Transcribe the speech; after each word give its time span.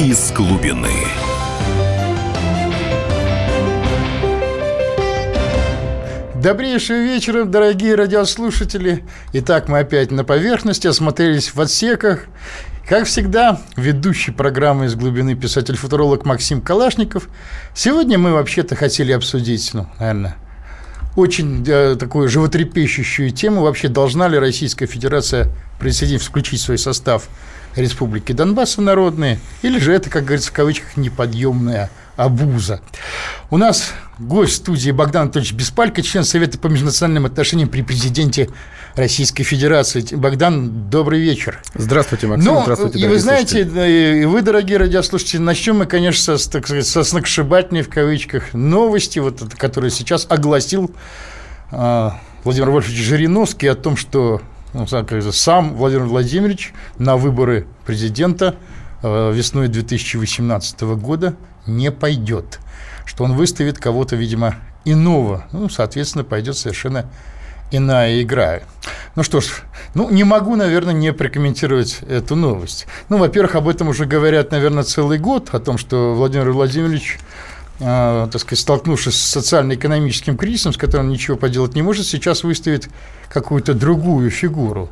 из 0.00 0.32
глубины. 0.32 0.88
Добрейшего 6.36 6.96
вечера, 6.96 7.44
дорогие 7.44 7.96
радиослушатели. 7.96 9.04
Итак, 9.34 9.68
мы 9.68 9.80
опять 9.80 10.10
на 10.10 10.24
поверхности, 10.24 10.86
осмотрелись 10.86 11.54
в 11.54 11.60
отсеках. 11.60 12.24
Как 12.88 13.04
всегда, 13.04 13.60
ведущий 13.76 14.30
программы 14.30 14.86
«Из 14.86 14.94
глубины» 14.94 15.34
писатель-футуролог 15.34 16.24
Максим 16.24 16.62
Калашников. 16.62 17.28
Сегодня 17.74 18.16
мы 18.16 18.32
вообще-то 18.32 18.76
хотели 18.76 19.12
обсудить, 19.12 19.68
ну, 19.74 19.86
наверное, 19.98 20.38
очень 21.14 21.62
э, 21.68 21.96
такую 21.96 22.30
животрепещущую 22.30 23.32
тему. 23.32 23.60
Вообще, 23.60 23.88
должна 23.88 24.28
ли 24.28 24.38
Российская 24.38 24.86
Федерация 24.86 25.48
присоединить, 25.78 26.22
включить 26.22 26.62
свой 26.62 26.78
состав 26.78 27.28
Республики 27.76 28.32
Донбасса 28.32 28.82
народные, 28.82 29.38
или 29.62 29.78
же 29.78 29.92
это, 29.92 30.10
как 30.10 30.24
говорится, 30.24 30.50
в 30.50 30.52
кавычках, 30.52 30.96
неподъемная 30.96 31.90
обуза. 32.16 32.80
У 33.50 33.56
нас 33.56 33.92
гость 34.18 34.56
студии 34.56 34.90
Богдан 34.90 35.22
Анатольевич 35.22 35.54
Беспалько, 35.54 36.02
член 36.02 36.24
Совета 36.24 36.58
по 36.58 36.66
межнациональным 36.66 37.26
отношениям 37.26 37.68
при 37.68 37.82
президенте 37.82 38.48
Российской 38.94 39.44
Федерации. 39.44 40.04
Богдан, 40.14 40.90
добрый 40.90 41.20
вечер. 41.20 41.62
Здравствуйте, 41.74 42.26
Максим. 42.26 42.52
Ну, 42.52 42.62
Здравствуйте, 42.62 42.98
и 42.98 43.06
вы 43.06 43.18
знаете, 43.18 43.62
и 43.62 44.24
вы, 44.24 44.42
дорогие 44.42 44.78
радиослушатели, 44.78 45.40
начнем 45.40 45.78
мы, 45.78 45.86
конечно, 45.86 46.36
с, 46.36 46.46
так 46.46 46.66
сказать, 46.66 46.86
со 46.86 47.04
сногсшибательной, 47.04 47.82
в 47.82 47.88
кавычках, 47.88 48.52
новости, 48.52 49.18
вот, 49.18 49.40
которую 49.56 49.90
сейчас 49.90 50.26
огласил 50.28 50.90
э, 51.70 52.10
Владимир 52.44 52.70
Вольфович 52.70 52.98
Жириновский 52.98 53.68
о 53.68 53.74
том, 53.74 53.96
что 53.96 54.42
сам 55.32 55.74
Владимир 55.74 56.04
Владимирович 56.04 56.72
на 56.98 57.16
выборы 57.16 57.66
президента 57.86 58.56
э, 59.02 59.32
весной 59.32 59.68
2018 59.68 60.80
года 60.82 61.34
не 61.66 61.90
пойдет, 61.90 62.60
что 63.04 63.24
он 63.24 63.34
выставит 63.34 63.78
кого-то, 63.78 64.16
видимо, 64.16 64.56
иного, 64.84 65.44
ну, 65.52 65.68
соответственно, 65.68 66.24
пойдет 66.24 66.56
совершенно 66.56 67.10
иная 67.70 68.22
игра. 68.22 68.60
Ну 69.16 69.22
что 69.22 69.40
ж, 69.40 69.62
ну 69.94 70.10
не 70.10 70.24
могу, 70.24 70.56
наверное, 70.56 70.94
не 70.94 71.12
прокомментировать 71.12 72.00
эту 72.08 72.36
новость. 72.36 72.86
Ну, 73.08 73.18
во-первых, 73.18 73.54
об 73.54 73.68
этом 73.68 73.88
уже 73.88 74.06
говорят, 74.06 74.50
наверное, 74.50 74.84
целый 74.84 75.18
год, 75.18 75.50
о 75.52 75.60
том, 75.60 75.78
что 75.78 76.14
Владимир 76.14 76.50
Владимирович 76.50 77.18
так 77.80 78.38
сказать, 78.38 78.58
столкнувшись 78.58 79.16
с 79.16 79.30
социально-экономическим 79.30 80.36
кризисом, 80.36 80.72
с 80.72 80.76
которым 80.76 81.08
ничего 81.08 81.36
поделать 81.36 81.74
не 81.74 81.82
может, 81.82 82.06
сейчас 82.06 82.44
выставит 82.44 82.88
какую-то 83.30 83.72
другую 83.74 84.30
фигуру. 84.30 84.90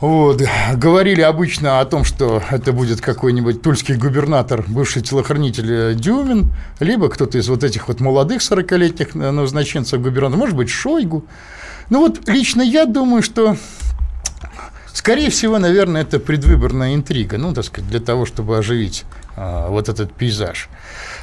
Вот. 0.00 0.42
Говорили 0.74 1.22
обычно 1.22 1.80
о 1.80 1.84
том, 1.84 2.04
что 2.04 2.42
это 2.50 2.72
будет 2.72 3.00
какой-нибудь 3.00 3.62
тульский 3.62 3.96
губернатор, 3.96 4.64
бывший 4.66 5.02
телохранитель 5.02 5.72
э, 5.72 5.94
Дюмин, 5.94 6.52
либо 6.78 7.08
кто-то 7.08 7.36
из 7.36 7.48
вот 7.48 7.64
этих 7.64 7.88
вот 7.88 7.98
молодых 7.98 8.40
40-летних 8.40 9.16
э, 9.16 9.30
назначенцев 9.30 10.00
губернатора, 10.00 10.38
может 10.38 10.56
быть, 10.56 10.70
Шойгу. 10.70 11.24
Ну 11.90 12.00
вот 12.00 12.28
лично 12.28 12.62
я 12.62 12.86
думаю, 12.86 13.22
что 13.22 13.56
Скорее 14.98 15.30
всего, 15.30 15.60
наверное, 15.60 16.02
это 16.02 16.18
предвыборная 16.18 16.96
интрига, 16.96 17.38
ну, 17.38 17.54
так 17.54 17.64
сказать, 17.64 17.88
для 17.88 18.00
того, 18.00 18.26
чтобы 18.26 18.58
оживить 18.58 19.04
а, 19.36 19.68
вот 19.68 19.88
этот 19.88 20.12
пейзаж. 20.12 20.68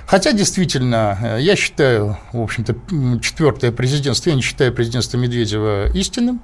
Хотя, 0.08 0.34
действительно, 0.34 1.18
э, 1.22 1.38
я 1.42 1.56
считаю, 1.56 2.18
в 2.32 2.42
общем-то, 2.42 2.76
четвертое 3.22 3.72
президентство, 3.72 4.30
я 4.30 4.36
не 4.36 4.42
считаю 4.42 4.72
президентство 4.74 5.18
Медведева 5.18 5.92
истинным. 5.94 6.42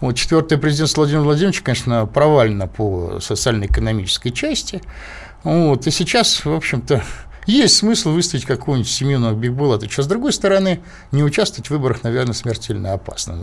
Вот 0.00 0.16
четвертое 0.16 0.58
президентство 0.58 1.00
Владимира 1.00 1.24
Владимировича, 1.24 1.62
конечно, 1.64 2.06
провалено 2.06 2.68
по 2.68 3.18
социально-экономической 3.20 4.30
части. 4.30 4.80
Вот, 5.42 5.86
и 5.86 5.90
сейчас, 5.90 6.44
в 6.44 6.52
общем-то, 6.52 7.02
есть 7.50 7.76
смысл 7.76 8.10
выставить 8.10 8.44
какого-нибудь 8.44 8.90
Семена 8.90 9.32
Бигбулатовича. 9.32 10.02
С 10.02 10.06
другой 10.06 10.32
стороны, 10.32 10.80
не 11.12 11.22
участвовать 11.22 11.68
в 11.68 11.70
выборах, 11.70 12.02
наверное, 12.02 12.34
смертельно 12.34 12.92
опасно. 12.92 13.38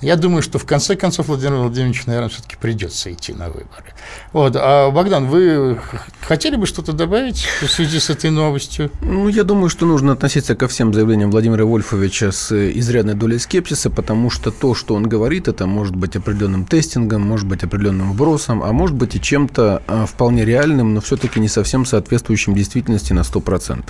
Я 0.00 0.16
думаю, 0.16 0.42
что 0.42 0.58
в 0.58 0.66
конце 0.66 0.96
концов 0.96 1.28
Владимир 1.28 1.54
Владимирович, 1.54 2.06
наверное, 2.06 2.28
все-таки 2.28 2.56
придется 2.56 3.12
идти 3.12 3.32
на 3.32 3.48
выборы. 3.48 3.94
Вот. 4.32 4.54
А, 4.56 4.90
Богдан, 4.90 5.28
вы 5.28 5.80
хотели 6.20 6.56
бы 6.56 6.66
что-то 6.66 6.92
добавить 6.92 7.46
в 7.62 7.68
связи 7.68 7.98
с 8.00 8.10
этой 8.10 8.30
новостью? 8.30 8.90
Ну, 9.00 9.28
я 9.28 9.44
думаю, 9.44 9.70
что 9.70 9.86
нужно 9.86 10.12
относиться 10.12 10.54
ко 10.54 10.68
всем 10.68 10.92
заявлениям 10.92 11.30
Владимира 11.30 11.64
Вольфовича 11.64 12.32
с 12.32 12.52
изрядной 12.52 13.14
долей 13.14 13.38
скепсиса, 13.38 13.90
потому 13.90 14.30
что 14.30 14.50
то, 14.50 14.74
что 14.74 14.94
он 14.94 15.08
говорит, 15.08 15.48
это 15.48 15.66
может 15.66 15.96
быть 15.96 16.16
определенным 16.16 16.66
тестингом, 16.66 17.22
может 17.22 17.46
быть 17.46 17.62
определенным 17.62 18.12
вбросом, 18.12 18.62
а 18.62 18.72
может 18.72 18.96
быть 18.96 19.14
и 19.14 19.20
чем-то 19.20 19.82
а, 19.86 20.06
вполне 20.06 20.44
реальным, 20.44 20.94
но 20.94 21.00
все-таки 21.00 21.40
не 21.40 21.48
совсем 21.48 21.86
соответствующим 21.86 22.54
действительности 22.54 22.93
на 23.14 23.20
100%. 23.20 23.84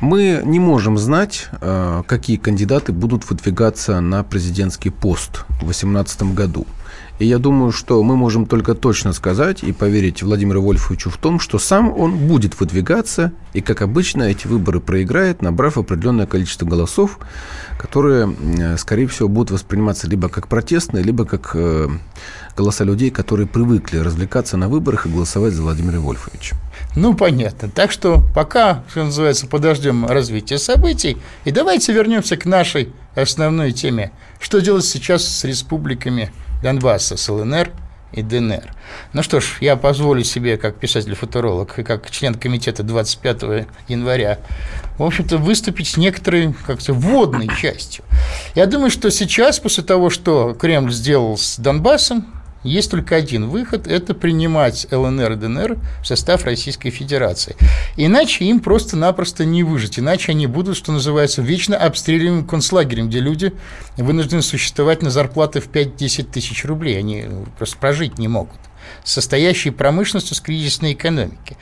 Мы 0.00 0.40
не 0.44 0.58
можем 0.58 0.98
знать, 0.98 1.48
а, 1.60 2.02
какие 2.04 2.36
кандидаты 2.36 2.92
будут 2.92 3.28
выдвигаться 3.28 4.00
на 4.00 4.22
президентский 4.24 4.90
пост 4.90 5.44
в 5.48 5.64
2018 5.64 6.34
году. 6.34 6.66
И 7.20 7.26
я 7.26 7.38
думаю, 7.38 7.70
что 7.70 8.02
мы 8.02 8.16
можем 8.16 8.46
только 8.46 8.74
точно 8.74 9.12
сказать 9.12 9.62
и 9.62 9.72
поверить 9.72 10.22
Владимиру 10.22 10.62
Вольфовичу 10.62 11.10
в 11.10 11.18
том, 11.18 11.38
что 11.38 11.58
сам 11.58 11.92
он 11.94 12.16
будет 12.16 12.58
выдвигаться, 12.58 13.32
и, 13.52 13.60
как 13.60 13.82
обычно, 13.82 14.22
эти 14.22 14.46
выборы 14.46 14.80
проиграет, 14.80 15.42
набрав 15.42 15.76
определенное 15.76 16.24
количество 16.24 16.64
голосов, 16.64 17.18
которые, 17.78 18.34
скорее 18.78 19.06
всего, 19.06 19.28
будут 19.28 19.50
восприниматься 19.50 20.08
либо 20.08 20.30
как 20.30 20.48
протестные, 20.48 21.04
либо 21.04 21.26
как 21.26 21.50
э, 21.52 21.88
голоса 22.56 22.84
людей, 22.84 23.10
которые 23.10 23.46
привыкли 23.46 23.98
развлекаться 23.98 24.56
на 24.56 24.70
выборах 24.70 25.04
и 25.04 25.10
голосовать 25.10 25.52
за 25.52 25.60
Владимира 25.60 26.00
Вольфовича. 26.00 26.56
Ну, 26.96 27.12
понятно. 27.12 27.68
Так 27.68 27.92
что 27.92 28.24
пока, 28.34 28.82
что 28.88 29.04
называется, 29.04 29.46
подождем 29.46 30.06
развития 30.06 30.56
событий. 30.56 31.18
И 31.44 31.50
давайте 31.50 31.92
вернемся 31.92 32.38
к 32.38 32.46
нашей 32.46 32.94
основной 33.14 33.72
теме. 33.72 34.10
Что 34.38 34.60
делать 34.60 34.86
сейчас 34.86 35.22
с 35.22 35.44
республиками 35.44 36.32
Донбасса, 36.62 37.16
с 37.16 37.28
ЛНР 37.28 37.70
и 38.12 38.22
ДНР? 38.22 38.74
Ну 39.12 39.22
что 39.22 39.40
ж, 39.40 39.58
я 39.60 39.76
позволю 39.76 40.24
себе, 40.24 40.56
как 40.56 40.76
писатель-футуролог 40.76 41.78
и 41.78 41.82
как 41.82 42.10
член 42.10 42.34
комитета 42.34 42.82
25 42.82 43.66
января, 43.88 44.38
в 44.98 45.02
общем-то, 45.02 45.38
выступить 45.38 45.88
с 45.88 45.96
некоторой, 45.96 46.54
как-то, 46.66 46.92
вводной 46.92 47.48
частью. 47.60 48.04
Я 48.54 48.66
думаю, 48.66 48.90
что 48.90 49.10
сейчас, 49.10 49.58
после 49.58 49.84
того, 49.84 50.10
что 50.10 50.54
Кремль 50.54 50.92
сделал 50.92 51.36
с 51.36 51.58
Донбассом, 51.58 52.26
есть 52.62 52.90
только 52.90 53.16
один 53.16 53.48
выход– 53.48 53.86
это 53.88 54.14
принимать 54.14 54.86
ЛНР 54.90 55.32
и 55.32 55.36
ДНР 55.36 55.78
в 56.02 56.06
состав 56.06 56.44
Российской 56.44 56.90
Федерации. 56.90 57.56
Иначе 57.96 58.44
им 58.44 58.60
просто-напросто 58.60 59.44
не 59.44 59.62
выжить. 59.62 59.98
Иначе 59.98 60.32
они 60.32 60.46
будут, 60.46 60.76
что 60.76 60.92
называется, 60.92 61.40
вечно 61.40 61.76
обстреливаемым 61.76 62.46
концлагерем, 62.46 63.08
где 63.08 63.20
люди 63.20 63.52
вынуждены 63.96 64.42
существовать 64.42 65.02
на 65.02 65.10
зарплаты 65.10 65.60
в 65.60 65.68
5-10 65.68 66.24
тысяч 66.24 66.64
рублей. 66.64 66.98
Они 66.98 67.24
просто 67.56 67.78
прожить 67.78 68.18
не 68.18 68.28
могут 68.28 68.58
состоящей 69.04 69.70
промышленностью 69.70 70.34
с 70.34 70.40
кризисной 70.40 70.94
экономики. 70.94 71.56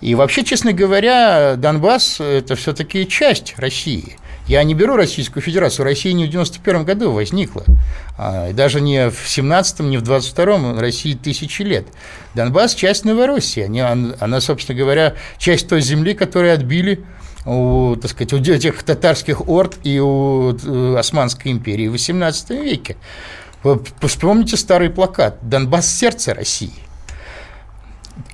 И 0.00 0.14
вообще, 0.14 0.44
честно 0.44 0.72
говоря, 0.72 1.56
Донбасс– 1.56 2.20
это 2.20 2.54
все-таки 2.54 3.08
часть 3.08 3.54
России– 3.56 4.16
я 4.46 4.62
не 4.62 4.74
беру 4.74 4.96
Российскую 4.96 5.42
Федерацию. 5.42 5.84
Россия 5.84 6.12
не 6.12 6.26
в 6.26 6.30
91 6.30 6.84
году 6.84 7.12
возникла. 7.12 7.64
А, 8.16 8.52
даже 8.52 8.80
не 8.80 9.10
в 9.10 9.26
17-м, 9.26 9.90
не 9.90 9.98
в 9.98 10.02
22-м. 10.02 10.78
России 10.78 11.14
тысячи 11.14 11.62
лет. 11.62 11.86
Донбасс– 12.34 12.74
часть 12.76 13.04
Новороссии. 13.04 13.62
Она, 13.62 14.14
она, 14.20 14.40
собственно 14.40 14.78
говоря, 14.78 15.14
часть 15.38 15.68
той 15.68 15.80
земли, 15.80 16.14
которую 16.14 16.54
отбили 16.54 17.04
у, 17.44 17.96
так 17.96 18.10
сказать, 18.10 18.32
у 18.32 18.38
этих 18.38 18.82
татарских 18.82 19.48
орд 19.48 19.78
и 19.84 19.98
у 20.00 20.52
э, 20.52 20.96
Османской 20.98 21.52
империи 21.52 21.88
в 21.88 21.94
XVIII 21.94 22.62
веке. 22.62 22.96
Вспомните 24.00 24.56
старый 24.56 24.90
плакат 24.90 25.38
«Донбасс– 25.42 25.86
сердце 25.98 26.34
России». 26.34 26.85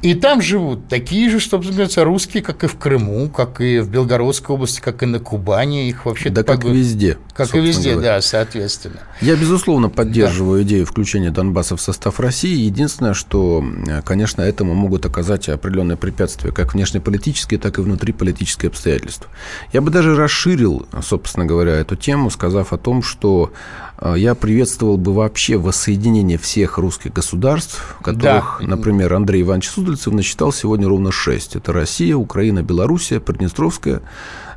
И 0.00 0.14
там 0.14 0.42
живут 0.42 0.88
такие 0.88 1.30
же, 1.30 1.38
что 1.38 1.58
называется, 1.58 2.04
русские, 2.04 2.42
как 2.42 2.64
и 2.64 2.66
в 2.66 2.76
Крыму, 2.76 3.28
как 3.28 3.60
и 3.60 3.78
в 3.78 3.88
Белгородской 3.88 4.54
области, 4.54 4.80
как 4.80 5.02
и 5.02 5.06
на 5.06 5.20
Кубани. 5.20 5.88
Их 5.88 6.06
вообще 6.06 6.30
да 6.30 6.42
как 6.42 6.60
бы, 6.60 6.72
везде. 6.72 7.18
Как 7.34 7.54
и 7.54 7.60
везде, 7.60 7.92
говоря. 7.92 8.16
да, 8.16 8.20
соответственно. 8.20 9.00
Я, 9.20 9.36
безусловно, 9.36 9.88
поддерживаю 9.88 10.62
да. 10.62 10.68
идею 10.68 10.86
включения 10.86 11.30
Донбасса 11.30 11.76
в 11.76 11.80
состав 11.80 12.18
России. 12.18 12.64
Единственное, 12.64 13.14
что, 13.14 13.64
конечно, 14.04 14.42
этому 14.42 14.74
могут 14.74 15.06
оказать 15.06 15.48
определенные 15.48 15.96
препятствия, 15.96 16.50
как 16.50 16.74
внешнеполитические, 16.74 17.60
так 17.60 17.78
и 17.78 17.82
внутриполитические 17.82 18.68
обстоятельства. 18.68 19.30
Я 19.72 19.80
бы 19.80 19.90
даже 19.90 20.16
расширил, 20.16 20.86
собственно 21.00 21.46
говоря, 21.46 21.72
эту 21.72 21.94
тему, 21.94 22.30
сказав 22.30 22.72
о 22.72 22.78
том, 22.78 23.02
что 23.02 23.52
э, 23.91 23.91
я 24.16 24.34
приветствовал 24.34 24.96
бы 24.96 25.12
вообще 25.14 25.56
воссоединение 25.56 26.38
всех 26.38 26.78
русских 26.78 27.12
государств, 27.12 27.96
которых, 28.02 28.58
да. 28.60 28.66
например, 28.66 29.14
Андрей 29.14 29.42
Иванович 29.42 29.68
Суздальцев 29.70 30.12
насчитал 30.12 30.52
сегодня 30.52 30.88
ровно 30.88 31.12
шесть. 31.12 31.54
Это 31.56 31.72
Россия, 31.72 32.16
Украина, 32.16 32.62
Белоруссия, 32.62 33.20
Приднестровская 33.20 34.02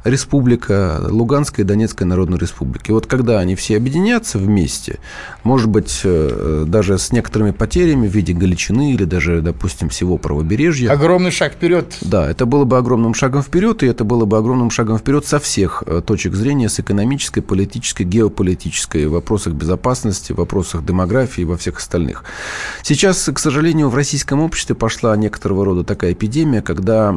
республика, 0.05 1.01
Луганская 1.09 1.65
и 1.65 1.67
Донецкая 1.67 2.07
Народная 2.07 2.39
Республика. 2.39 2.85
И 2.87 2.91
вот 2.91 3.07
когда 3.07 3.39
они 3.39 3.55
все 3.55 3.75
объединятся 3.75 4.37
вместе, 4.37 4.99
может 5.43 5.67
быть, 5.67 6.01
э, 6.03 6.63
даже 6.67 6.97
с 6.97 7.11
некоторыми 7.11 7.51
потерями 7.51 8.07
в 8.07 8.11
виде 8.11 8.33
Галичины 8.33 8.93
или 8.93 9.03
даже, 9.03 9.41
допустим, 9.41 9.89
всего 9.89 10.17
правобережья. 10.17 10.91
Огромный 10.91 11.31
шаг 11.31 11.53
вперед. 11.53 11.97
Да, 12.01 12.29
это 12.29 12.45
было 12.45 12.65
бы 12.65 12.77
огромным 12.77 13.15
шагом 13.15 13.41
вперед, 13.41 13.81
и 13.81 13.87
это 13.87 14.03
было 14.03 14.25
бы 14.25 14.37
огромным 14.37 14.69
шагом 14.69 14.99
вперед 14.99 15.25
со 15.25 15.39
всех 15.39 15.83
э, 15.87 16.01
точек 16.05 16.35
зрения, 16.35 16.69
с 16.69 16.79
экономической, 16.79 17.41
политической, 17.41 18.03
геополитической, 18.03 19.07
в 19.07 19.13
вопросах 19.13 19.53
безопасности, 19.53 20.33
в 20.33 20.37
вопросах 20.37 20.85
демографии 20.85 21.41
и 21.41 21.45
во 21.45 21.57
всех 21.57 21.77
остальных. 21.77 22.23
Сейчас, 22.83 23.27
к 23.33 23.39
сожалению, 23.39 23.89
в 23.89 23.95
российском 23.95 24.39
обществе 24.41 24.75
пошла 24.75 25.15
некоторого 25.17 25.65
рода 25.65 25.83
такая 25.83 26.13
эпидемия, 26.13 26.61
когда 26.61 27.15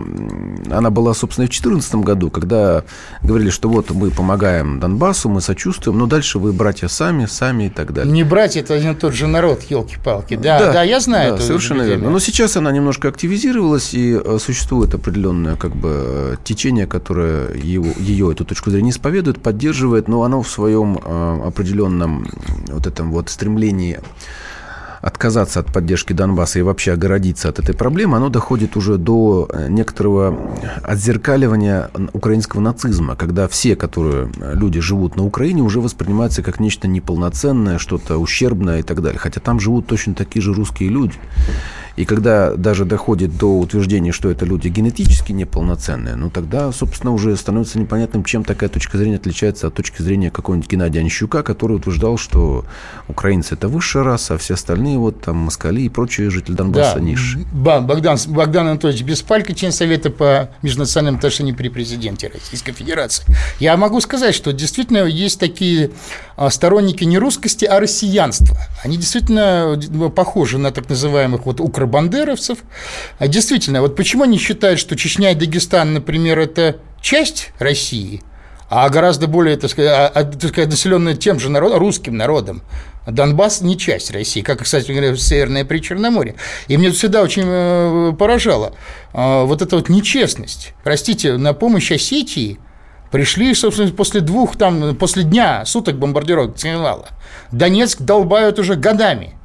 она 0.70 0.90
была, 0.90 1.12
собственно, 1.12 1.44
и 1.44 1.48
в 1.48 1.50
2014 1.50 1.94
году, 1.96 2.30
когда 2.30 2.77
говорили, 3.22 3.50
что 3.50 3.68
вот 3.68 3.90
мы 3.90 4.10
помогаем 4.10 4.80
Донбассу, 4.80 5.28
мы 5.28 5.40
сочувствуем, 5.40 5.98
но 5.98 6.06
дальше 6.06 6.38
вы 6.38 6.52
братья 6.52 6.88
сами, 6.88 7.26
сами 7.26 7.64
и 7.64 7.68
так 7.68 7.92
далее. 7.92 8.12
Не 8.12 8.24
братья, 8.24 8.60
это 8.60 8.74
один 8.74 8.94
тот 8.96 9.14
же 9.14 9.26
народ, 9.26 9.62
елки-палки. 9.62 10.36
Да, 10.36 10.58
да, 10.58 10.72
да, 10.72 10.82
я 10.82 11.00
знаю. 11.00 11.36
Да, 11.36 11.42
совершенно 11.42 11.82
верно. 11.82 12.10
Но 12.10 12.18
сейчас 12.18 12.56
она 12.56 12.70
немножко 12.72 13.08
активизировалась, 13.08 13.94
и 13.94 14.20
э, 14.22 14.38
существует 14.40 14.94
определенное 14.94 15.56
как 15.56 15.74
бы 15.74 16.38
течение, 16.44 16.86
которое 16.86 17.54
его, 17.54 17.86
ее 17.98 18.32
эту 18.32 18.44
точку 18.44 18.70
зрения 18.70 18.90
исповедует, 18.90 19.40
поддерживает, 19.42 20.08
но 20.08 20.22
оно 20.22 20.42
в 20.42 20.48
своем 20.48 20.98
э, 21.02 21.40
определенном 21.46 22.26
вот 22.68 22.86
этом 22.86 23.10
вот 23.10 23.30
стремлении 23.30 24.00
отказаться 25.00 25.60
от 25.60 25.72
поддержки 25.72 26.12
Донбасса 26.12 26.58
и 26.58 26.62
вообще 26.62 26.92
огородиться 26.92 27.48
от 27.48 27.58
этой 27.58 27.74
проблемы, 27.74 28.16
оно 28.16 28.28
доходит 28.28 28.76
уже 28.76 28.98
до 28.98 29.48
э, 29.50 29.68
некоторого 29.68 30.36
отзеркаливания 30.82 31.90
украинского 32.12 32.60
нацизма, 32.60 33.16
когда 33.16 33.48
все, 33.48 33.76
которые 33.76 34.30
э, 34.40 34.54
люди 34.54 34.80
живут 34.80 35.16
на 35.16 35.24
Украине, 35.24 35.62
уже 35.62 35.80
воспринимаются 35.80 36.42
как 36.42 36.60
нечто 36.60 36.88
неполноценное, 36.88 37.78
что-то 37.78 38.18
ущербное 38.18 38.80
и 38.80 38.82
так 38.82 39.02
далее. 39.02 39.18
Хотя 39.18 39.40
там 39.40 39.60
живут 39.60 39.86
точно 39.86 40.14
такие 40.14 40.42
же 40.42 40.52
русские 40.52 40.88
люди. 40.88 41.14
И 41.98 42.04
когда 42.04 42.54
даже 42.54 42.84
доходит 42.84 43.36
до 43.36 43.58
утверждения, 43.58 44.12
что 44.12 44.30
это 44.30 44.44
люди 44.44 44.68
генетически 44.68 45.32
неполноценные, 45.32 46.14
ну 46.14 46.30
тогда, 46.30 46.70
собственно, 46.70 47.12
уже 47.12 47.36
становится 47.36 47.80
непонятным, 47.80 48.22
чем 48.22 48.44
такая 48.44 48.68
точка 48.68 48.98
зрения 48.98 49.16
отличается 49.16 49.66
от 49.66 49.74
точки 49.74 50.00
зрения 50.00 50.30
какого-нибудь 50.30 50.70
Геннадия 50.70 51.00
Онищука, 51.00 51.42
который 51.42 51.76
утверждал, 51.76 52.16
что 52.16 52.64
украинцы 53.08 53.54
это 53.54 53.66
высшая 53.66 54.04
раса, 54.04 54.34
а 54.34 54.38
все 54.38 54.54
остальные 54.54 54.96
вот 54.96 55.22
там 55.22 55.38
москали 55.38 55.80
и 55.80 55.88
прочие 55.88 56.30
жители 56.30 56.54
Донбасса 56.54 56.94
да. 56.94 57.00
низшие. 57.00 57.44
Богдан, 57.52 58.16
Богдан 58.28 58.68
Анатольевич 58.68 59.02
Беспалько, 59.02 59.52
член 59.52 59.72
Совета 59.72 60.10
по 60.10 60.50
межнациональным 60.62 61.16
отношениям 61.16 61.56
при 61.56 61.68
президенте 61.68 62.30
Российской 62.32 62.74
Федерации. 62.74 63.24
Я 63.58 63.76
могу 63.76 64.00
сказать, 64.00 64.36
что 64.36 64.52
действительно 64.52 64.98
есть 64.98 65.40
такие 65.40 65.90
а, 66.36 66.48
сторонники 66.50 67.02
не 67.02 67.18
русскости, 67.18 67.64
а 67.64 67.80
россиянства. 67.80 68.56
Они 68.84 68.96
действительно 68.96 69.76
э, 69.76 70.08
похожи 70.10 70.58
на 70.58 70.70
так 70.70 70.88
называемых 70.88 71.44
вот 71.44 71.60
укр 71.60 71.87
бандеровцев. 71.88 72.58
А 73.18 73.28
действительно, 73.28 73.80
вот 73.80 73.96
почему 73.96 74.24
они 74.24 74.38
считают, 74.38 74.78
что 74.78 74.96
Чечня 74.96 75.32
и 75.32 75.34
Дагестан, 75.34 75.94
например, 75.94 76.38
это 76.38 76.76
часть 77.00 77.50
России, 77.58 78.22
а 78.70 78.88
гораздо 78.90 79.26
более, 79.26 79.56
так 79.56 79.70
сказать, 79.70 79.90
а, 79.90 80.08
а, 80.08 80.24
так 80.24 80.50
сказать 80.50 80.70
населенная 80.70 81.14
тем 81.14 81.40
же 81.40 81.48
народом, 81.48 81.78
русским 81.78 82.16
народом. 82.16 82.62
Донбасс 83.06 83.62
не 83.62 83.78
часть 83.78 84.10
России, 84.10 84.42
как, 84.42 84.62
кстати 84.62 84.92
говоря, 84.92 85.16
Северное 85.16 85.64
Причерноморье. 85.64 86.34
И 86.66 86.76
мне 86.76 86.90
всегда 86.90 87.22
очень 87.22 87.44
э, 87.46 88.12
поражало 88.18 88.74
э, 89.14 89.44
вот 89.44 89.62
эта 89.62 89.76
вот 89.76 89.88
нечестность. 89.88 90.74
Простите, 90.84 91.38
на 91.38 91.54
помощь 91.54 91.90
Осетии 91.90 92.58
пришли, 93.10 93.54
собственно, 93.54 93.90
после 93.92 94.20
двух, 94.20 94.56
там, 94.56 94.94
после 94.96 95.22
дня, 95.22 95.64
суток 95.64 95.98
бомбардировок 95.98 96.56
Ценвала. 96.56 97.08
Донецк 97.50 98.02
долбают 98.02 98.58
уже 98.58 98.74
годами. 98.74 99.37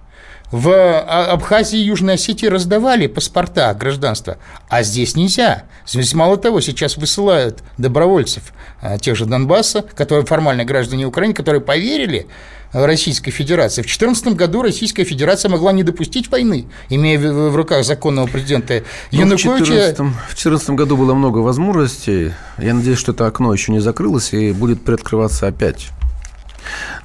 В 0.53 0.69
а, 0.69 1.31
Абхазии 1.31 1.79
и 1.79 1.85
Южной 1.85 2.13
Осетии 2.13 2.45
раздавали 2.45 3.07
паспорта 3.07 3.73
гражданства, 3.73 4.37
а 4.69 4.83
здесь 4.83 5.15
нельзя. 5.15 5.63
Здесь 5.87 6.13
мало 6.13 6.37
того, 6.37 6.61
сейчас 6.61 6.95
высылают 6.95 7.63
добровольцев 7.79 8.53
а, 8.79 8.99
тех 8.99 9.15
же 9.15 9.25
Донбасса, 9.25 9.83
которые 9.95 10.27
формально 10.27 10.63
граждане 10.63 11.07
Украины, 11.07 11.33
которые 11.33 11.59
поверили 11.59 12.27
Российской 12.71 13.31
Федерации. 13.31 13.81
В 13.81 13.85
2014 13.85 14.27
году 14.35 14.61
Российская 14.61 15.05
Федерация 15.05 15.49
могла 15.49 15.71
не 15.71 15.81
допустить 15.81 16.29
войны, 16.29 16.67
имея 16.87 17.17
в 17.17 17.55
руках 17.55 17.83
законного 17.83 18.27
президента 18.27 18.83
ну, 19.11 19.21
Януковича. 19.21 19.95
В 19.95 20.35
2014 20.35 20.69
году 20.69 20.97
было 20.97 21.15
много 21.15 21.39
возможностей. 21.39 22.31
Я 22.59 22.75
надеюсь, 22.75 22.99
что 22.99 23.11
это 23.11 23.25
окно 23.25 23.51
еще 23.53 23.71
не 23.71 23.79
закрылось 23.79 24.33
и 24.33 24.51
будет 24.51 24.85
приоткрываться 24.85 25.47
опять. 25.47 25.89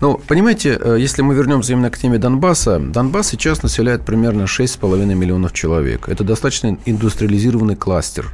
Ну, 0.00 0.20
понимаете, 0.26 0.78
э, 0.80 0.96
если 0.98 1.22
мы 1.22 1.34
вернемся 1.34 1.72
именно 1.72 1.90
к 1.90 1.98
теме 1.98 2.18
Донбасса, 2.18 2.78
Донбасс 2.78 3.28
сейчас 3.28 3.62
населяет 3.62 4.04
примерно 4.04 4.42
6,5 4.46 5.14
миллионов 5.14 5.52
человек. 5.52 6.08
Это 6.08 6.24
достаточно 6.24 6.76
индустриализированный 6.84 7.76
кластер, 7.76 8.32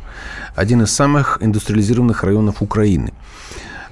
один 0.54 0.82
из 0.82 0.90
самых 0.90 1.38
индустриализированных 1.40 2.22
районов 2.24 2.62
Украины 2.62 3.12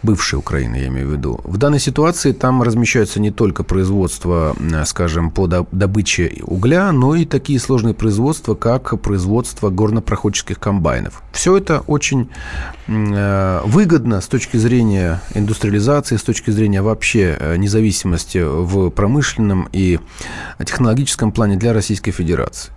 бывшей 0.03 0.39
Украины, 0.39 0.77
я 0.77 0.89
имею 0.89 1.09
в 1.09 1.13
виду. 1.13 1.41
В 1.45 1.57
данной 1.57 1.81
ситуации 1.81 2.33
там 2.33 2.63
размещаются 2.63 3.21
не 3.21 3.31
только 3.31 3.63
производство, 3.63 4.55
скажем, 4.85 5.31
по 5.31 5.47
добыче 5.47 6.43
угля, 6.43 6.93
но 6.93 7.15
и 7.15 7.25
такие 7.25 7.59
сложные 7.59 7.95
производства, 7.95 8.55
как 8.55 9.01
производство 9.01 9.71
горнопроходческих 9.71 10.59
комбайнов. 10.59 11.23
Все 11.33 11.57
это 11.57 11.81
очень 11.87 12.29
э, 12.87 13.61
выгодно 13.65 14.21
с 14.21 14.27
точки 14.27 14.57
зрения 14.57 15.21
индустриализации, 15.35 16.17
с 16.17 16.23
точки 16.23 16.51
зрения 16.51 16.83
вообще 16.83 17.37
э, 17.39 17.57
независимости 17.57 18.39
в 18.43 18.91
промышленном 18.91 19.69
и 19.73 19.99
технологическом 20.65 21.33
плане 21.33 21.57
для 21.57 21.73
Российской 21.73 22.11
Федерации. 22.11 22.73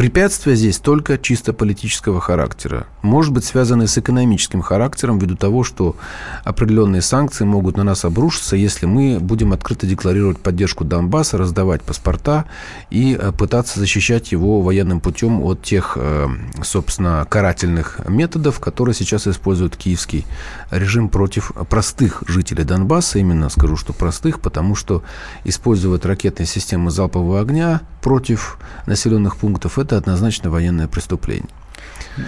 Препятствия 0.00 0.54
здесь 0.54 0.78
только 0.78 1.18
чисто 1.18 1.52
политического 1.52 2.22
характера. 2.22 2.86
Может 3.02 3.34
быть, 3.34 3.44
связаны 3.44 3.86
с 3.86 3.98
экономическим 3.98 4.62
характером 4.62 5.18
ввиду 5.18 5.36
того, 5.36 5.62
что 5.62 5.94
определенные 6.42 7.02
санкции 7.02 7.44
могут 7.44 7.76
на 7.76 7.84
нас 7.84 8.06
обрушиться, 8.06 8.56
если 8.56 8.86
мы 8.86 9.18
будем 9.20 9.52
открыто 9.52 9.86
декларировать 9.86 10.38
поддержку 10.38 10.84
Донбасса, 10.86 11.36
раздавать 11.36 11.82
паспорта 11.82 12.46
и 12.88 13.14
э, 13.14 13.30
пытаться 13.32 13.78
защищать 13.78 14.32
его 14.32 14.62
военным 14.62 15.00
путем 15.00 15.42
от 15.42 15.62
тех, 15.62 15.98
э, 16.00 16.28
собственно, 16.62 17.26
карательных 17.28 18.00
методов, 18.08 18.58
которые 18.58 18.94
сейчас 18.94 19.26
использует 19.26 19.76
киевский 19.76 20.24
режим 20.70 21.10
против 21.10 21.52
простых 21.68 22.22
жителей 22.26 22.64
Донбасса. 22.64 23.18
Именно 23.18 23.50
скажу, 23.50 23.76
что 23.76 23.92
простых, 23.92 24.40
потому 24.40 24.74
что 24.76 25.02
используют 25.44 26.06
ракетные 26.06 26.46
системы 26.46 26.90
залпового 26.90 27.38
огня 27.38 27.82
против 28.00 28.58
населенных 28.86 29.36
пунктов. 29.36 29.78
Это 29.78 29.96
однозначно 29.96 30.50
военное 30.50 30.88
преступление. 30.88 31.48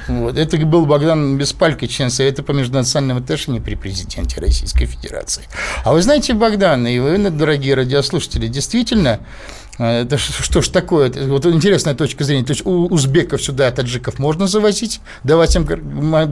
Вот. 0.08 0.38
Это 0.38 0.56
был 0.58 0.87
Богдан 0.87 1.37
Беспалько, 1.38 1.88
член 1.88 2.11
Совета 2.11 2.42
по 2.42 2.52
межнациональным 2.52 3.18
отношениям 3.18 3.62
при 3.62 3.75
президенте 3.75 4.40
Российской 4.40 4.87
Федерации. 4.87 5.44
А 5.85 5.92
вы 5.92 6.02
знаете, 6.02 6.35
Богдан, 6.35 6.87
и 6.87 6.99
вы, 6.99 7.18
дорогие 7.30 7.75
радиослушатели, 7.75 8.46
действительно, 8.46 9.20
это 9.90 10.18
что 10.18 10.62
ж 10.62 10.68
такое? 10.68 11.10
Вот 11.28 11.46
интересная 11.46 11.94
точка 11.94 12.24
зрения. 12.24 12.44
То 12.44 12.52
есть 12.52 12.64
у 12.66 12.86
узбеков 12.86 13.42
сюда, 13.42 13.70
таджиков 13.70 14.18
можно 14.18 14.46
завозить, 14.46 15.00
давать 15.24 15.56
им, 15.56 15.66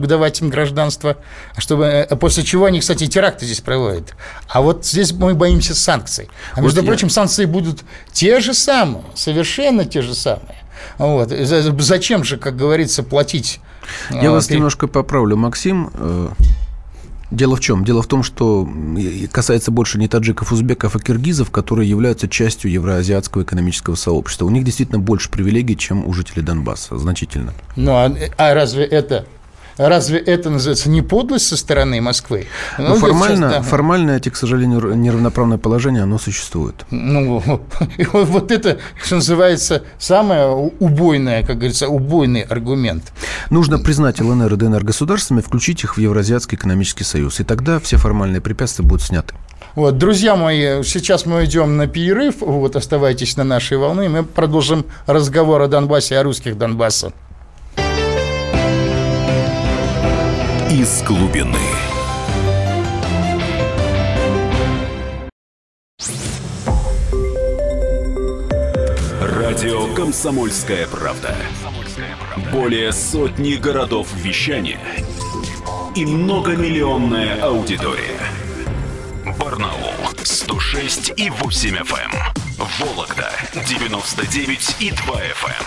давать 0.07 0.41
им 0.41 0.49
гражданство, 0.49 1.17
чтобы, 1.57 1.85
э, 1.85 2.15
после 2.15 2.43
чего 2.43 2.65
они, 2.65 2.79
кстати, 2.79 3.07
теракты 3.07 3.45
здесь 3.45 3.61
проводят. 3.61 4.15
А 4.47 4.61
вот 4.61 4.85
здесь 4.85 5.11
мы 5.11 5.33
боимся 5.33 5.75
санкций. 5.75 6.29
А 6.53 6.61
между 6.61 6.81
вот 6.81 6.87
прочим, 6.87 7.07
я... 7.07 7.13
санкции 7.13 7.45
будут 7.45 7.81
те 8.13 8.39
же 8.39 8.53
самые, 8.53 9.03
совершенно 9.15 9.85
те 9.85 10.01
же 10.01 10.13
самые. 10.13 10.55
Вот. 10.97 11.31
Зачем 11.31 12.23
же, 12.23 12.37
как 12.37 12.55
говорится, 12.55 13.03
платить? 13.03 13.59
Я 14.11 14.29
а, 14.29 14.31
вас 14.31 14.47
перед... 14.47 14.57
немножко 14.57 14.87
поправлю, 14.87 15.35
Максим. 15.35 15.91
Дело 17.31 17.55
в 17.55 17.61
чем? 17.61 17.85
Дело 17.85 18.01
в 18.01 18.07
том, 18.07 18.23
что 18.23 18.69
касается 19.31 19.71
больше 19.71 19.97
не 19.97 20.09
таджиков, 20.09 20.51
узбеков, 20.51 20.95
а 20.95 20.99
киргизов, 20.99 21.49
которые 21.49 21.89
являются 21.89 22.27
частью 22.27 22.71
евроазиатского 22.71 23.43
экономического 23.43 23.95
сообщества. 23.95 24.45
У 24.45 24.49
них 24.49 24.65
действительно 24.65 24.99
больше 24.99 25.29
привилегий, 25.29 25.77
чем 25.77 26.05
у 26.05 26.13
жителей 26.13 26.41
Донбасса, 26.43 26.97
значительно. 26.97 27.53
Ну, 27.77 27.91
а, 27.93 28.13
а 28.37 28.53
разве 28.53 28.83
это 28.83 29.25
Разве 29.77 30.19
это 30.19 30.49
называется 30.49 30.89
не 30.89 31.01
подлость 31.01 31.47
со 31.47 31.57
стороны 31.57 32.01
Москвы? 32.01 32.47
Ну, 32.77 32.89
ну 32.89 32.95
формально, 32.95 33.49
сейчас, 33.49 33.51
да. 33.51 33.61
формально 33.61 34.11
эти, 34.11 34.29
к 34.29 34.35
сожалению, 34.35 34.95
неравноправное 34.95 35.57
положение, 35.57 36.03
оно 36.03 36.17
существует. 36.17 36.85
Ну, 36.91 37.41
вот 38.11 38.51
это, 38.51 38.77
что 39.03 39.15
называется, 39.15 39.83
самое 39.99 40.47
убойное, 40.47 41.43
как 41.43 41.57
говорится, 41.57 41.87
убойный 41.87 42.41
аргумент. 42.41 43.11
Нужно 43.49 43.79
признать 43.79 44.21
ЛНР 44.21 44.53
и 44.53 44.57
ДНР 44.57 44.83
государствами, 44.83 45.41
включить 45.41 45.83
их 45.83 45.97
в 45.97 45.99
Евразиатский 45.99 46.55
экономический 46.55 47.03
союз, 47.03 47.39
и 47.39 47.43
тогда 47.43 47.79
все 47.79 47.97
формальные 47.97 48.41
препятствия 48.41 48.85
будут 48.85 49.03
сняты. 49.03 49.35
Вот, 49.75 49.97
друзья 49.97 50.35
мои, 50.35 50.83
сейчас 50.83 51.25
мы 51.25 51.45
идем 51.45 51.77
на 51.77 51.87
перерыв. 51.87 52.41
Вот, 52.41 52.75
оставайтесь 52.75 53.37
на 53.37 53.45
нашей 53.45 53.77
волне. 53.77 54.09
Мы 54.09 54.23
продолжим 54.23 54.85
разговор 55.05 55.61
о 55.61 55.67
Донбассе, 55.67 56.17
о 56.17 56.23
русских 56.23 56.57
Донбасса. 56.57 57.13
из 60.71 61.03
глубины. 61.03 61.59
Радио 69.19 69.93
«Комсомольская 69.93 70.87
правда». 70.87 71.35
Более 72.53 72.93
сотни 72.93 73.55
городов 73.55 74.07
вещания– 74.15 74.79
и 75.95 76.05
многомиллионная 76.05 77.41
аудитория– 77.41 78.17
Барнаул 79.41 80.13
106 80.23 81.13
и 81.17 81.31
8 81.31 81.75
FM. 81.77 82.13
Эм. 82.13 82.67
Вологда 82.79 83.31
99 83.67 84.75
и 84.79 84.91
2 84.91 85.15
FM. 85.15 85.65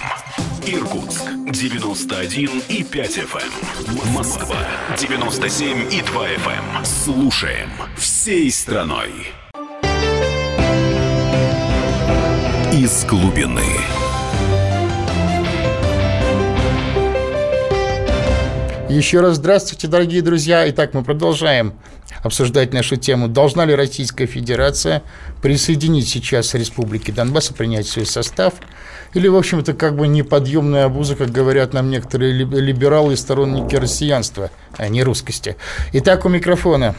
Эм. 0.69 0.79
Иркутск 0.79 1.23
91 1.51 2.63
и 2.69 2.85
5 2.85 3.19
FM. 3.19 3.53
Эм. 3.89 4.13
Москва 4.13 4.59
97 4.97 5.93
и 5.93 6.03
2 6.03 6.29
FM. 6.29 6.85
Слушаем 6.85 7.69
всей 7.97 8.49
страной. 8.53 9.11
Из 12.73 13.05
глубины. 13.07 13.65
Еще 18.89 19.21
раз 19.21 19.37
здравствуйте, 19.37 19.89
дорогие 19.89 20.23
друзья. 20.23 20.71
Итак, 20.71 20.95
мы 20.95 21.03
продолжаем 21.03 21.75
обсуждать 22.23 22.73
нашу 22.73 22.97
тему. 22.97 23.29
Должна 23.29 23.65
ли 23.65 23.75
Российская 23.75 24.27
Федерация 24.27 25.03
присоединить 25.43 26.09
сейчас 26.09 26.55
Республики 26.55 27.11
Донбасса, 27.11 27.55
принять 27.55 27.87
свой 27.87 28.07
состав? 28.07 28.55
Или, 29.15 29.29
в 29.29 29.37
общем, 29.37 29.61
это 29.61 29.75
как 29.75 29.97
бы 29.97 30.09
неподъемная 30.09 30.87
обуза, 30.87 31.15
как 31.17 31.31
говорят 31.31 31.73
нам 31.73 31.91
некоторые 31.91 32.33
либералы 32.33 33.13
и 33.13 33.17
сторонники 33.17 33.77
россиянства, 33.77 34.51
а 34.77 34.89
не 34.89 35.03
русскости. 35.03 35.57
Итак, 35.93 36.25
у 36.25 36.29
микрофона 36.29 36.97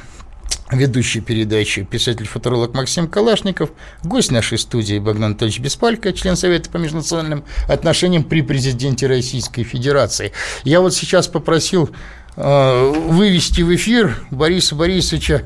ведущий 0.72 1.20
передачи 1.22 1.84
писатель-футуролог 1.84 2.74
Максим 2.74 3.08
Калашников, 3.08 3.72
гость 4.04 4.32
нашей 4.32 4.58
студии 4.58 4.98
Богдан 4.98 5.26
Анатольевич 5.26 5.60
Беспалько, 5.60 6.12
член 6.14 6.36
Совета 6.36 6.70
по 6.70 6.78
межнациональным 6.78 7.44
отношениям 7.68 8.24
при 8.24 8.42
президенте 8.42 9.08
Российской 9.08 9.64
Федерации. 9.64 10.32
Я 10.64 10.82
вот 10.82 10.94
сейчас 10.94 11.28
попросил 11.28 11.90
вывести 12.36 13.62
в 13.62 13.74
эфир 13.74 14.18
Бориса 14.30 14.76
Борисовича 14.76 15.44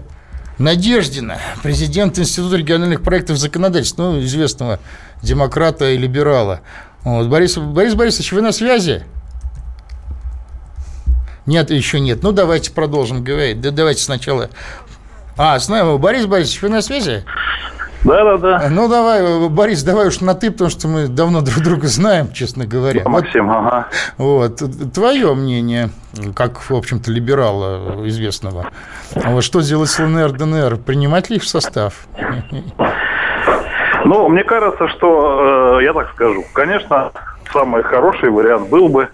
Надеждина, 0.57 1.39
президент 1.63 2.19
Института 2.19 2.57
региональных 2.57 3.01
проектов 3.01 3.37
законодательства, 3.37 4.11
ну, 4.11 4.19
известного 4.19 4.79
демократа 5.23 5.91
и 5.91 5.97
либерала. 5.97 6.61
Вот. 7.03 7.27
Борис, 7.27 7.57
Борис 7.57 7.95
Борисович, 7.95 8.33
вы 8.33 8.41
на 8.41 8.51
связи? 8.51 9.03
Нет, 11.45 11.71
еще 11.71 11.99
нет. 11.99 12.23
Ну, 12.23 12.33
давайте 12.33 12.71
продолжим 12.71 13.23
говорить. 13.23 13.61
Да, 13.61 13.71
давайте 13.71 14.03
сначала 14.03 14.49
а, 15.37 15.57
с 15.57 15.69
нами 15.69 15.97
Борис 15.97 16.25
Борисович, 16.25 16.61
вы 16.63 16.69
на 16.69 16.81
связи? 16.81 17.23
Да, 18.03 18.23
да, 18.23 18.37
да. 18.37 18.69
Ну, 18.69 18.87
давай, 18.87 19.49
Борис, 19.49 19.83
давай 19.83 20.07
уж 20.07 20.21
на 20.21 20.33
ты, 20.33 20.51
потому 20.51 20.69
что 20.69 20.87
мы 20.87 21.07
давно 21.07 21.41
друг 21.41 21.63
друга 21.63 21.87
знаем, 21.87 22.31
честно 22.31 22.65
говоря. 22.65 23.03
Да, 23.03 23.09
Максим, 23.09 23.47
вот, 23.47 23.55
ага. 23.55 23.87
Вот, 24.17 24.61
твое 24.93 25.33
мнение, 25.33 25.89
как, 26.35 26.61
в 26.61 26.73
общем-то, 26.73 27.11
либерала 27.11 28.07
известного. 28.07 28.67
Вот, 29.13 29.43
что 29.43 29.61
делать 29.61 29.89
с 29.89 29.99
ЛНР, 29.99 30.31
ДНР? 30.31 30.77
Принимать 30.77 31.29
ли 31.29 31.37
их 31.37 31.43
в 31.43 31.47
состав? 31.47 32.07
Ну, 34.05 34.29
мне 34.29 34.43
кажется, 34.45 34.87
что, 34.87 35.79
э, 35.79 35.83
я 35.83 35.93
так 35.93 36.09
скажу, 36.13 36.43
конечно, 36.53 37.11
самый 37.51 37.83
хороший 37.83 38.29
вариант 38.29 38.69
был 38.69 38.87
бы 38.87 39.09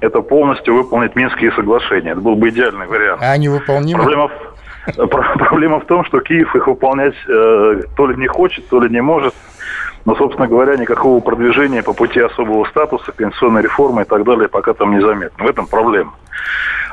это 0.00 0.20
полностью 0.20 0.74
выполнить 0.74 1.16
Минские 1.16 1.50
соглашения. 1.52 2.12
Это 2.12 2.20
был 2.20 2.36
бы 2.36 2.50
идеальный 2.50 2.86
вариант. 2.86 3.20
А 3.20 3.32
они 3.32 3.48
выполнимы? 3.48 4.02
Проблема 4.02 4.30
Проблема 4.96 5.80
в 5.80 5.86
том, 5.86 6.04
что 6.04 6.20
Киев 6.20 6.54
их 6.54 6.66
выполнять 6.66 7.14
э, 7.28 7.82
то 7.96 8.06
ли 8.06 8.16
не 8.16 8.26
хочет, 8.26 8.68
то 8.68 8.80
ли 8.80 8.88
не 8.90 9.00
может. 9.00 9.34
Но, 10.04 10.14
собственно 10.14 10.48
говоря, 10.48 10.76
никакого 10.76 11.20
продвижения 11.20 11.82
по 11.82 11.92
пути 11.92 12.20
особого 12.20 12.64
статуса, 12.66 13.12
пенсионной 13.12 13.62
реформы 13.62 14.02
и 14.02 14.04
так 14.04 14.24
далее 14.24 14.48
пока 14.48 14.72
там 14.72 14.92
не 14.92 15.00
заметно. 15.00 15.44
В 15.44 15.48
этом 15.48 15.66
проблема. 15.66 16.14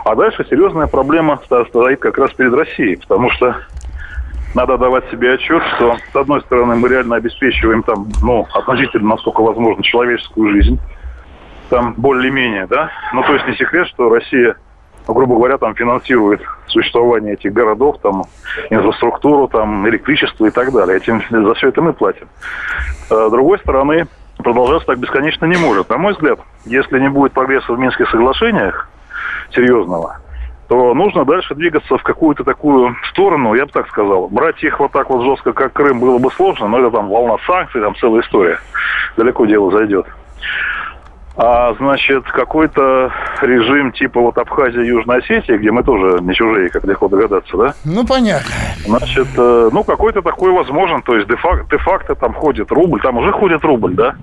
А 0.03 0.15
дальше 0.15 0.45
серьезная 0.49 0.87
проблема 0.87 1.39
стоит 1.45 1.99
как 1.99 2.17
раз 2.17 2.31
перед 2.33 2.53
Россией, 2.53 2.97
потому 2.97 3.29
что 3.31 3.55
надо 4.53 4.77
давать 4.77 5.09
себе 5.11 5.33
отчет, 5.33 5.63
что, 5.75 5.97
с 6.13 6.15
одной 6.15 6.41
стороны, 6.41 6.75
мы 6.75 6.89
реально 6.89 7.17
обеспечиваем 7.17 7.83
там, 7.83 8.07
ну, 8.21 8.47
относительно, 8.53 9.09
насколько 9.09 9.41
возможно, 9.41 9.83
человеческую 9.83 10.51
жизнь, 10.53 10.79
там 11.69 11.93
более-менее, 11.97 12.67
да, 12.67 12.89
ну, 13.13 13.23
то 13.23 13.33
есть 13.33 13.47
не 13.47 13.55
секрет, 13.55 13.87
что 13.87 14.09
Россия 14.09 14.55
грубо 15.13 15.35
говоря, 15.35 15.57
там 15.57 15.75
финансирует 15.75 16.41
существование 16.67 17.33
этих 17.33 17.53
городов, 17.53 17.97
там, 18.01 18.23
инфраструктуру, 18.69 19.47
там, 19.47 19.87
электричество 19.87 20.45
и 20.45 20.51
так 20.51 20.71
далее. 20.71 20.97
Этим, 20.97 21.21
за 21.29 21.53
все 21.55 21.69
это 21.69 21.81
мы 21.81 21.93
платим. 21.93 22.27
А, 23.09 23.27
с 23.27 23.31
другой 23.31 23.59
стороны, 23.59 24.07
продолжаться 24.37 24.87
так 24.87 24.99
бесконечно 24.99 25.45
не 25.45 25.57
может. 25.57 25.89
На 25.89 25.97
мой 25.97 26.13
взгляд, 26.13 26.39
если 26.65 26.99
не 26.99 27.09
будет 27.09 27.33
прогресса 27.33 27.73
в 27.73 27.79
Минских 27.79 28.09
соглашениях 28.09 28.89
серьезного, 29.53 30.17
то 30.67 30.95
нужно 30.95 31.25
дальше 31.25 31.53
двигаться 31.53 31.97
в 31.97 32.03
какую-то 32.03 32.43
такую 32.43 32.95
сторону, 33.11 33.53
я 33.53 33.65
бы 33.65 33.71
так 33.71 33.87
сказал. 33.87 34.27
Брать 34.29 34.63
их 34.63 34.79
вот 34.79 34.91
так 34.91 35.09
вот 35.09 35.23
жестко, 35.23 35.53
как 35.53 35.73
Крым, 35.73 35.99
было 35.99 36.17
бы 36.17 36.31
сложно, 36.31 36.67
но 36.67 36.79
это 36.79 36.89
там 36.89 37.09
волна 37.09 37.35
санкций, 37.45 37.81
там 37.81 37.95
целая 37.95 38.21
история. 38.21 38.57
Далеко 39.15 39.45
дело 39.45 39.71
зайдет 39.71 40.07
а, 41.37 41.73
значит, 41.77 42.23
какой-то 42.31 43.11
режим 43.41 43.91
типа 43.91 44.21
вот 44.21 44.37
Абхазия, 44.37 44.83
Южная 44.83 45.17
Осетия, 45.17 45.57
где 45.57 45.69
мы 45.69 45.83
тоже 45.83 46.21
не 46.21 46.33
чужие, 46.33 46.69
как 46.69 46.85
легко 46.85 47.09
догадаться, 47.09 47.57
да? 47.57 47.73
Ну, 47.83 48.05
понятно. 48.05 48.49
Значит, 48.85 49.27
э, 49.37 49.69
ну, 49.71 49.83
какой-то 49.83 50.21
такой 50.21 50.51
возможен, 50.51 51.01
то 51.01 51.15
есть 51.15 51.27
де-факто, 51.27 51.65
де-факто 51.69 52.15
там 52.15 52.33
ходит 52.33 52.71
рубль, 52.71 53.01
там 53.01 53.17
уже 53.17 53.33
ходит 53.33 53.65
рубль, 53.65 53.95
да? 53.95 54.15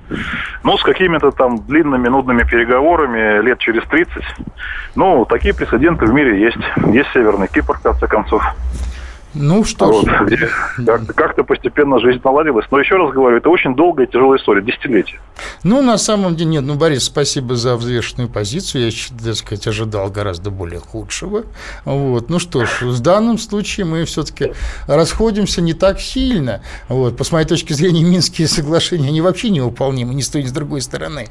Ну, 0.65 0.79
с 0.79 0.83
какими-то 0.83 1.33
там 1.33 1.59
длинными, 1.67 2.09
нудными 2.09 2.45
переговорами 2.45 3.43
лет 3.43 3.59
через 3.59 3.83
30. 3.85 4.23
Ну, 4.95 5.27
такие 5.27 5.55
прецеденты 5.55 6.07
в 6.07 6.13
мире 6.15 6.41
есть. 6.41 6.93
Есть 6.95 7.11
Северный 7.13 7.49
Кипр, 7.49 7.77
в 7.77 7.83
конце 7.83 8.07
концов. 8.07 8.43
Ну 9.35 9.65
что 9.65 9.87
вот, 9.87 10.07
ж. 10.07 10.51
Как-то, 10.87 11.13
как 11.15 11.47
постепенно 11.47 11.99
жизнь 12.01 12.21
наладилась. 12.23 12.67
Но 12.71 12.79
еще 12.79 12.97
раз 12.97 13.13
говорю, 13.13 13.39
это 13.39 13.49
очень 13.49 13.75
долгая 13.75 14.07
и 14.07 14.11
тяжелая 14.11 14.39
история, 14.39 14.63
десятилетия. 14.63 15.21
Ну, 15.65 15.83
на 15.83 15.97
самом 15.99 16.37
деле, 16.37 16.51
нет. 16.51 16.65
Ну, 16.65 16.75
Борис, 16.75 17.05
спасибо 17.05 17.57
за 17.57 17.77
взвешенную 17.77 18.29
позицию. 18.29 18.91
Я, 18.91 18.93
так 19.25 19.35
сказать, 19.35 19.67
ожидал 19.67 20.11
гораздо 20.11 20.51
более 20.51 20.81
худшего. 20.81 21.45
Вот. 21.85 22.29
Ну 22.29 22.39
что 22.39 22.65
ж, 22.65 22.83
в 22.83 23.01
данном 23.01 23.39
случае 23.39 23.87
мы 23.87 24.05
все-таки 24.05 24.53
расходимся 24.87 25.63
не 25.63 25.73
так 25.73 26.01
сильно. 26.01 26.63
Вот. 26.89 27.17
По 27.17 27.25
моей 27.33 27.47
точке 27.47 27.75
зрения, 27.75 28.03
Минские 28.03 28.49
соглашения, 28.49 29.09
они 29.09 29.21
вообще 29.21 29.51
невыполнимы 29.51 30.15
ни 30.15 30.21
с 30.21 30.29
той, 30.29 30.43
ни 30.43 30.47
с 30.47 30.53
другой 30.53 30.81
стороны. 30.83 31.29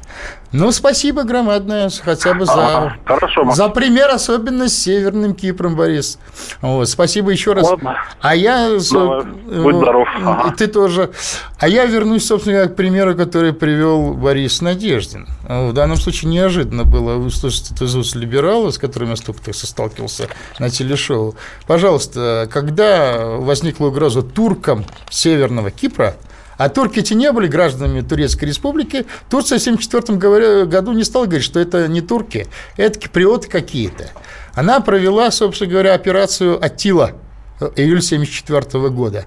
Но 0.50 0.72
спасибо 0.72 1.22
громадное 1.24 1.90
хотя 2.02 2.34
бы 2.34 2.46
за, 2.46 2.52
а, 2.54 2.96
хорошо, 3.04 3.50
за 3.52 3.68
пример, 3.68 4.10
особенно 4.10 4.68
с 4.68 4.74
Северным 4.74 5.34
Кипром, 5.34 5.76
Борис. 5.76 6.18
Вот. 6.60 6.88
Спасибо 6.88 7.30
еще 7.30 7.52
раз. 7.52 7.64
Ладно. 7.64 7.91
А 8.20 8.36
я... 8.36 8.78
Давай, 8.90 9.24
будь 9.24 9.76
здоров. 9.76 10.08
Ага. 10.16 10.54
Ты 10.56 10.66
тоже. 10.66 11.10
А 11.58 11.68
я 11.68 11.84
вернусь, 11.86 12.26
собственно, 12.26 12.66
к 12.66 12.76
примеру, 12.76 13.14
который 13.16 13.52
привел 13.52 14.14
Борис 14.14 14.60
Надеждин. 14.60 15.28
В 15.48 15.72
данном 15.72 15.96
случае 15.96 16.30
неожиданно 16.30 16.84
было 16.84 17.16
услышать 17.16 17.70
это 17.72 17.84
из 17.84 17.94
уст 17.94 18.14
либерала, 18.14 18.70
с 18.70 18.78
которым 18.78 19.10
я 19.10 19.16
столько 19.16 19.52
сталкивался 19.52 20.28
на 20.58 20.70
телешоу. 20.70 21.34
Пожалуйста, 21.66 22.48
когда 22.52 23.26
возникла 23.38 23.86
угроза 23.86 24.22
туркам 24.22 24.84
Северного 25.10 25.70
Кипра, 25.70 26.16
а 26.58 26.68
турки 26.68 27.00
эти 27.00 27.14
не 27.14 27.32
были 27.32 27.48
гражданами 27.48 28.02
Турецкой 28.02 28.44
Республики. 28.44 29.06
Турция 29.28 29.58
в 29.58 29.62
1974 29.62 30.66
году 30.66 30.92
не 30.92 31.02
стала 31.02 31.24
говорить, 31.24 31.44
что 31.44 31.58
это 31.58 31.88
не 31.88 32.02
турки, 32.02 32.46
это 32.76 33.00
киприоты 33.00 33.48
какие-то. 33.48 34.10
Она 34.54 34.80
провела, 34.80 35.30
собственно 35.30 35.70
говоря, 35.70 35.94
операцию 35.94 36.62
«Аттила», 36.62 37.12
июль 37.76 37.98
1974 37.98 38.88
года. 38.90 39.26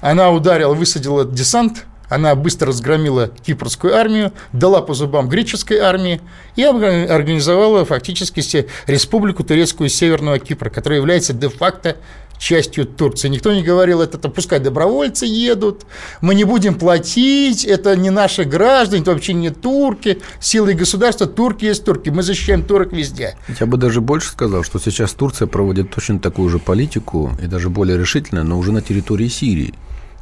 Она 0.00 0.30
ударила, 0.30 0.74
высадила 0.74 1.24
десант, 1.24 1.84
она 2.08 2.34
быстро 2.34 2.68
разгромила 2.68 3.28
кипрскую 3.28 3.94
армию, 3.94 4.32
дала 4.52 4.80
по 4.80 4.94
зубам 4.94 5.28
греческой 5.28 5.78
армии 5.78 6.20
и 6.54 6.62
организовала 6.62 7.84
фактически 7.84 8.68
республику 8.86 9.42
турецкую 9.44 9.88
Северного 9.88 10.38
Кипра, 10.38 10.70
которая 10.70 11.00
является 11.00 11.32
де-факто 11.32 11.96
частью 12.38 12.86
Турции. 12.86 13.28
Никто 13.28 13.52
не 13.52 13.62
говорил, 13.62 14.00
это, 14.00 14.18
это 14.18 14.28
пускай 14.28 14.60
добровольцы 14.60 15.26
едут, 15.26 15.86
мы 16.20 16.34
не 16.34 16.44
будем 16.44 16.74
платить, 16.74 17.64
это 17.64 17.96
не 17.96 18.10
наши 18.10 18.44
граждане, 18.44 19.02
это 19.02 19.12
вообще 19.12 19.34
не 19.34 19.50
турки, 19.50 20.20
силы 20.40 20.74
государства, 20.74 21.26
турки 21.26 21.64
есть 21.64 21.84
турки, 21.84 22.10
мы 22.10 22.22
защищаем 22.22 22.62
турок 22.62 22.92
везде. 22.92 23.36
Я 23.60 23.66
бы 23.66 23.76
даже 23.76 24.00
больше 24.00 24.30
сказал, 24.30 24.62
что 24.62 24.78
сейчас 24.78 25.12
Турция 25.12 25.46
проводит 25.46 25.94
точно 25.94 26.18
такую 26.18 26.48
же 26.48 26.58
политику, 26.58 27.32
и 27.42 27.46
даже 27.46 27.70
более 27.70 27.98
решительно, 27.98 28.44
но 28.44 28.58
уже 28.58 28.72
на 28.72 28.82
территории 28.82 29.28
Сирии. 29.28 29.74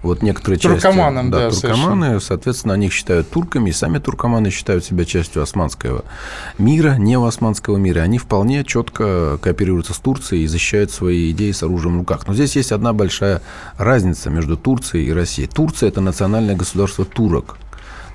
Вот 0.05 0.21
некоторые 0.23 0.59
туркоманам, 0.59 1.33
части, 1.33 1.33
да, 1.33 1.39
да 1.39 1.51
туркоманы, 1.51 2.07
совершенно. 2.07 2.21
соответственно, 2.21 2.75
они 2.75 2.87
их 2.87 2.93
считают 2.93 3.31
турками, 3.31 3.71
и 3.71 3.73
сами 3.73 3.99
туркоманы 3.99 4.51
считают 4.51 4.85
себя 4.85 5.07
частью 5.07 5.43
османского 5.43 6.05
мира, 6.59 6.97
не 6.99 7.17
османского 7.17 7.79
мира. 7.79 8.01
Они 8.01 8.19
вполне 8.19 8.65
четко 8.65 9.39
кооперируются 9.41 9.95
с 9.95 9.99
Турцией 9.99 10.45
и 10.45 10.47
защищают 10.47 10.91
свои 10.91 11.31
идеи 11.31 11.53
с 11.53 11.63
оружием 11.63 11.97
в 11.97 11.99
руках. 12.01 12.27
Но 12.27 12.35
здесь 12.35 12.55
есть 12.55 12.71
одна 12.71 12.93
большая 12.93 13.41
разница 13.79 14.29
между 14.29 14.59
Турцией 14.59 15.07
и 15.07 15.13
Россией. 15.13 15.49
Турция– 15.49 15.89
это 15.89 16.03
национальное 16.03 16.55
государство 16.55 17.07
турок. 17.07 17.57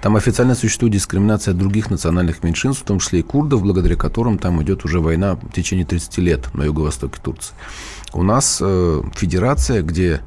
Там 0.04 0.16
официально 0.16 0.54
существует 0.54 0.94
дискриминация 0.94 1.56
других 1.56 1.90
национальных 1.90 2.44
меньшинств, 2.44 2.84
в 2.84 2.86
том 2.86 3.00
числе 3.00 3.22
и 3.22 3.24
курдов, 3.24 3.64
благодаря 3.64 3.96
которым 3.96 4.38
там 4.38 4.62
идет 4.62 4.86
уже 4.86 5.00
война 5.00 5.36
в 5.36 5.52
течение 5.52 5.86
30 5.86 6.18
лет 6.20 6.54
на 6.54 6.64
юго-востоке 6.64 7.20
Турции. 7.22 7.56
У 8.14 8.22
нас 8.22 8.60
э, 8.62 9.02
федерация, 9.16 9.82
где 9.82 10.22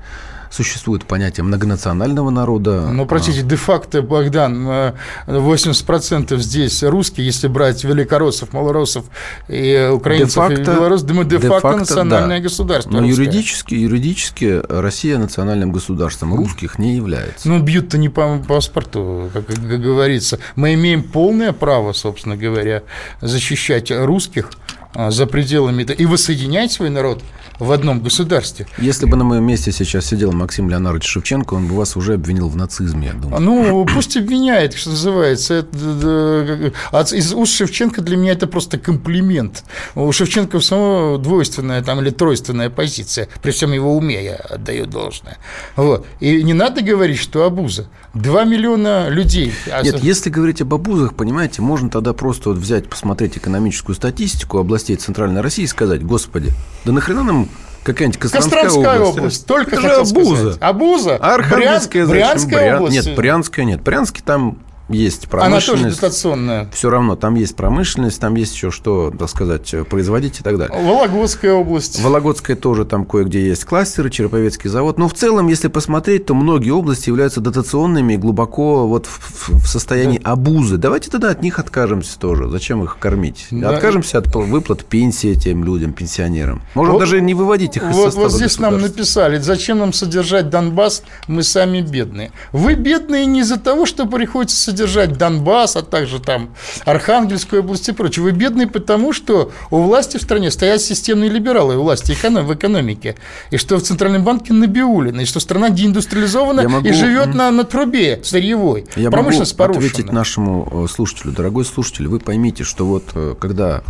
существует 0.53 1.05
понятие 1.05 1.45
многонационального 1.45 2.31
народа. 2.31 2.89
Ну, 2.93 3.07
простите, 3.07 3.43
де-факто, 3.43 4.03
Богдан, 4.03 4.95
80% 5.27 6.37
здесь 6.39 6.83
русские, 6.83 7.27
если 7.27 7.49
брать 7.49 7.83
великороссов, 7.85 8.53
малороссов 8.53 9.07
и 9.49 9.91
украинцев, 9.93 10.35
де-факто, 10.35 10.61
и 10.61 10.65
белорусов, 10.65 11.11
мы 11.11 11.25
де-факто, 11.25 11.49
де-факто 11.49 11.79
национальное 11.79 12.39
да. 12.39 12.43
государство. 12.43 12.91
Но 12.91 13.01
русское. 13.01 13.25
юридически, 13.25 13.75
юридически 13.75 14.63
Россия 14.69 15.19
национальным 15.19 15.73
государством 15.73 16.35
русских 16.35 16.79
не 16.79 16.97
является. 16.97 17.49
Ну, 17.49 17.61
бьют-то 17.61 17.97
не 17.97 18.11
по 18.11 18.39
паспорту, 18.39 19.31
как, 19.33 19.47
как 19.47 19.59
говорится. 19.59 20.39
Мы 20.55 20.75
имеем 20.75 21.03
полное 21.03 21.53
право, 21.53 21.93
собственно 21.93 22.37
говоря, 22.37 22.83
защищать 23.21 23.91
русских 23.91 24.51
а, 24.95 25.11
за 25.11 25.27
пределами 25.27 25.83
и 25.83 26.05
воссоединять 26.05 26.73
свой 26.73 26.91
народ 26.91 27.23
в 27.63 27.71
одном 27.71 28.01
государстве. 28.01 28.67
Если 28.79 29.07
бы 29.07 29.17
на 29.17 29.25
моем 29.25 29.45
месте 29.45 29.71
сейчас 29.71 30.07
сидел 30.07 30.33
Максим 30.33 30.69
Леонардович 30.69 31.07
Шевченко, 31.07 31.55
он 31.55 31.69
бы 31.69 31.77
вас 31.77 31.97
уже 31.97 32.15
обвинил 32.15 32.49
в 32.49 32.57
нацизме, 32.57 33.09
я 33.09 33.13
думаю. 33.15 33.41
Ну, 33.41 33.87
пусть 33.87 34.17
обвиняет, 34.17 34.75
что 34.75 34.91
называется. 34.91 35.55
Это, 35.55 37.17
из 37.17 37.33
уст 37.33 37.55
Шевченко 37.55 38.03
для 38.03 38.17
меня 38.17 38.33
это 38.33 38.47
просто 38.47 38.79
комплимент. 38.79 39.65
У 39.95 40.11
Шевченко 40.11 40.61
самого 40.61 41.19
двойственная 41.19 41.83
там, 41.83 42.01
или 42.01 42.11
тройственная 42.11 42.69
позиция, 42.69 43.29
при 43.43 43.53
всем 43.53 43.73
его 43.73 43.97
уме 43.97 44.25
я 44.25 44.35
отдаю 44.35 44.87
должное. 44.87 45.39
Вот. 45.77 46.07
И 46.21 46.43
не 46.43 46.55
надо 46.55 46.83
говорить, 46.83 47.19
что 47.19 47.45
обуза. 47.45 47.89
Два 48.13 48.45
миллиона 48.45 49.09
людей. 49.09 49.53
Нет, 49.83 50.03
если 50.03 50.31
говорить 50.31 50.61
об 50.61 50.75
обузах, 50.75 51.15
понимаете, 51.15 51.63
можно 51.63 51.89
тогда 51.89 52.13
просто 52.13 52.51
вот 52.51 52.59
взять, 52.59 52.89
посмотреть 52.89 53.37
экономическую 53.39 53.95
статистику 53.95 54.59
областей 54.59 54.97
Центральной 54.97 55.41
России 55.41 55.65
и 55.65 55.69
сказать, 55.69 56.05
господи, 56.05 56.53
да 56.85 56.93
нахрена 56.93 57.23
нам 57.23 57.49
какая-нибудь 57.83 58.21
Костромская, 58.21 58.63
Костромская 58.63 59.01
область. 59.01 59.19
область. 59.19 59.47
Только 59.47 59.77
Это 59.77 59.81
же 59.83 59.93
Абуза. 59.95 60.37
Сказать. 60.37 60.59
Абуза. 60.61 61.17
Архангельская, 61.17 62.07
Брян... 62.07 62.29
Брянская 62.29 62.61
Брян... 62.61 62.77
область. 62.77 63.07
Нет, 63.07 63.17
Брянская 63.17 63.65
нет. 63.65 63.83
Брянский 63.83 64.23
там 64.25 64.59
есть 64.93 65.29
промышленность. 65.29 65.69
Она 65.69 65.91
тоже 65.91 65.95
дотационная. 65.95 66.71
Все 66.73 66.91
равно, 66.91 67.17
там 67.17 67.35
есть 67.35 67.57
промышленность, 67.57 68.21
там 68.21 68.35
есть 68.37 68.55
еще 68.55 68.71
что, 68.71 69.13
так 69.17 69.29
сказать, 69.29 69.75
производить 69.89 70.41
и 70.41 70.43
так 70.43 70.59
далее. 70.59 70.79
Вологодская 70.79 71.53
область. 71.53 72.03
Вологодская 72.03 72.57
тоже 72.57 72.85
там 72.85 73.05
кое-где 73.05 73.47
есть 73.47 73.65
кластеры, 73.65 74.11
Череповецкий 74.11 74.71
завод. 74.71 74.99
Но 74.99 75.09
в 75.09 75.15
целом, 75.15 75.49
если 75.49 75.69
посмотреть, 75.69 76.27
то 76.27 76.35
многие 76.35 76.71
области 76.71 77.09
являются 77.09 77.41
дотационными 77.41 78.17
глубоко 78.17 78.87
вот 78.87 79.07
в, 79.07 79.51
в 79.51 79.67
состоянии 79.67 80.19
да. 80.19 80.33
обузы. 80.33 80.77
Давайте 80.77 81.11
тогда 81.11 81.31
от 81.31 81.43
них 81.43 81.59
откажемся 81.59 82.19
тоже. 82.19 82.49
Зачем 82.49 82.83
их 82.85 82.99
кормить? 82.99 83.47
Да. 83.51 83.71
Откажемся 83.71 84.19
от 84.19 84.33
выплат 84.35 84.85
пенсии 84.85 85.31
этим 85.31 85.65
людям, 85.65 85.93
пенсионерам. 85.93 86.63
Может, 86.75 86.93
вот, 86.93 86.99
даже 86.99 87.21
не 87.21 87.35
выводить 87.35 87.77
их 87.77 87.83
из 87.83 87.97
вот, 87.97 88.05
состава 88.07 88.29
Вот 88.29 88.33
здесь 88.33 88.59
нам 88.59 88.81
написали, 88.81 89.39
зачем 89.39 89.79
нам 89.79 89.93
содержать 89.93 90.51
Донбасс, 90.51 91.03
мы 91.29 91.43
сами 91.43 91.81
бедные. 91.81 92.33
Вы 92.53 92.75
бедные 92.75 93.27
не 93.27 93.41
из-за 93.41 93.59
того, 93.59 93.87
что 93.87 94.07
приходится 94.07 94.57
содержать 94.57 94.82
содержать 94.83 95.17
Донбасс, 95.17 95.77
а 95.77 95.83
также 95.83 96.19
там 96.19 96.51
Архангельскую 96.85 97.63
область 97.63 97.89
и 97.89 97.93
прочее. 97.93 98.25
Вы 98.25 98.33
бедные 98.33 98.67
потому, 98.67 99.13
что 99.13 99.53
у 99.71 99.81
власти 99.83 100.17
в 100.17 100.23
стране 100.23 100.51
стоят 100.51 100.81
системные 100.81 101.31
либералы, 101.31 101.77
у 101.77 101.83
власти 101.83 102.13
эконом, 102.13 102.47
в 102.47 102.55
экономике, 102.55 103.17
и 103.51 103.57
что 103.57 103.77
в 103.77 103.83
Центральном 103.83 104.25
банке 104.25 104.53
набиулено, 104.53 105.21
и 105.21 105.25
что 105.25 105.41
страна 105.41 105.71
деиндустриализована 105.71 106.69
могу... 106.69 106.87
и 106.87 106.93
живет 106.93 107.35
на, 107.35 107.51
на 107.51 107.65
трубе 107.65 108.21
сырьевой. 108.25 108.87
Я 108.97 109.11
Промышленность 109.11 109.57
могу 109.59 109.75
порушена. 109.75 109.93
ответить 109.93 110.13
нашему 110.13 110.69
э, 110.85 110.87
слушателю. 110.93 111.33
Дорогой 111.33 111.65
слушатель, 111.65 112.09
вы 112.09 112.19
поймите, 112.19 112.65
что 112.65 112.85
вот 112.85 113.05
э, 113.15 113.35
когда 113.41 113.83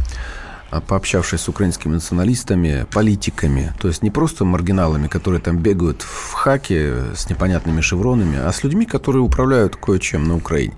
пообщавшись 0.81 1.41
с 1.41 1.49
украинскими 1.49 1.95
националистами, 1.95 2.87
политиками, 2.93 3.73
то 3.79 3.89
есть 3.89 4.03
не 4.03 4.11
просто 4.11 4.45
маргиналами, 4.45 5.07
которые 5.07 5.41
там 5.41 5.59
бегают 5.59 6.03
в 6.03 6.33
хаке 6.33 7.15
с 7.15 7.29
непонятными 7.29 7.81
шевронами, 7.81 8.39
а 8.39 8.53
с 8.53 8.65
людьми, 8.65 8.87
которые 8.87 9.23
управляют 9.23 9.77
кое-чем 9.77 10.25
на 10.25 10.37
Украине. 10.37 10.75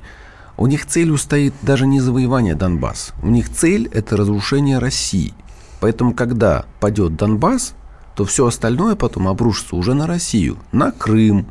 У 0.57 0.67
них 0.67 0.87
целью 0.87 1.17
стоит 1.17 1.55
даже 1.63 1.87
не 1.87 2.01
завоевание 2.01 2.55
Донбасса. 2.55 3.13
У 3.23 3.29
них 3.29 3.51
цель– 3.51 3.89
это 3.93 4.17
разрушение 4.17 4.79
России. 4.79 5.35
Поэтому, 5.81 6.15
когда 6.15 6.65
падет 6.81 7.17
Донбасс, 7.17 7.75
то 8.15 8.25
все 8.25 8.47
остальное 8.47 8.95
потом 8.95 9.29
обрушится 9.29 9.75
уже 9.75 9.95
на 9.95 10.07
Россию, 10.07 10.59
на 10.71 10.93
Крым, 10.93 11.47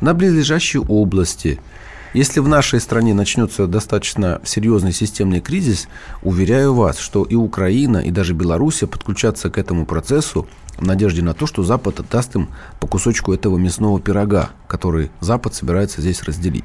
на 0.00 0.14
близлежащие 0.14 0.82
области– 0.82 1.60
если 2.14 2.40
в 2.40 2.48
нашей 2.48 2.80
стране 2.80 3.14
начнется 3.14 3.66
достаточно 3.66 4.40
серьезный 4.44 4.92
системный 4.92 5.40
кризис, 5.40 5.88
уверяю 6.22 6.74
вас, 6.74 6.98
что 6.98 7.24
и 7.24 7.34
Украина, 7.34 7.98
и 7.98 8.10
даже 8.10 8.34
Белоруссия 8.34 8.86
подключатся 8.86 9.50
к 9.50 9.58
этому 9.58 9.86
процессу 9.86 10.46
в 10.76 10.86
надежде 10.86 11.22
на 11.22 11.34
то, 11.34 11.46
что 11.46 11.62
Запад 11.62 12.00
отдаст 12.00 12.34
им 12.36 12.48
по 12.80 12.86
кусочку 12.86 13.32
этого 13.32 13.56
мясного 13.56 14.00
пирога, 14.00 14.50
который 14.66 15.10
Запад 15.20 15.54
собирается 15.54 16.00
здесь 16.00 16.22
разделить. 16.22 16.64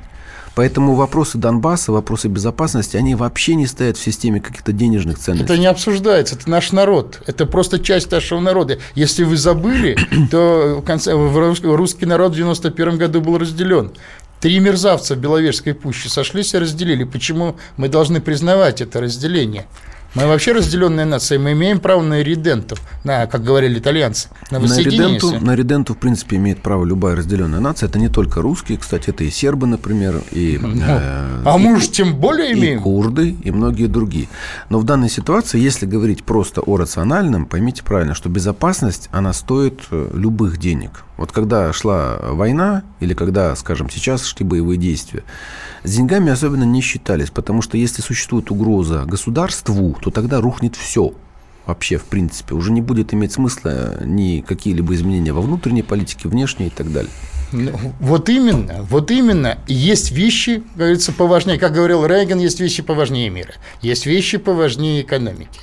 Поэтому 0.55 0.95
вопросы 0.95 1.37
Донбасса, 1.37 1.91
вопросы 1.91 2.29
безопасности, 2.29 2.97
они 2.97 3.13
вообще 3.13 3.53
не 3.53 3.67
стоят 3.67 3.95
в 3.95 4.01
системе 4.01 4.41
каких-то 4.41 4.71
денежных 4.71 5.19
ценностей. 5.19 5.45
Это 5.45 5.55
не 5.55 5.67
обсуждается, 5.67 6.33
это 6.33 6.49
наш 6.49 6.71
народ, 6.71 7.21
это 7.27 7.45
просто 7.45 7.77
часть 7.77 8.09
нашего 8.09 8.39
народа. 8.39 8.79
Если 8.95 9.23
вы 9.23 9.37
забыли, 9.37 9.95
то 10.31 10.79
в 10.81 10.83
конце, 10.83 11.13
русский 11.13 12.07
народ 12.07 12.31
в 12.31 12.35
91 12.35 12.97
году 12.97 13.21
был 13.21 13.37
разделен. 13.37 13.91
Три 14.39 14.59
мерзавца 14.59 15.15
в 15.15 15.19
Беловежской 15.19 15.73
пуще 15.73 16.09
сошлись 16.09 16.53
и 16.53 16.59
разделили. 16.59 17.03
Почему 17.03 17.57
мы 17.75 17.89
должны 17.89 18.21
признавать 18.21 18.81
это 18.81 19.01
разделение? 19.01 19.65
Мы 20.15 20.25
вообще 20.25 20.53
разделенная 20.53 21.05
нация, 21.05 21.37
мы 21.37 21.51
имеем 21.51 21.79
право 21.79 22.01
на 22.01 22.21
редентов, 22.21 22.81
на, 23.03 23.27
как 23.27 23.43
говорили 23.43 23.79
итальянцы, 23.79 24.29
на 24.51 24.59
На 24.59 24.77
реденту, 24.79 25.39
на 25.39 25.55
реденту, 25.55 25.93
в 25.93 25.97
принципе, 25.97 26.37
имеет 26.37 26.61
право 26.61 26.85
любая 26.85 27.15
разделенная 27.15 27.59
нация. 27.59 27.87
Это 27.87 27.99
не 27.99 28.09
только 28.09 28.41
русские, 28.41 28.77
кстати, 28.77 29.09
это 29.09 29.23
и 29.23 29.29
сербы, 29.29 29.67
например, 29.67 30.21
и... 30.31 30.57
Ну, 30.61 30.81
э, 30.81 31.41
а 31.45 31.57
мы 31.57 31.75
уж 31.75 31.89
тем 31.89 32.15
более 32.15 32.53
имеем. 32.53 32.79
И 32.79 32.81
курды, 32.81 33.37
и 33.43 33.51
многие 33.51 33.87
другие. 33.87 34.27
Но 34.69 34.79
в 34.79 34.83
данной 34.85 35.09
ситуации, 35.09 35.59
если 35.59 35.85
говорить 35.85 36.23
просто 36.23 36.61
о 36.61 36.77
рациональном, 36.77 37.45
поймите 37.45 37.83
правильно, 37.83 38.13
что 38.13 38.29
безопасность, 38.29 39.09
она 39.11 39.33
стоит 39.33 39.81
э, 39.91 40.09
любых 40.13 40.57
денег. 40.57 41.03
Вот 41.17 41.31
когда 41.31 41.73
шла 41.73 42.17
война, 42.21 42.83
или 42.99 43.13
когда, 43.13 43.55
скажем, 43.55 43.89
сейчас 43.89 44.23
шли 44.23 44.45
боевые 44.45 44.77
действия, 44.77 45.23
с 45.87 45.95
деньгами 45.95 46.31
особенно 46.31 46.65
не 46.65 46.81
считались, 46.81 47.29
потому 47.29 47.61
что 47.61 47.77
если 47.77 48.01
существует 48.01 48.51
угроза 48.51 49.05
государству, 49.05 49.97
то 50.01 50.11
тогда 50.11 50.41
рухнет 50.41 50.75
все. 50.75 51.13
Вообще, 51.65 51.97
в 51.97 52.03
принципе, 52.03 52.55
уже 52.55 52.73
не 52.73 52.81
будет 52.81 53.13
иметь 53.13 53.31
смысла 53.31 54.03
ни 54.03 54.41
какие-либо 54.41 54.93
изменения 54.95 55.31
во 55.31 55.41
внутренней 55.41 55.83
политике, 55.83 56.27
внешней 56.27 56.67
и 56.67 56.69
так 56.69 56.91
далее. 56.91 57.11
Ну, 57.51 57.71
вот 57.99 58.29
именно, 58.29 58.83
вот 58.89 59.11
именно. 59.11 59.57
Есть 59.67 60.11
вещи, 60.11 60.63
как 60.69 60.77
говорится, 60.77 61.11
поважнее. 61.13 61.57
Как 61.57 61.73
говорил 61.73 62.05
Рейган, 62.05 62.39
есть 62.39 62.59
вещи 62.59 62.83
поважнее 62.83 63.29
мира. 63.29 63.53
Есть 63.81 64.05
вещи 64.05 64.37
поважнее 64.37 65.01
экономики. 65.01 65.59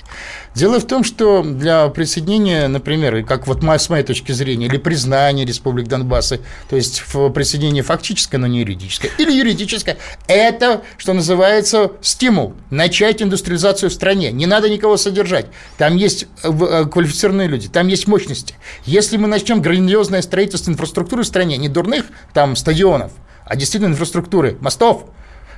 Дело 0.55 0.79
в 0.79 0.87
том, 0.87 1.03
что 1.03 1.43
для 1.43 1.89
присоединения, 1.89 2.69
например, 2.69 3.25
как 3.25 3.49
вот 3.49 3.65
с 3.65 3.89
моей 3.89 4.05
точки 4.05 4.31
зрения, 4.31 4.67
или 4.67 4.77
признания 4.77 5.45
Республик 5.45 5.89
Донбасса, 5.89 6.39
то 6.71 6.77
есть 6.77 7.03
присоединение 7.35 7.83
фактическое, 7.83 8.41
но 8.41 8.47
не 8.47 8.61
юридическое, 8.61 9.11
или 9.19 9.33
юридическое, 9.33 9.99
это, 10.29 10.83
что 10.97 11.13
называется, 11.13 11.91
стимул 12.03 12.55
начать 12.71 13.21
индустриализацию 13.21 13.91
в 13.91 13.93
стране. 13.93 14.31
Не 14.31 14.47
надо 14.47 14.71
никого 14.71 14.97
содержать. 14.97 15.47
Там 15.77 15.97
есть 15.97 16.27
э, 16.45 16.49
э, 16.49 16.85
квалифицированные 16.87 17.49
люди, 17.49 17.69
там 17.69 17.89
есть 17.89 18.07
мощности. 18.07 18.55
Если 18.85 19.17
мы 19.17 19.27
начнем 19.27 19.61
грандиозное 19.61 20.23
строительство 20.23 20.71
инфраструктуры 20.71 21.25
в 21.25 21.27
стране, 21.27 21.57
не 21.57 21.69
дурных 21.75 22.07
там 22.33 22.57
стадионов, 22.57 23.13
а 23.45 23.57
действительно 23.57 23.93
инфраструктуры, 23.93 24.57
мостов, 24.61 25.11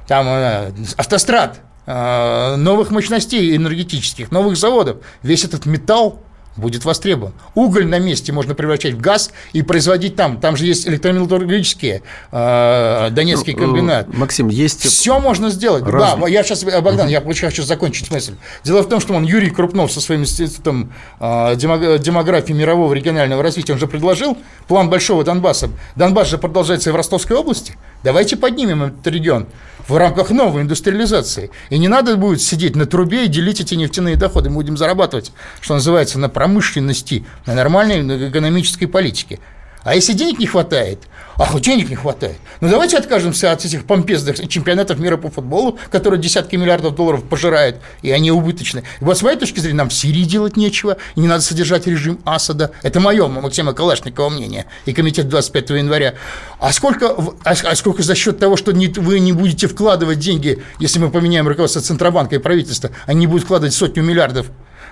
там 0.09 0.27
э, 0.29 0.73
автострад, 0.97 1.61
Э, 1.89 2.57
новых 2.57 2.91
мощностей 2.91 3.55
энергетических, 3.55 4.33
новых 4.33 4.57
заводов. 4.57 4.99
Весь 5.23 5.45
этот 5.45 5.67
металл 5.67 6.21
будет 6.57 6.85
востребован. 6.85 7.33
Уголь 7.55 7.87
на 7.87 7.99
месте 7.99 8.33
можно 8.33 8.55
превращать 8.55 8.95
в 8.95 9.01
газ 9.01 9.31
и 9.53 9.63
производить 9.63 10.17
там. 10.17 10.39
Там 10.41 10.57
же 10.57 10.67
есть 10.67 10.89
электрометаллургические, 10.89 12.03
э, 12.33 13.09
Донецкий 13.11 13.55
ну, 13.55 13.59
комбинат. 13.59 14.13
Максим, 14.15 14.49
есть... 14.49 14.83
Все 14.83 15.19
можно 15.21 15.51
сделать. 15.51 15.85
Раз... 15.85 16.19
Да, 16.19 16.29
я 16.29 16.43
сейчас, 16.43 16.65
э, 16.65 16.81
Богдан, 16.81 17.09
я 17.09 17.23
хочу 17.23 17.63
закончить 17.63 18.11
мысль. 18.11 18.35
Дело 18.65 18.83
в 18.83 18.89
том, 18.89 19.01
что 19.01 19.15
он 19.15 19.25
Юрий 19.25 19.51
Крупнов 19.51 19.93
со 19.93 20.01
своим 20.01 20.23
институтом 20.23 20.93
э, 21.21 21.57
демографии 21.57 22.53
мирового 22.53 22.93
регионального 22.93 23.43
развития, 23.43 23.75
он 23.75 23.79
же 23.79 23.87
предложил 23.87 24.37
план 24.69 24.91
Большого 24.91 25.25
Донбасса. 25.25 25.71
Донбасс 25.95 26.29
же 26.29 26.39
продолжается 26.39 26.91
и 26.91 26.93
в 26.93 26.97
Ростовской 26.97 27.37
области. 27.37 27.75
Давайте 28.03 28.37
поднимем 28.37 28.85
этот 28.85 29.07
регион 29.09 29.47
в 29.89 29.97
рамках 29.97 30.31
новой 30.31 30.63
индустриализации. 30.63 31.51
И 31.71 31.79
не 31.79 31.89
надо 31.89 32.17
будет 32.17 32.43
сидеть 32.43 32.77
на 32.77 32.87
трубе 32.87 33.27
и 33.27 33.29
делить 33.29 33.61
эти 33.61 33.75
нефтяные 33.75 34.17
доходы. 34.17 34.49
Мы 34.49 34.57
будем 34.57 34.77
зарабатывать, 34.77 35.33
что 35.61 35.75
называется, 35.75 36.19
на 36.19 36.29
промышленности, 36.29 37.25
на 37.47 37.55
нормальной 37.55 38.29
экономической 38.29 38.87
политике. 38.87 39.39
А 39.83 39.95
если 39.95 40.15
денег 40.15 40.39
не 40.39 40.47
хватает, 40.47 41.01
А 41.39 41.61
денег 41.61 41.91
не 41.91 41.97
хватает. 41.97 42.37
Ну 42.61 42.69
давайте 42.69 42.97
откажемся 42.97 43.53
от 43.53 43.65
этих 43.65 43.85
помпезных 43.85 44.49
чемпионатов 44.49 44.99
мира 44.99 45.17
по 45.17 45.31
футболу, 45.31 45.79
которые 45.91 46.21
десятки 46.21 46.57
миллиардов 46.57 46.95
долларов 46.95 47.25
пожирают, 47.25 47.77
и 48.03 48.11
они 48.11 48.31
убыточны. 48.31 48.85
И 49.01 49.05
вот 49.05 49.19
с 49.19 49.23
моей 49.23 49.37
точки 49.39 49.61
зрения, 49.61 49.77
нам 49.77 49.89
в 49.91 49.95
Сирии 49.95 50.25
делать 50.25 50.57
нечего, 50.57 50.97
и 51.15 51.21
не 51.21 51.29
надо 51.29 51.43
содержать 51.43 51.87
режим 51.87 52.21
Асада. 52.25 52.73
Это 52.83 53.01
мое, 53.01 53.27
Максима 53.29 53.75
Калашникова 53.75 54.31
мнение, 54.31 54.67
и 54.87 54.93
комитет 54.93 55.29
25 55.29 55.71
января. 55.71 56.15
А 56.59 56.73
сколько, 56.73 57.09
а, 57.09 57.35
а 57.45 57.77
сколько 57.77 58.03
за 58.03 58.15
счет 58.15 58.39
того, 58.39 58.57
что 58.57 58.73
вы 58.73 59.19
не 59.21 59.33
будете 59.33 59.67
вкладывать 59.67 60.19
деньги, 60.19 60.63
если 60.79 60.99
мы 60.99 61.11
поменяем 61.11 61.47
руководство 61.47 61.83
Центробанка 61.83 62.37
и 62.37 62.39
правительства, 62.39 62.91
они 63.07 63.21
не 63.21 63.27
будут 63.27 63.45
вкладывать 63.45 63.75
сотню 63.75 64.03
миллиардов 64.03 64.47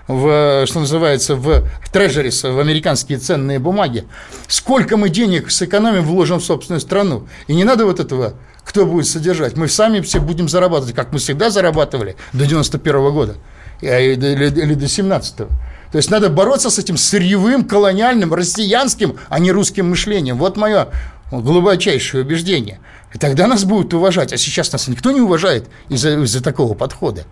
в, 0.06 0.66
что 0.66 0.80
называется, 0.80 1.34
в 1.34 1.64
трежерис, 1.92 2.42
в 2.44 2.58
американские 2.58 3.18
ценные 3.18 3.58
бумаги. 3.58 4.04
Сколько 4.48 4.96
мы 4.96 5.08
денег 5.08 5.50
сэкономим, 5.50 6.02
вложим 6.02 6.40
в 6.40 6.44
собственную 6.44 6.80
страну. 6.80 7.26
И 7.46 7.54
не 7.54 7.64
надо 7.64 7.86
вот 7.86 8.00
этого, 8.00 8.34
кто 8.64 8.86
будет 8.86 9.06
содержать. 9.06 9.56
Мы 9.56 9.68
сами 9.68 10.00
все 10.00 10.20
будем 10.20 10.48
зарабатывать, 10.48 10.94
как 10.94 11.12
мы 11.12 11.18
всегда 11.18 11.50
зарабатывали 11.50 12.16
до 12.32 12.46
91 12.46 12.96
-го 12.96 13.12
года 13.12 13.34
или, 13.80 14.60
или 14.60 14.74
до 14.74 14.88
17 14.88 15.40
-го. 15.40 15.48
То 15.92 15.98
есть 15.98 16.10
надо 16.10 16.28
бороться 16.28 16.70
с 16.70 16.78
этим 16.78 16.96
сырьевым, 16.96 17.64
колониальным, 17.64 18.34
россиянским, 18.34 19.16
а 19.28 19.38
не 19.38 19.52
русским 19.52 19.90
мышлением. 19.90 20.38
Вот 20.38 20.56
мое 20.56 20.88
глубочайшее 21.30 22.24
убеждение. 22.24 22.80
И 23.12 23.18
тогда 23.18 23.46
нас 23.46 23.64
будут 23.64 23.94
уважать. 23.94 24.32
А 24.32 24.36
сейчас 24.36 24.72
нас 24.72 24.88
никто 24.88 25.10
не 25.12 25.20
уважает 25.20 25.68
из-за 25.88 26.20
из 26.20 26.40
такого 26.42 26.74
подхода. 26.74 27.24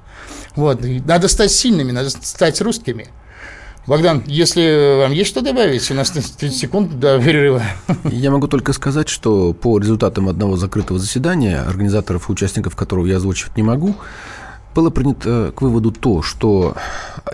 Вот. 0.55 0.85
И 0.85 1.01
надо 1.01 1.29
стать 1.29 1.51
сильными, 1.51 1.93
надо 1.93 2.11
стать 2.11 2.61
русскими. 2.61 3.09
Богдан, 3.87 4.23
если 4.27 4.99
вам 5.01 5.11
есть 5.11 5.29
что 5.29 5.41
добавить, 5.41 5.91
у 5.91 5.95
нас 5.95 6.11
30 6.11 6.57
секунд 6.57 7.01
до 7.01 7.21
перерыва. 7.21 7.63
Я 8.05 8.31
могу 8.31 8.47
только 8.47 8.73
сказать, 8.73 9.09
что 9.09 9.53
по 9.55 9.77
результатам 9.77 10.29
одного 10.29 10.57
закрытого 10.57 11.01
заседания, 11.01 11.61
организаторов 11.61 12.29
и 12.29 12.33
участников 12.33 12.77
которого 12.77 13.07
я 13.07 13.17
озвучивать 13.17 13.57
не 13.57 13.65
могу, 13.65 13.97
было 14.73 14.91
принято 14.91 15.53
к 15.55 15.63
выводу 15.63 15.91
то, 15.91 16.23
что 16.23 16.77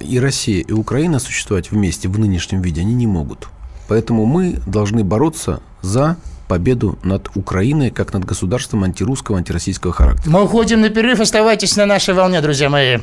и 0.01 0.19
Россия, 0.19 0.63
и 0.63 0.73
Украина 0.73 1.19
существовать 1.19 1.71
вместе 1.71 2.09
в 2.09 2.19
нынешнем 2.19 2.63
виде 2.63 2.81
они 2.81 2.95
не 2.95 3.07
могут. 3.07 3.49
Поэтому 3.87 4.25
мы 4.25 4.59
должны 4.67 5.05
бороться 5.05 5.61
за 5.83 6.17
победу 6.49 6.99
над 7.05 7.29
Украиной, 7.37 7.91
как 7.91 8.13
над 8.13 8.25
государством 8.25 8.83
антирусского, 8.85 9.39
антироссийского 9.39 9.93
характера. 9.93 10.31
Мы 10.31 10.43
уходим 10.43 10.81
на 10.81 10.89
перерыв. 10.89 11.21
Оставайтесь 11.21 11.77
на 11.77 11.87
нашей 11.87 12.15
волне, 12.15 12.41
друзья 12.41 12.71
мои. 12.71 12.99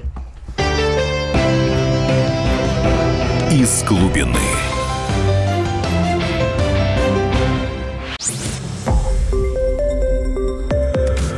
Из 3.51 3.83
глубины. 3.83 4.39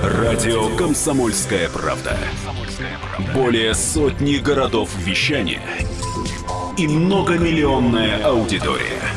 Радио 0.04 0.76
«Комсомольская 0.78 1.70
правда». 1.70 2.18
Более 3.34 3.74
сотни 3.74 4.38
городов 4.38 4.90
вещания 4.98 5.62
и 6.78 6.88
многомиллионная 6.88 8.24
аудитория– 8.24 9.02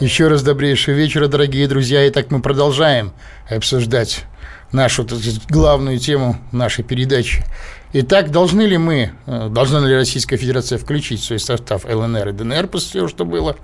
Еще 0.00 0.28
раз 0.28 0.44
добрейшего 0.44 0.94
вечера, 0.94 1.26
дорогие 1.26 1.66
друзья. 1.66 2.08
Итак, 2.08 2.30
мы 2.30 2.40
продолжаем 2.40 3.10
обсуждать 3.50 4.26
нашу 4.70 5.04
главную 5.48 5.98
тему 5.98 6.38
нашей 6.52 6.84
передачи. 6.84 7.44
Итак, 7.92 8.30
должны 8.30 8.62
ли 8.62 8.78
мы, 8.78 9.10
э, 9.26 9.48
должна 9.50 9.80
ли 9.84 9.92
Российская 9.92 10.36
Федерация 10.36 10.78
включить 10.78 11.20
в 11.20 11.24
свой 11.24 11.40
состав 11.40 11.84
ЛНР 11.84 12.28
и 12.28 12.32
ДНР 12.32 12.68
после 12.68 12.90
всего, 12.90 13.08
что 13.08 13.24
было, 13.24 13.56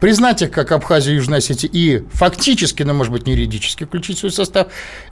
признать 0.00 0.42
их 0.42 0.50
как 0.50 0.70
Абхазию 0.72 1.14
и 1.14 1.16
Южной 1.16 1.38
Осетии 1.38 1.70
и 1.72 2.04
фактически, 2.12 2.82
но, 2.82 2.92
может 2.92 3.10
быть, 3.10 3.26
не 3.26 3.32
юридически 3.32 3.84
включить 3.84 4.18
в 4.18 4.20
свой 4.20 4.32
состав, 4.32 4.66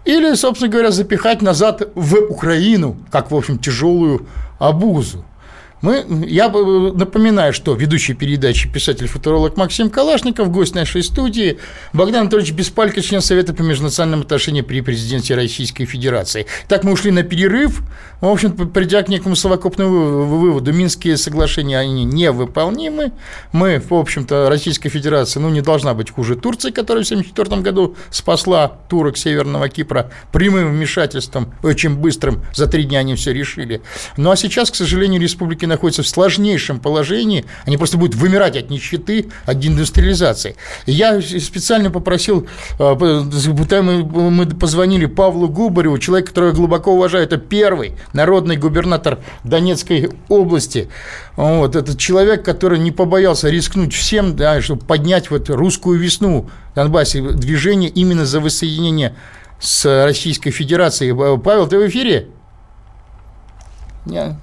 или, 0.04 0.34
собственно 0.34 0.70
говоря, 0.70 0.90
запихать 0.90 1.40
назад 1.40 1.82
в 1.94 2.14
Украину, 2.28 2.98
как, 3.10 3.30
в 3.30 3.34
общем, 3.34 3.58
тяжелую 3.58 4.26
обузу. 4.58 5.24
Мы, 5.80 6.04
я 6.26 6.48
напоминаю, 6.48 7.52
что 7.52 7.74
ведущий 7.74 8.14
передачи 8.14 8.68
писатель-футуролог 8.68 9.56
Максим 9.56 9.90
Калашников, 9.90 10.50
гость 10.50 10.74
нашей 10.74 11.04
студии, 11.04 11.58
Богдан 11.92 12.22
Анатольевич 12.22 12.52
Беспалько, 12.52 13.00
член 13.00 13.20
Совета 13.20 13.54
по 13.54 13.62
межнациональным 13.62 14.22
отношениям 14.22 14.64
при 14.64 14.80
президенте 14.80 15.36
Российской 15.36 15.84
Федерации. 15.84 16.46
Так 16.66 16.82
мы 16.82 16.92
ушли 16.92 17.12
на 17.12 17.22
перерыв, 17.22 17.82
в 18.20 18.26
общем 18.26 18.56
придя 18.56 19.02
к 19.02 19.08
некому 19.08 19.36
совокупному 19.36 20.24
выводу, 20.24 20.72
Минские 20.72 21.16
соглашения, 21.16 21.78
они 21.78 22.04
невыполнимы, 22.04 23.12
мы, 23.52 23.80
в 23.80 23.94
общем-то, 23.94 24.48
Российская 24.48 24.88
Федерация, 24.88 25.40
ну, 25.40 25.48
не 25.48 25.60
должна 25.60 25.94
быть 25.94 26.10
хуже 26.10 26.34
Турции, 26.34 26.70
которая 26.70 27.04
в 27.04 27.06
1974 27.06 27.62
году 27.62 27.96
спасла 28.10 28.68
турок 28.88 29.16
Северного 29.16 29.68
Кипра 29.68 30.10
прямым 30.32 30.72
вмешательством, 30.72 31.54
очень 31.62 31.94
быстрым, 31.94 32.42
за 32.52 32.66
три 32.66 32.84
дня 32.84 32.98
они 33.00 33.14
все 33.14 33.32
решили. 33.32 33.80
Ну, 34.16 34.30
а 34.30 34.36
сейчас, 34.36 34.70
к 34.70 34.74
сожалению, 34.74 35.20
республики 35.20 35.67
находятся 35.68 36.02
в 36.02 36.08
сложнейшем 36.08 36.80
положении, 36.80 37.44
они 37.64 37.76
просто 37.76 37.98
будут 37.98 38.16
вымирать 38.16 38.56
от 38.56 38.70
нищеты, 38.70 39.28
от 39.46 39.64
индустриализации. 39.64 40.56
И 40.86 40.92
я 40.92 41.20
специально 41.20 41.90
попросил, 41.90 42.46
э, 42.78 42.94
мы 42.94 44.46
позвонили 44.46 45.06
Павлу 45.06 45.48
Губареву, 45.48 45.98
человек, 45.98 46.28
которого 46.28 46.48
я 46.48 46.54
глубоко 46.54 46.92
уважаю, 46.92 47.24
это 47.24 47.36
первый 47.36 47.92
народный 48.12 48.56
губернатор 48.56 49.18
Донецкой 49.44 50.10
области, 50.28 50.88
вот, 51.36 51.76
этот 51.76 51.98
человек, 51.98 52.44
который 52.44 52.78
не 52.78 52.90
побоялся 52.90 53.48
рискнуть 53.48 53.94
всем, 53.94 54.36
да, 54.36 54.60
чтобы 54.60 54.84
поднять 54.84 55.30
вот 55.30 55.50
русскую 55.50 55.98
весну 55.98 56.48
в 56.72 56.74
Донбассе, 56.74 57.20
движение 57.20 57.90
именно 57.90 58.26
за 58.26 58.40
воссоединение 58.40 59.14
с 59.60 60.04
Российской 60.04 60.50
Федерацией. 60.50 61.12
Павел, 61.38 61.66
ты 61.66 61.78
в 61.78 61.86
эфире? 61.88 62.28
Нет. 64.06 64.34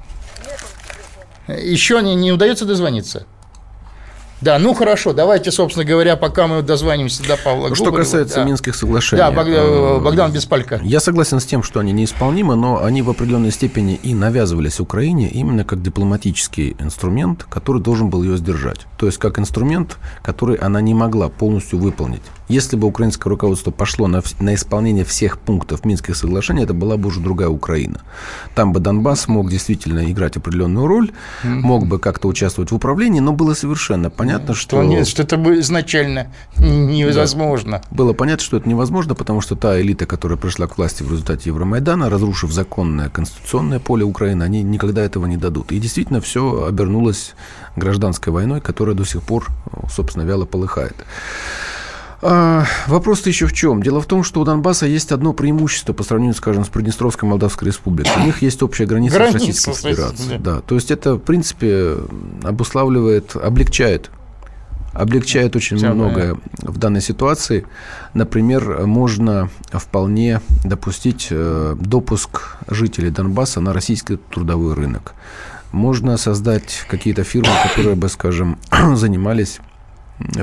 Еще 1.47 2.01
не, 2.01 2.15
не 2.15 2.31
удается 2.31 2.65
дозвониться? 2.65 3.25
Да, 4.41 4.59
ну 4.59 4.73
хорошо, 4.73 5.13
давайте, 5.13 5.51
собственно 5.51 5.85
говоря, 5.85 6.17
пока 6.17 6.47
мы 6.47 6.61
дозвонимся 6.61 7.23
до 7.25 7.37
Павла 7.37 7.73
Что 7.73 7.85
Губарева, 7.85 8.03
касается 8.03 8.35
да. 8.37 8.43
Минских 8.43 8.75
соглашений. 8.75 9.19
Да, 9.19 9.31
э, 9.31 9.99
Богдан 9.99 10.31
Беспалько. 10.31 10.81
Я 10.83 10.99
согласен 10.99 11.39
с 11.39 11.45
тем, 11.45 11.63
что 11.63 11.79
они 11.79 11.93
неисполнимы, 11.93 12.55
но 12.55 12.83
они 12.83 13.01
в 13.01 13.09
определенной 13.09 13.51
степени 13.51 13.95
и 13.95 14.13
навязывались 14.13 14.79
Украине 14.79 15.29
именно 15.29 15.63
как 15.63 15.81
дипломатический 15.81 16.75
инструмент, 16.79 17.45
который 17.49 17.81
должен 17.81 18.09
был 18.09 18.23
ее 18.23 18.37
сдержать. 18.37 18.87
То 18.97 19.05
есть 19.05 19.19
как 19.19 19.39
инструмент, 19.39 19.97
который 20.21 20.57
она 20.57 20.81
не 20.81 20.93
могла 20.93 21.29
полностью 21.29 21.79
выполнить. 21.79 22.23
Если 22.47 22.75
бы 22.75 22.87
украинское 22.87 23.31
руководство 23.31 23.71
пошло 23.71 24.07
на, 24.07 24.21
на 24.39 24.53
исполнение 24.53 25.03
всех 25.03 25.39
пунктов 25.39 25.83
Минских 25.83 26.15
соглашений, 26.15 26.63
это 26.63 26.73
была 26.73 26.97
бы 26.97 27.07
уже 27.07 27.19
другая 27.19 27.49
Украина. 27.49 28.01
Там 28.53 28.71
бы 28.71 28.79
Донбасс 28.79 29.27
мог 29.27 29.49
действительно 29.49 30.11
играть 30.11 30.37
определенную 30.37 30.85
роль, 30.85 31.11
мог 31.43 31.87
бы 31.87 31.97
как-то 31.97 32.27
участвовать 32.27 32.71
в 32.71 32.75
управлении, 32.75 33.19
но 33.19 33.31
было 33.31 33.55
совершенно 33.55 34.09
понятно, 34.09 34.24
что... 34.53 34.83
Нет, 34.83 35.07
что 35.07 35.23
это 35.23 35.37
бы 35.37 35.59
изначально 35.59 36.27
невозможно. 36.57 37.81
Да. 37.89 37.95
Было 37.95 38.13
понятно, 38.13 38.43
что 38.43 38.57
это 38.57 38.67
невозможно, 38.67 39.15
потому 39.15 39.41
что 39.41 39.55
та 39.55 39.79
элита, 39.79 40.05
которая 40.05 40.37
пришла 40.37 40.67
к 40.67 40.77
власти 40.77 41.03
в 41.03 41.11
результате 41.11 41.49
Евромайдана, 41.49 42.09
разрушив 42.09 42.51
законное 42.51 43.09
конституционное 43.09 43.79
поле 43.79 44.03
Украины, 44.03 44.43
они 44.43 44.63
никогда 44.63 45.03
этого 45.03 45.25
не 45.25 45.37
дадут. 45.37 45.71
И 45.71 45.79
действительно 45.79 46.21
все 46.21 46.65
обернулось 46.65 47.35
гражданской 47.75 48.31
войной, 48.31 48.61
которая 48.61 48.95
до 48.95 49.05
сих 49.05 49.21
пор, 49.21 49.47
собственно, 49.89 50.23
вяло 50.23 50.45
полыхает. 50.45 50.95
А, 52.27 52.65
вопрос-то 52.87 53.29
еще 53.29 53.45
в 53.45 53.53
чем? 53.53 53.83
Дело 53.83 54.01
в 54.01 54.07
том, 54.07 54.23
что 54.23 54.41
у 54.41 54.43
Донбасса 54.45 54.87
есть 54.87 55.11
одно 55.11 55.31
преимущество 55.31 55.93
по 55.93 56.03
сравнению, 56.03 56.35
скажем, 56.35 56.65
с 56.65 56.69
Приднестровской 56.69 57.29
Молдавской 57.29 57.67
Республикой. 57.67 58.11
У 58.17 58.25
них 58.25 58.41
есть 58.41 58.63
общая 58.63 58.87
граница, 58.87 59.17
граница 59.17 59.37
с 59.37 59.67
Российской 59.67 59.89
Федерацией. 59.89 60.37
Да. 60.39 60.55
да. 60.55 60.61
То 60.61 60.73
есть 60.73 60.89
это, 60.89 61.15
в 61.15 61.19
принципе, 61.19 61.97
обуславливает, 62.43 63.35
облегчает 63.35 64.09
облегчает 64.95 65.55
очень 65.55 65.77
Все 65.77 65.93
многое 65.93 66.37
в 66.61 66.77
данной 66.77 67.01
ситуации. 67.01 67.65
Например, 68.13 68.87
можно 68.87 69.49
вполне 69.71 70.41
допустить 70.63 71.27
э, 71.29 71.75
допуск 71.79 72.57
жителей 72.67 73.09
Донбасса 73.09 73.59
на 73.59 73.73
российский 73.73 74.15
трудовой 74.15 74.73
рынок. 74.73 75.13
Можно 75.71 76.17
создать 76.17 76.85
какие-то 76.87 77.23
фирмы, 77.23 77.51
которые 77.67 77.95
бы, 77.95 78.07
скажем, 78.07 78.57
занимались 78.95 79.59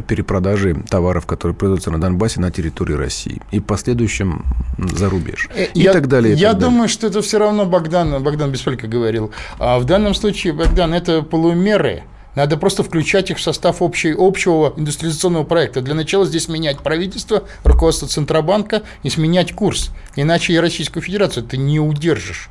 перепродажи 0.06 0.74
товаров, 0.88 1.24
которые 1.24 1.56
производятся 1.56 1.90
на 1.90 1.98
Донбассе 1.98 2.40
на 2.40 2.50
территории 2.50 2.92
России. 2.92 3.40
И 3.52 3.58
в 3.58 3.64
последующем 3.64 4.44
за 4.76 5.08
рубеж. 5.08 5.48
Э, 5.54 5.64
и 5.72 5.80
я, 5.80 5.94
так 5.94 6.08
далее. 6.08 6.34
И 6.34 6.36
я 6.36 6.50
так 6.50 6.60
думаю, 6.60 6.80
далее. 6.80 6.88
что 6.88 7.06
это 7.06 7.22
все 7.22 7.38
равно 7.38 7.64
Богдан, 7.64 8.22
Богдан 8.22 8.50
Бесполько 8.50 8.86
говорил. 8.86 9.32
А 9.58 9.78
в 9.78 9.86
данном 9.86 10.12
случае, 10.14 10.52
Богдан, 10.52 10.92
это 10.92 11.22
полумеры. 11.22 12.02
Надо 12.34 12.56
просто 12.56 12.82
включать 12.82 13.30
их 13.30 13.38
в 13.38 13.42
состав 13.42 13.82
общей, 13.82 14.14
общего 14.16 14.72
индустриализационного 14.76 15.44
проекта. 15.44 15.82
Для 15.82 15.94
начала 15.94 16.24
здесь 16.24 16.48
менять 16.48 16.80
правительство, 16.80 17.44
руководство 17.62 18.08
Центробанка 18.08 18.82
и 19.02 19.10
сменять 19.10 19.52
курс. 19.52 19.90
Иначе 20.16 20.54
и 20.54 20.58
Российскую 20.58 21.02
Федерацию 21.02 21.44
ты 21.44 21.58
не 21.58 21.78
удержишь. 21.78 22.48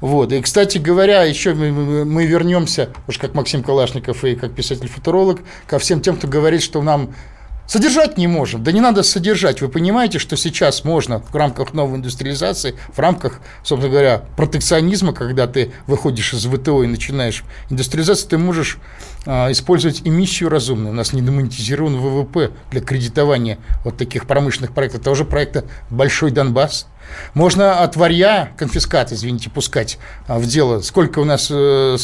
Вот. 0.00 0.32
И, 0.32 0.40
кстати 0.42 0.76
говоря, 0.76 1.22
еще 1.22 1.54
мы, 1.54 2.26
вернемся, 2.26 2.90
уж 3.08 3.18
как 3.18 3.34
Максим 3.34 3.62
Калашников 3.62 4.24
и 4.24 4.34
как 4.34 4.52
писатель-футуролог, 4.52 5.40
ко 5.66 5.78
всем 5.78 6.02
тем, 6.02 6.16
кто 6.16 6.28
говорит, 6.28 6.62
что 6.62 6.82
нам 6.82 7.14
Содержать 7.66 8.18
не 8.18 8.26
можем. 8.26 8.62
Да 8.62 8.72
не 8.72 8.80
надо 8.80 9.02
содержать. 9.02 9.62
Вы 9.62 9.68
понимаете, 9.68 10.18
что 10.18 10.36
сейчас 10.36 10.84
можно 10.84 11.20
в 11.20 11.34
рамках 11.34 11.72
новой 11.72 11.96
индустриализации, 11.96 12.74
в 12.92 12.98
рамках, 12.98 13.40
собственно 13.62 13.90
говоря, 13.90 14.22
протекционизма, 14.36 15.12
когда 15.12 15.46
ты 15.46 15.72
выходишь 15.86 16.34
из 16.34 16.44
ВТО 16.44 16.84
и 16.84 16.86
начинаешь 16.86 17.42
индустриализацию, 17.70 18.28
ты 18.28 18.38
можешь 18.38 18.78
а, 19.26 19.50
использовать 19.50 20.02
эмиссию 20.04 20.50
разумную. 20.50 20.90
У 20.90 20.94
нас 20.94 21.14
не 21.14 21.22
демонетизирован 21.22 21.96
ВВП 21.96 22.50
для 22.70 22.82
кредитования 22.82 23.58
вот 23.82 23.96
таких 23.96 24.26
промышленных 24.26 24.72
проектов. 24.72 25.02
Того 25.02 25.16
же 25.16 25.24
проекта 25.24 25.64
«Большой 25.88 26.30
Донбасс», 26.30 26.86
можно 27.34 27.80
от 27.80 27.96
варья 27.96 28.52
конфискат, 28.56 29.12
извините, 29.12 29.50
пускать 29.50 29.98
а, 30.26 30.38
в 30.38 30.46
дело. 30.46 30.80
Сколько 30.80 31.18
у 31.18 31.24
нас, 31.24 31.48
э, 31.50 31.96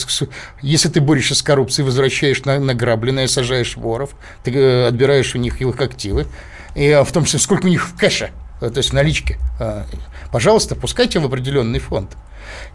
если 0.60 0.88
ты 0.88 1.00
борешься 1.00 1.34
с 1.34 1.42
коррупцией, 1.42 1.86
возвращаешь 1.86 2.44
награбленное, 2.44 3.28
сажаешь 3.28 3.76
воров, 3.76 4.10
ты 4.42 4.52
э, 4.52 4.86
отбираешь 4.88 5.34
у 5.34 5.38
них 5.38 5.60
их 5.60 5.80
активы, 5.80 6.26
и 6.74 6.90
а, 6.90 7.04
в 7.04 7.12
том 7.12 7.24
числе, 7.24 7.38
сколько 7.38 7.66
у 7.66 7.68
них 7.68 7.86
в 7.86 7.96
кэше, 7.96 8.30
э, 8.60 8.70
то 8.70 8.78
есть 8.78 8.90
в 8.90 8.92
наличке. 8.92 9.38
А, 9.58 9.86
пожалуйста, 10.32 10.74
пускайте 10.74 11.20
в 11.20 11.26
определенный 11.26 11.78
фонд. 11.78 12.10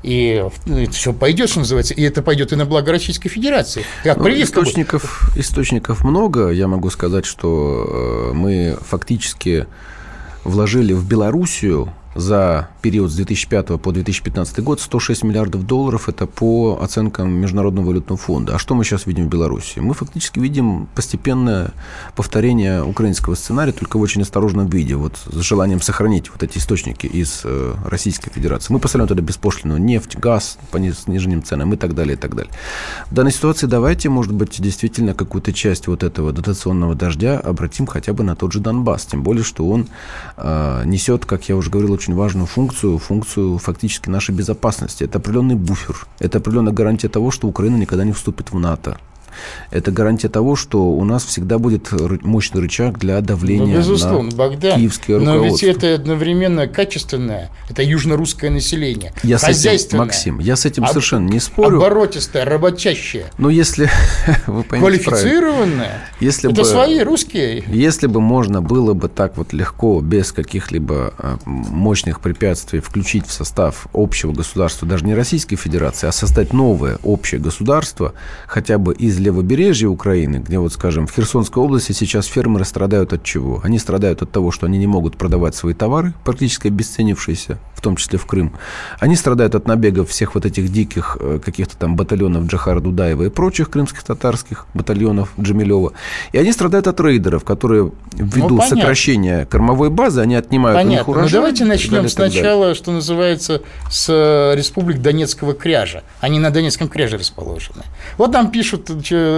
И 0.04 0.42
это 0.68 0.92
все 0.92 1.12
пойдет, 1.12 1.50
что 1.50 1.60
называется, 1.60 1.94
и 1.94 2.02
это 2.04 2.22
пойдет 2.22 2.54
и 2.54 2.56
на 2.56 2.66
благо 2.66 2.92
Российской 2.92 3.28
Федерации. 3.28 3.84
Как 4.04 4.18
ну, 4.18 4.30
источников, 4.30 5.30
источников 5.36 6.06
много. 6.06 6.50
Я 6.52 6.70
могу 6.70 6.90
сказать, 6.90 7.26
что 7.26 8.32
мы 8.34 8.78
фактически 8.88 9.68
вложили 10.46 10.94
в 10.94 11.06
Белоруссию 11.06 11.92
за 12.16 12.70
период 12.82 13.12
с 13.12 13.16
2005 13.16 13.80
по 13.82 13.92
2015 13.92 14.64
год 14.64 14.80
106 14.80 15.24
миллиардов 15.24 15.68
долларов. 15.68 16.10
Это 16.10 16.26
по 16.26 16.80
оценкам 16.82 17.32
Международного 17.32 17.88
валютного 17.88 18.18
фонда. 18.18 18.56
А 18.56 18.60
что 18.60 18.74
мы 18.74 18.84
сейчас 18.84 19.06
видим 19.06 19.26
в 19.26 19.30
Беларуси? 19.30 19.80
Мы 19.80 19.94
фактически 19.94 20.40
видим 20.40 20.88
постепенное 20.96 21.72
повторение 22.16 22.84
украинского 22.84 23.36
сценария, 23.36 23.74
только 23.74 23.98
в 23.98 24.02
очень 24.02 24.22
осторожном 24.22 24.68
виде, 24.68 24.96
вот 24.96 25.18
с 25.26 25.42
желанием 25.42 25.82
сохранить 25.82 26.32
вот 26.32 26.42
эти 26.42 26.58
источники 26.58 27.06
из 27.06 27.42
э, 27.44 27.74
Российской 27.86 28.32
Федерации. 28.32 28.72
Мы 28.72 28.80
поставляем 28.80 29.10
туда 29.10 29.22
беспошлинную 29.22 29.82
нефть, 29.82 30.18
газ 30.18 30.58
по 30.72 30.80
сниженным 30.80 31.44
ценам 31.44 31.74
и 31.74 31.78
так 31.78 31.96
далее, 31.96 32.16
и 32.16 32.18
так 32.18 32.36
далее. 32.36 32.52
В 33.10 33.14
данной 33.14 33.32
ситуации 33.32 33.68
давайте, 33.68 34.10
может 34.10 34.34
быть, 34.34 34.62
действительно 34.62 35.14
какую-то 35.14 35.52
часть 35.52 35.88
вот 35.88 36.04
этого 36.04 36.32
дотационного 36.32 36.96
дождя 36.96 37.40
обратим 37.40 37.88
хотя 37.88 38.14
бы 38.14 38.24
на 38.24 38.36
тот 38.36 38.54
же 38.54 38.60
Донбасс, 38.60 39.06
тем 39.06 39.24
более, 39.24 39.44
что 39.44 39.68
он 39.68 39.88
э, 40.38 40.84
несет, 40.86 41.26
как 41.26 41.50
я 41.50 41.56
уже 41.56 41.70
говорил, 41.70 41.92
очень 41.92 42.05
важную 42.14 42.46
функцию, 42.46 42.98
функцию 43.00 43.58
фактически 43.58 44.10
нашей 44.10 44.36
безопасности. 44.36 45.04
Это 45.04 45.18
определенный 45.18 45.56
буфер, 45.56 46.06
это 46.20 46.38
определенная 46.38 46.74
гарантия 46.74 47.10
того, 47.10 47.32
что 47.32 47.48
Украина 47.48 47.78
никогда 47.78 48.04
не 48.04 48.12
вступит 48.12 48.52
в 48.52 48.60
НАТО. 48.60 48.98
Это 49.72 49.92
гарантия 49.92 50.30
того, 50.30 50.56
что 50.56 50.86
у 50.86 51.04
нас 51.04 51.26
всегда 51.26 51.58
будет 51.58 51.92
мощный 52.24 52.62
рычаг 52.62 53.00
для 53.00 53.20
давления 53.22 53.76
ну, 53.76 53.78
безусловно, 53.78 54.30
на 54.32 54.36
Богдан, 54.36 54.80
киевское 54.80 55.20
руководство. 55.20 55.46
Но 55.46 55.46
ведь 55.46 55.64
это 55.64 55.94
одновременно 55.96 56.68
качественное, 56.68 57.50
это 57.70 57.84
южно-русское 57.84 58.50
население, 58.50 59.14
я 59.24 59.38
с 59.38 59.66
этим, 59.66 59.98
Максим, 59.98 60.40
я 60.40 60.56
с 60.56 60.66
этим 60.66 60.84
об, 60.84 60.90
совершенно 60.90 61.30
не 61.30 61.40
спорю. 61.40 61.78
Оборотистое, 61.78 62.46
работящее. 62.46 63.26
Но 63.38 63.50
если 63.50 63.90
вы 64.48 64.64
Квалифицированное. 64.64 66.10
Если 66.20 66.52
это 66.52 66.62
бы, 66.62 66.68
свои 66.68 67.02
русские. 67.02 67.64
Если 67.68 68.08
бы 68.08 68.22
можно 68.22 68.62
было 68.62 68.94
бы 68.94 69.10
так 69.10 69.38
вот 69.38 69.54
легко, 69.54 70.02
без 70.02 70.32
каких-либо 70.32 71.14
а, 71.18 71.38
мощных 71.46 72.20
препятствий 72.20 72.80
включить 72.80 73.28
в 73.28 73.32
состав 73.32 73.88
общего 73.94 74.32
государства, 74.32 74.88
даже 74.88 75.06
не 75.06 75.14
Российской 75.14 75.56
Федерации, 75.56 76.08
а 76.08 76.12
создать 76.12 76.54
новое 76.54 76.98
общее 77.04 77.40
государство, 77.40 78.14
хотя 78.48 78.78
бы 78.78 78.94
из 78.94 79.20
левобережья 79.26 79.88
Украины, 79.88 80.38
где 80.38 80.60
вот, 80.60 80.74
скажем, 80.74 81.08
в 81.08 81.12
Херсонской 81.12 81.62
области 81.62 81.92
сейчас 81.92 82.28
фермеры 82.28 82.64
страдают 82.64 83.12
от 83.12 83.24
чего? 83.24 83.60
Они 83.64 83.80
страдают 83.80 84.22
от 84.22 84.32
того, 84.32 84.52
что 84.52 84.68
они 84.68 84.78
не 84.78 84.88
могут 84.88 85.18
продавать 85.18 85.56
свои 85.56 85.74
товары, 85.74 86.14
практически 86.24 86.68
обесценившиеся, 86.68 87.58
в 87.74 87.82
том 87.82 87.96
числе 87.96 88.20
в 88.20 88.26
Крым. 88.26 88.54
Они 89.00 89.16
страдают 89.16 89.56
от 89.56 89.68
набегов 89.68 90.10
всех 90.10 90.36
вот 90.36 90.46
этих 90.46 90.70
диких 90.70 91.18
э, 91.20 91.40
каких-то 91.44 91.76
там 91.76 91.96
батальонов 91.96 92.46
Джахара 92.46 92.80
Дудаева 92.80 93.24
и 93.24 93.30
прочих 93.30 93.70
крымских 93.70 94.04
татарских 94.04 94.68
батальонов 94.74 95.34
Джамилева. 95.40 95.94
И 96.32 96.38
они 96.38 96.52
страдают 96.52 96.88
от 96.88 97.00
рейдеров, 97.00 97.44
которые 97.44 97.92
ввиду 98.14 98.56
ну, 98.56 98.62
сокращения 98.62 99.46
кормовой 99.46 99.90
базы, 99.90 100.22
они 100.22 100.36
отнимают 100.36 100.78
понятно. 100.78 100.92
у 100.92 100.98
них 100.98 101.08
урожай. 101.08 101.30
Ну, 101.30 101.36
давайте 101.38 101.66
начнем 101.66 102.08
сначала, 102.10 102.76
что 102.76 102.92
называется, 102.92 103.62
с 103.90 104.08
э, 104.10 104.56
республик 104.56 105.02
Донецкого 105.02 105.54
кряжа. 105.54 106.04
Они 106.22 106.40
на 106.40 106.52
Донецком 106.52 106.88
кряже 106.88 107.18
расположены. 107.18 107.84
Вот 108.18 108.32
там 108.32 108.52
пишут 108.52 108.92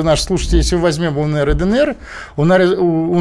наш 0.03 0.21
слушатель, 0.21 0.57
если 0.57 0.75
возьмем 0.75 1.17
УНР 1.17 1.49
и 1.49 1.53
ДНР, 1.53 1.95
у 2.35 2.45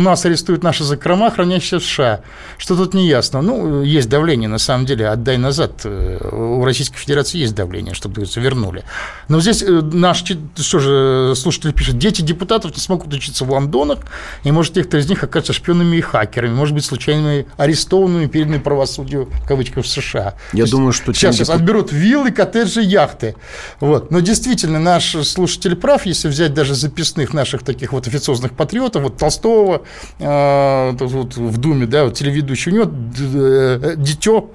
нас 0.01 0.25
арестуют 0.25 0.63
наши 0.63 0.85
закрома, 0.85 1.31
хранящиеся 1.31 1.79
в 1.79 1.85
США. 1.85 2.21
Что 2.59 2.77
тут 2.77 2.95
не 2.95 3.09
ясно? 3.09 3.43
Ну, 3.43 3.83
есть 3.83 4.09
давление, 4.09 4.49
на 4.49 4.59
самом 4.59 4.87
деле, 4.87 5.09
отдай 5.09 5.37
назад. 5.37 5.85
У 5.85 6.65
Российской 6.65 6.99
Федерации 6.99 7.39
есть 7.39 7.55
давление, 7.55 7.95
чтобы 7.95 8.25
вернули. 8.37 8.85
Но 9.29 9.41
здесь 9.41 9.63
э, 9.63 9.81
наш, 9.81 10.25
что 10.57 10.79
же, 10.79 11.35
слушатель 11.37 11.73
пишет, 11.73 11.99
дети 11.99 12.23
депутатов 12.23 12.75
не 12.75 12.81
смогут 12.81 13.13
учиться 13.13 13.45
в 13.45 13.51
Лондонах, 13.51 13.99
и, 14.45 14.53
может, 14.53 14.77
некоторые 14.77 15.05
из 15.05 15.09
них 15.09 15.23
окажутся 15.23 15.53
шпионами 15.53 15.97
и 15.97 16.01
хакерами, 16.01 16.53
может 16.53 16.75
быть, 16.75 16.85
случайными 16.85 17.47
арестованными, 17.57 18.27
переданными 18.27 18.63
правосудию, 18.63 19.29
в 19.43 19.47
кавычках, 19.47 19.85
в 19.85 19.89
США. 19.89 20.35
Я 20.53 20.65
То 20.65 20.73
думаю, 20.73 20.93
что... 20.93 21.13
Сейчас, 21.13 21.37
сейчас 21.37 21.51
отберут 21.51 21.93
виллы, 21.93 22.31
коттеджи, 22.31 22.83
яхты. 22.83 23.37
Вот. 23.81 24.11
Но 24.11 24.21
действительно, 24.21 24.79
наш 24.79 25.17
слушатель 25.27 25.77
прав, 25.77 26.07
если 26.07 26.29
взять 26.29 26.46
даже 26.55 26.75
записных 26.75 27.35
наших 27.35 27.63
таких 27.63 27.93
вот 27.93 28.07
официозных 28.07 28.53
патриотов, 28.53 29.03
вот 29.03 29.17
Толстого 29.17 29.83
э, 30.19 30.93
вот 30.99 31.37
в 31.37 31.59
Думе, 31.59 31.87
да, 31.87 32.05
вот 32.05 32.15
телеведущий, 32.15 32.73
у 32.73 32.75
него 32.75 32.91
э, 33.19 33.95
дитё 33.97 34.51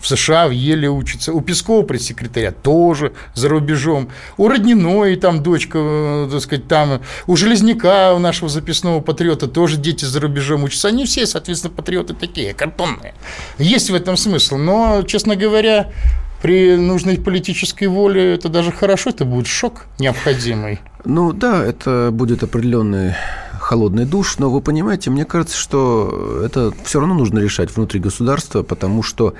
в 0.00 0.08
США 0.08 0.48
в 0.48 0.50
Еле 0.50 0.88
учится. 0.88 1.32
У 1.32 1.40
Пескова 1.40 1.82
пресс-секретаря 1.82 2.52
тоже 2.52 3.12
за 3.34 3.48
рубежом. 3.48 4.08
У 4.38 4.48
Родниной 4.48 5.16
там 5.16 5.42
дочка, 5.42 5.78
э, 5.78 6.28
так 6.32 6.40
сказать, 6.40 6.66
там. 6.66 7.02
У 7.26 7.36
Железняка, 7.36 8.14
у 8.14 8.18
нашего 8.18 8.48
записного 8.48 9.00
патриота 9.00 9.46
тоже 9.46 9.76
дети 9.76 10.06
за 10.06 10.20
рубежом 10.20 10.64
учатся. 10.64 10.88
Они 10.88 11.04
все, 11.04 11.26
соответственно, 11.26 11.74
патриоты 11.74 12.14
такие, 12.14 12.54
картонные. 12.54 13.14
Есть 13.58 13.90
в 13.90 13.94
этом 13.94 14.16
смысл. 14.16 14.56
Но, 14.56 15.02
честно 15.02 15.36
говоря, 15.36 15.92
при 16.42 16.76
нужной 16.76 17.18
политической 17.18 17.86
воле 17.86 18.34
это 18.34 18.48
даже 18.48 18.72
хорошо, 18.72 19.10
это 19.10 19.24
будет 19.24 19.46
шок 19.46 19.86
необходимый. 19.98 20.80
Ну 21.04 21.32
да, 21.32 21.64
это 21.64 22.10
будет 22.12 22.42
определенный 22.42 23.14
холодный 23.60 24.04
душ, 24.04 24.38
но 24.38 24.50
вы 24.50 24.60
понимаете, 24.60 25.10
мне 25.10 25.24
кажется, 25.24 25.56
что 25.56 26.42
это 26.44 26.72
все 26.84 27.00
равно 27.00 27.14
нужно 27.14 27.38
решать 27.38 27.74
внутри 27.74 28.00
государства, 28.00 28.62
потому 28.62 29.02
что 29.02 29.34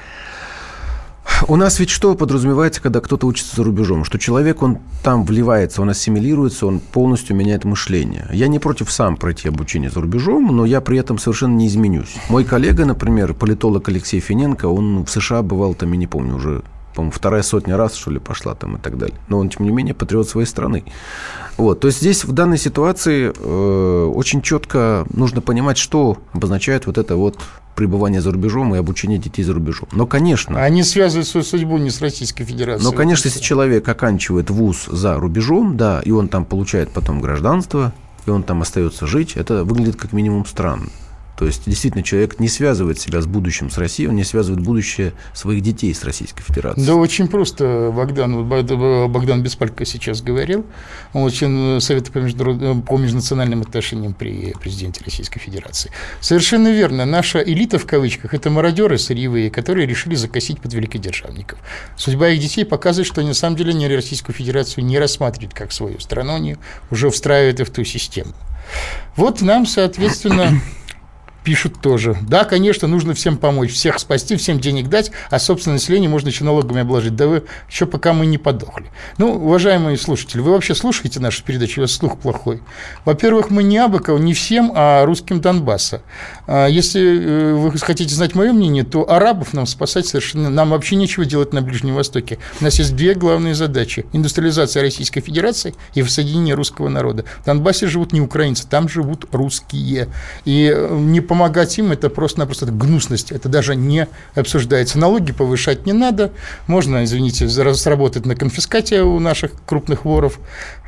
у 1.48 1.56
нас 1.56 1.78
ведь 1.78 1.90
что 1.90 2.14
подразумевается, 2.14 2.82
когда 2.82 3.00
кто-то 3.00 3.26
учится 3.26 3.56
за 3.56 3.64
рубежом? 3.64 4.04
Что 4.04 4.18
человек, 4.18 4.62
он 4.62 4.78
там 5.02 5.24
вливается, 5.24 5.80
он 5.80 5.90
ассимилируется, 5.90 6.66
он 6.66 6.80
полностью 6.80 7.34
меняет 7.34 7.64
мышление. 7.64 8.28
Я 8.32 8.48
не 8.48 8.58
против 8.58 8.90
сам 8.90 9.16
пройти 9.16 9.48
обучение 9.48 9.90
за 9.90 10.00
рубежом, 10.00 10.54
но 10.54 10.64
я 10.66 10.80
при 10.80 10.98
этом 10.98 11.18
совершенно 11.18 11.54
не 11.54 11.66
изменюсь. 11.66 12.14
Мой 12.28 12.44
коллега, 12.44 12.84
например, 12.84 13.34
политолог 13.34 13.88
Алексей 13.88 14.20
Финенко, 14.20 14.66
он 14.66 15.04
в 15.04 15.10
США 15.10 15.42
бывал 15.42 15.74
там, 15.74 15.92
я 15.92 15.98
не 15.98 16.06
помню, 16.06 16.36
уже 16.36 16.62
по-моему, 17.00 17.12
вторая 17.12 17.42
сотня 17.42 17.78
раз, 17.78 17.94
что 17.94 18.10
ли, 18.10 18.18
пошла 18.18 18.54
там 18.54 18.76
и 18.76 18.78
так 18.78 18.98
далее. 18.98 19.16
Но 19.28 19.38
он, 19.38 19.48
тем 19.48 19.64
не 19.64 19.72
менее, 19.72 19.94
патриот 19.94 20.28
своей 20.28 20.46
страны. 20.46 20.84
Вот. 21.56 21.80
То 21.80 21.88
есть 21.88 22.00
здесь 22.00 22.24
в 22.24 22.32
данной 22.32 22.58
ситуации 22.58 23.32
э, 23.34 24.04
очень 24.04 24.42
четко 24.42 25.06
нужно 25.10 25.40
понимать, 25.40 25.78
что 25.78 26.18
обозначает 26.34 26.86
вот 26.86 26.98
это 26.98 27.16
вот 27.16 27.38
пребывание 27.74 28.20
за 28.20 28.32
рубежом 28.32 28.74
и 28.74 28.78
обучение 28.78 29.16
детей 29.16 29.42
за 29.44 29.54
рубежом. 29.54 29.88
Но, 29.92 30.06
конечно... 30.06 30.62
Они 30.62 30.82
связывают 30.82 31.26
свою 31.26 31.44
судьбу 31.44 31.78
не 31.78 31.88
с 31.88 32.02
Российской 32.02 32.44
Федерацией. 32.44 32.90
Но, 32.90 32.94
конечно, 32.94 33.28
если 33.28 33.40
человек 33.40 33.88
оканчивает 33.88 34.50
вуз 34.50 34.84
за 34.84 35.16
рубежом, 35.18 35.78
да, 35.78 36.02
и 36.04 36.10
он 36.10 36.28
там 36.28 36.44
получает 36.44 36.90
потом 36.90 37.22
гражданство, 37.22 37.94
и 38.26 38.30
он 38.30 38.42
там 38.42 38.60
остается 38.60 39.06
жить, 39.06 39.36
это 39.36 39.64
выглядит 39.64 39.96
как 39.96 40.12
минимум 40.12 40.44
странно. 40.44 40.90
То 41.40 41.46
есть, 41.46 41.62
действительно, 41.64 42.02
человек 42.02 42.38
не 42.38 42.48
связывает 42.48 43.00
себя 43.00 43.22
с 43.22 43.26
будущим 43.26 43.70
с 43.70 43.78
Россией, 43.78 44.10
он 44.10 44.16
не 44.16 44.24
связывает 44.24 44.62
будущее 44.62 45.14
своих 45.32 45.62
детей 45.62 45.94
с 45.94 46.04
Российской 46.04 46.42
Федерацией. 46.42 46.86
Да, 46.86 46.96
очень 46.96 47.28
просто. 47.28 47.90
Богдан, 47.96 48.46
Богдан 48.46 49.42
Беспалько 49.42 49.86
сейчас 49.86 50.20
говорил. 50.20 50.66
Он 51.14 51.30
член 51.30 51.80
Совета 51.80 52.12
по, 52.12 52.18
международ... 52.18 52.84
по 52.84 52.98
межнациональным 52.98 53.62
отношениям 53.62 54.12
при 54.12 54.52
президенте 54.60 55.02
Российской 55.02 55.40
Федерации. 55.40 55.90
Совершенно 56.20 56.70
верно. 56.70 57.06
Наша 57.06 57.38
элита, 57.38 57.78
в 57.78 57.86
кавычках, 57.86 58.34
это 58.34 58.50
мародеры 58.50 58.98
сырьевые, 58.98 59.50
которые 59.50 59.86
решили 59.86 60.16
закосить 60.16 60.60
под 60.60 60.74
великодержавников. 60.74 61.58
Судьба 61.96 62.28
их 62.28 62.40
детей 62.42 62.66
показывает, 62.66 63.06
что 63.06 63.22
они 63.22 63.28
на 63.28 63.34
самом 63.34 63.56
деле 63.56 63.72
не 63.72 63.88
Российскую 63.88 64.36
Федерацию 64.36 64.84
не 64.84 64.98
рассматривают 64.98 65.54
как 65.54 65.72
свою 65.72 66.00
страну, 66.00 66.34
они 66.34 66.58
уже 66.90 67.08
встраивают 67.08 67.60
их 67.60 67.68
в 67.68 67.70
ту 67.70 67.82
систему. 67.84 68.34
Вот 69.16 69.40
нам, 69.40 69.64
соответственно, 69.64 70.60
пишут 71.44 71.80
тоже. 71.80 72.16
Да, 72.22 72.44
конечно, 72.44 72.88
нужно 72.88 73.14
всем 73.14 73.36
помочь, 73.36 73.72
всех 73.72 73.98
спасти, 73.98 74.36
всем 74.36 74.60
денег 74.60 74.88
дать, 74.88 75.10
а 75.30 75.38
собственное 75.38 75.76
население 75.76 76.08
можно 76.08 76.28
еще 76.28 76.44
налогами 76.44 76.82
обложить. 76.82 77.16
Да 77.16 77.26
вы 77.26 77.44
еще 77.68 77.86
пока 77.86 78.12
мы 78.12 78.26
не 78.26 78.38
подохли. 78.38 78.86
Ну, 79.18 79.34
уважаемые 79.34 79.96
слушатели, 79.96 80.40
вы 80.40 80.52
вообще 80.52 80.74
слушаете 80.74 81.20
нашу 81.20 81.42
передачу, 81.44 81.80
у 81.80 81.84
вас 81.84 81.92
слух 81.92 82.18
плохой. 82.18 82.62
Во-первых, 83.04 83.50
мы 83.50 83.62
не 83.62 83.78
Абыков, 83.78 84.20
не 84.20 84.34
всем, 84.34 84.72
а 84.74 85.04
русским 85.04 85.40
Донбасса. 85.40 86.02
А 86.52 86.66
если 86.66 87.00
э, 87.00 87.54
вы 87.54 87.78
хотите 87.78 88.12
знать 88.12 88.34
мое 88.34 88.52
мнение, 88.52 88.82
то 88.82 89.08
арабов 89.08 89.52
нам 89.52 89.66
спасать 89.66 90.08
совершенно... 90.08 90.50
Нам 90.50 90.70
вообще 90.70 90.96
нечего 90.96 91.24
делать 91.24 91.52
на 91.52 91.62
Ближнем 91.62 91.94
Востоке. 91.94 92.38
У 92.60 92.64
нас 92.64 92.76
есть 92.80 92.96
две 92.96 93.14
главные 93.14 93.54
задачи. 93.54 94.04
Индустриализация 94.12 94.82
Российской 94.82 95.20
Федерации 95.20 95.76
и 95.94 96.02
воссоединение 96.02 96.56
русского 96.56 96.88
народа. 96.88 97.24
В 97.42 97.44
Донбассе 97.44 97.86
живут 97.86 98.12
не 98.12 98.20
украинцы, 98.20 98.66
там 98.68 98.88
живут 98.88 99.26
русские. 99.30 100.08
И 100.44 100.74
э, 100.74 100.98
не 100.98 101.20
помогать 101.20 101.78
им, 101.78 101.92
это 101.92 102.10
просто-напросто 102.10 102.66
гнусность. 102.66 103.30
Это 103.30 103.48
даже 103.48 103.76
не 103.76 104.08
обсуждается. 104.34 104.98
Налоги 104.98 105.30
повышать 105.30 105.86
не 105.86 105.92
надо. 105.92 106.32
Можно, 106.66 107.04
извините, 107.04 107.48
сработать 107.48 108.26
на 108.26 108.34
конфискате 108.34 109.02
у 109.02 109.20
наших 109.20 109.52
крупных 109.66 110.04
воров 110.04 110.40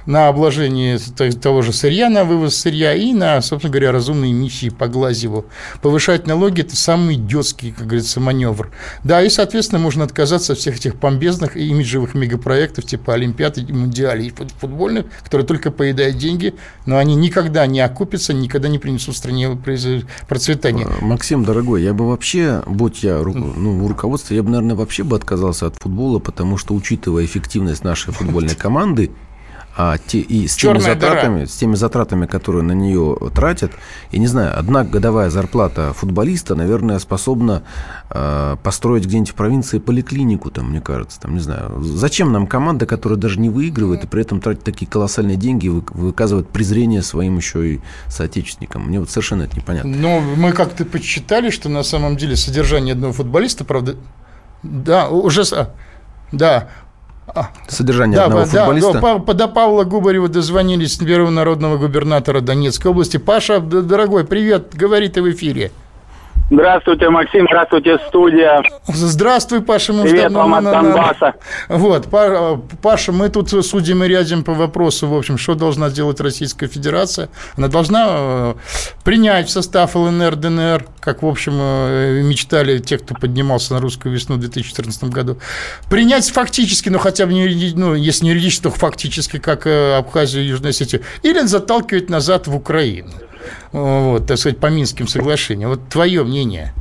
на 0.07 0.29
обложение 0.29 0.99
того 1.41 1.63
же 1.63 1.73
сырья, 1.73 2.09
на 2.09 2.25
вывоз 2.25 2.57
сырья 2.57 2.95
и 2.95 3.13
на, 3.13 3.41
собственно 3.41 3.73
говоря, 3.73 3.93
разумные 3.93 4.33
миссии 4.33 4.69
по 4.69 4.89
Глазеву. 4.89 5.47
Повышать 5.81 6.27
налоги– 6.27 6.61
это 6.63 6.77
самый 6.77 7.17
идиотский, 7.17 7.73
как 7.73 7.87
говорится, 7.87 8.21
маневр. 8.21 8.71
Да, 9.05 9.23
и, 9.23 9.29
соответственно, 9.29 9.81
можно 9.81 10.05
отказаться 10.05 10.53
от 10.53 10.59
всех 10.59 10.77
этих 10.77 10.97
помбезных 10.97 11.57
и 11.57 11.67
имиджевых 11.69 12.15
мегапроектов 12.15 12.85
типа 12.85 13.15
Олимпиады, 13.15 13.63
и 13.63 13.73
Мундиалей 13.73 14.29
и 14.29 14.35
футбольных, 14.59 15.07
которые 15.23 15.47
только 15.47 15.71
поедают 15.71 16.17
деньги, 16.19 16.55
но 16.87 16.99
они 16.99 17.15
никогда 17.15 17.67
не 17.67 17.81
окупятся, 17.81 18.33
никогда 18.33 18.69
не 18.69 18.79
принесут 18.79 19.17
стране 19.17 19.59
процветания. 20.29 20.87
А, 20.87 21.05
Максим, 21.05 21.45
дорогой, 21.45 21.83
я 21.83 21.95
бы 21.95 22.09
вообще, 22.09 22.63
будь 22.67 23.03
я 23.03 23.19
ну, 23.23 23.87
руководство, 23.89 24.35
я 24.35 24.43
бы, 24.43 24.51
наверное, 24.51 24.77
вообще 24.77 25.05
бы 25.05 25.17
отказался 25.17 25.67
от 25.67 25.77
футбола, 25.77 26.19
потому 26.19 26.57
что, 26.59 26.75
учитывая 26.75 27.25
эффективность 27.25 27.85
нашей 27.85 28.13
футбольной 28.13 28.55
команды, 28.55 29.11
а 29.75 29.97
те, 29.99 30.19
и 30.19 30.47
с 30.47 30.57
теми, 30.57 30.79
затратами, 30.79 31.45
с 31.47 31.53
теми 31.53 31.77
затратами, 31.77 32.27
которые 32.27 32.63
на 32.63 32.73
нее 32.73 33.17
тратят, 33.35 33.73
я 34.11 34.19
не 34.19 34.27
знаю, 34.27 34.59
одна 34.59 34.85
годовая 34.85 35.31
зарплата 35.31 35.93
футболиста, 35.95 36.55
наверное, 36.55 36.99
способна 36.99 37.63
э, 38.11 38.57
построить 38.63 39.07
где-нибудь 39.07 39.31
в 39.31 39.35
провинции 39.35 39.79
поликлинику, 39.79 40.51
там, 40.51 40.71
мне 40.71 40.81
кажется, 40.81 41.21
там, 41.21 41.35
не 41.35 41.41
знаю. 41.41 41.83
Зачем 41.83 42.33
нам 42.33 42.47
команда, 42.47 42.85
которая 42.85 43.19
даже 43.19 43.41
не 43.41 43.49
выигрывает 43.49 44.05
и 44.05 44.07
при 44.07 44.23
этом 44.23 44.41
тратит 44.41 44.63
такие 44.65 44.87
колоссальные 44.87 45.37
деньги 45.37 45.67
и 45.67 45.71
выказывает 45.71 46.49
презрение 46.49 47.03
своим 47.03 47.39
еще 47.39 47.75
и 47.75 47.81
соотечественникам? 48.09 48.83
Мне 48.83 49.01
вот 49.01 49.09
совершенно 49.09 49.43
это 49.43 49.57
непонятно. 49.57 49.91
Но 49.91 50.21
мы 50.21 50.53
как-то 50.53 50.85
подсчитали, 50.85 51.49
что 51.49 51.71
на 51.71 51.83
самом 51.83 52.17
деле 52.17 52.37
содержание 52.37 52.93
одного 52.93 53.15
футболиста, 53.15 53.65
правда, 53.65 53.97
да, 54.63 55.09
уже... 55.09 55.45
Да, 56.31 56.71
Содержание 57.69 58.17
да, 58.17 58.25
одного 58.27 58.45
да, 58.45 58.65
футболиста. 58.67 59.01
Да, 59.01 59.35
до 59.35 59.49
Павла 59.49 59.85
Губарева 59.85 60.29
дозвонились 60.29 60.97
первого 60.97 61.31
народного 61.31 61.79
губернатора 61.79 62.41
Донецкой 62.41 62.91
области. 62.91 63.17
Паша, 63.17 63.61
дорогой, 63.61 64.25
привет, 64.25 64.75
говори 64.75 65.09
ты 65.09 65.23
в 65.23 65.31
эфире. 65.31 65.73
Здравствуйте, 66.53 67.09
Максим, 67.09 67.47
здравствуйте, 67.49 67.99
студия. 68.09 68.63
Здравствуй, 68.87 69.63
Паша. 69.63 69.95
Мы 69.95 70.03
Привет 70.03 70.33
вам 70.33 70.53
от 70.53 70.65
Донбасса. 70.65 71.35
Вот, 71.69 72.09
Паша, 72.83 73.11
мы 73.11 73.31
тут 73.31 73.49
судим 73.65 74.05
и 74.05 74.09
рядим 74.09 74.45
по 74.45 74.53
вопросу, 74.53 75.09
в 75.09 75.17
общем, 75.17 75.39
что 75.39 75.55
должна 75.55 75.89
сделать 75.89 76.21
Российская 76.21 76.67
Федерация. 76.67 77.31
Она 77.57 77.69
должна 77.69 78.07
э, 78.11 78.55
принять 79.03 79.49
в 79.49 79.51
состав 79.51 79.97
ЛНР, 79.97 80.37
ДНР, 80.37 80.85
как, 81.01 81.23
в 81.23 81.27
общем, 81.27 81.55
э, 81.57 82.21
мечтали 82.23 82.81
те, 82.81 82.99
кто 82.99 83.15
поднимался 83.15 83.73
на 83.73 83.81
русскую 83.81 84.13
весну 84.13 84.35
в 84.35 84.41
2014 84.41 85.05
году. 85.05 85.39
Принять 85.89 86.29
фактически, 86.29 86.91
но 86.91 86.99
хотя 86.99 87.25
бы, 87.25 87.33
не, 87.33 87.73
ну, 87.75 87.95
если 87.95 88.27
не 88.27 88.33
юридически, 88.33 88.65
то 88.65 88.71
фактически, 88.71 89.39
как 89.39 89.67
э, 89.67 89.97
Абхазию 89.97 90.45
и 90.45 90.49
Южную 90.49 90.71
Осетию, 90.71 91.01
или 91.23 91.41
заталкивать 91.41 92.11
назад 92.11 92.47
в 92.47 92.55
Украину 92.55 93.13
вот, 93.73 94.27
так 94.27 94.37
сказать, 94.37 94.59
по 94.59 94.67
Минским 94.67 95.07
соглашениям. 95.07 95.71
Вот 95.71 95.81
твое 95.89 96.23
мнение. 96.25 96.73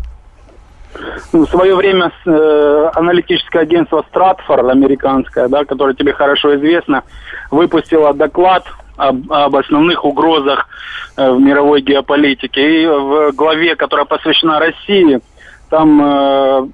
Ну, 1.33 1.45
в 1.45 1.49
свое 1.49 1.75
время 1.75 2.11
э, 2.25 2.89
аналитическое 2.93 3.63
агентство 3.63 4.05
Stratfor, 4.13 4.69
американское, 4.69 5.47
да, 5.47 5.63
которое 5.63 5.95
тебе 5.95 6.13
хорошо 6.13 6.55
известно, 6.57 7.03
выпустило 7.49 8.13
доклад 8.13 8.65
об, 8.97 9.31
об 9.31 9.55
основных 9.55 10.03
угрозах 10.03 10.67
э, 11.15 11.31
в 11.31 11.39
мировой 11.39 11.81
геополитике. 11.81 12.83
И 12.83 12.87
в 12.87 13.31
главе, 13.31 13.75
которая 13.75 14.05
посвящена 14.05 14.59
России, 14.59 15.21
там 15.69 16.01
э, 16.03 16.67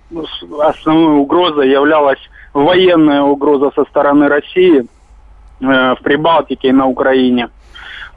основной 0.60 1.20
угрозой 1.20 1.70
являлась 1.70 2.20
военная 2.54 3.22
угроза 3.22 3.72
со 3.76 3.86
стороны 3.86 4.28
России 4.28 4.80
э, 4.80 4.86
в 5.60 5.98
Прибалтике 6.04 6.70
и 6.70 6.74
на 6.74 6.88
Украине. 6.88 7.50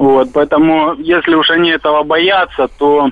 Вот, 0.00 0.28
поэтому, 0.32 0.94
если 0.96 1.34
уж 1.34 1.50
они 1.50 1.68
этого 1.68 2.02
боятся, 2.04 2.68
то 2.78 3.10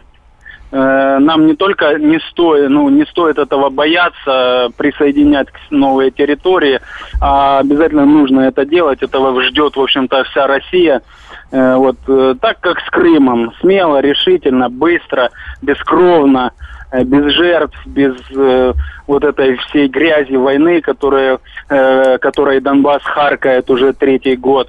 э, 0.73 1.19
нам 1.19 1.47
не 1.47 1.55
только 1.55 1.99
не 1.99 2.19
стоит, 2.31 2.71
ну, 2.71 2.89
не 2.89 3.05
стоит 3.05 3.37
этого 3.37 3.69
бояться, 3.69 4.71
присоединять 4.75 5.49
к 5.51 5.59
новой 5.71 6.11
территории, 6.11 6.81
а 7.21 7.59
обязательно 7.59 8.07
нужно 8.07 8.41
это 8.41 8.65
делать. 8.65 9.03
Этого 9.03 9.39
ждет, 9.43 9.77
в 9.77 9.81
общем-то, 9.83 10.25
вся 10.25 10.47
Россия. 10.47 11.03
Э, 11.51 11.77
вот, 11.77 11.97
э, 12.07 12.35
так 12.41 12.61
как 12.61 12.79
с 12.81 12.91
Крымом, 12.91 13.53
смело, 13.61 14.01
решительно, 14.01 14.69
быстро, 14.69 15.31
бескровно, 15.63 16.53
э, 16.93 17.05
без 17.05 17.33
жертв, 17.33 17.79
без 17.87 18.15
э, 18.37 18.73
вот 19.07 19.25
этой 19.25 19.57
всей 19.57 19.89
грязи 19.89 20.37
войны, 20.37 20.81
которая, 20.81 21.39
э, 21.69 22.19
которой 22.19 22.61
Донбасс 22.61 23.03
харкает 23.03 23.71
уже 23.71 23.93
третий 23.93 24.37
год 24.37 24.69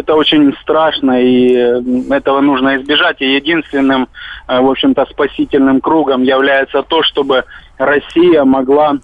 это 0.00 0.14
очень 0.14 0.54
страшно, 0.62 1.20
и 1.22 1.52
этого 2.10 2.40
нужно 2.40 2.76
избежать. 2.76 3.20
И 3.20 3.34
единственным, 3.34 4.08
э, 4.48 4.60
в 4.60 4.68
общем-то, 4.70 5.06
спасительным 5.10 5.80
кругом 5.80 6.22
является 6.22 6.82
то, 6.82 7.02
чтобы 7.02 7.44
Россия 7.78 8.44
могла 8.44 8.98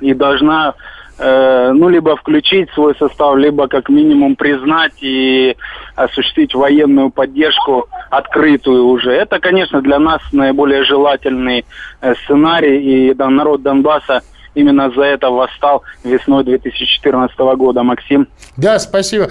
и 0.00 0.14
должна 0.14 0.74
э, 1.18 1.72
ну, 1.72 1.88
либо 1.88 2.16
включить 2.16 2.70
свой 2.70 2.94
состав, 2.96 3.36
либо 3.36 3.68
как 3.68 3.88
минимум 3.88 4.36
признать 4.36 4.94
и 5.00 5.56
осуществить 5.94 6.54
военную 6.54 7.10
поддержку 7.10 7.88
открытую 8.10 8.86
уже. 8.86 9.12
Это, 9.12 9.40
конечно, 9.40 9.82
для 9.82 9.98
нас 9.98 10.20
наиболее 10.32 10.84
желательный 10.84 11.64
э, 12.00 12.14
сценарий, 12.24 13.10
и 13.10 13.14
да, 13.14 13.28
народ 13.28 13.62
Донбасса 13.62 14.22
именно 14.54 14.90
за 14.90 15.02
это 15.02 15.30
восстал 15.30 15.82
весной 16.04 16.44
2014 16.44 17.38
года, 17.56 17.82
Максим. 17.82 18.28
Да, 18.56 18.78
спасибо. 18.78 19.28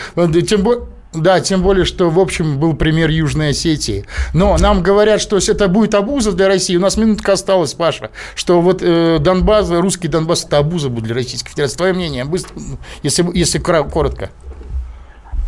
Тем 0.47 0.63
более... 0.63 0.96
Да, 1.17 1.39
тем 1.39 1.61
более, 1.61 1.85
что, 1.85 2.09
в 2.09 2.19
общем, 2.19 2.59
был 2.59 2.75
пример 2.75 3.09
Южной 3.09 3.49
Осетии. 3.49 4.05
Но 4.33 4.57
нам 4.57 4.83
говорят, 4.83 5.19
что 5.21 5.37
это 5.37 5.67
будет 5.67 5.95
обуза 5.95 6.31
для 6.31 6.47
России. 6.47 6.75
У 6.75 6.79
нас 6.79 6.97
минутка 6.97 7.33
осталась, 7.33 7.73
Паша, 7.73 8.11
что 8.35 8.61
вот 8.61 8.81
э, 8.81 9.17
Донбасс, 9.19 9.69
русский 9.71 10.07
Донбасс, 10.07 10.45
это 10.45 10.59
обуза 10.59 10.89
будет 10.89 11.05
для 11.05 11.15
Российской 11.15 11.49
Федерации. 11.49 11.77
Твое 11.77 11.93
мнение, 11.93 12.25
быстро, 12.25 12.55
если, 13.03 13.25
если 13.33 13.59
коротко. 13.59 14.29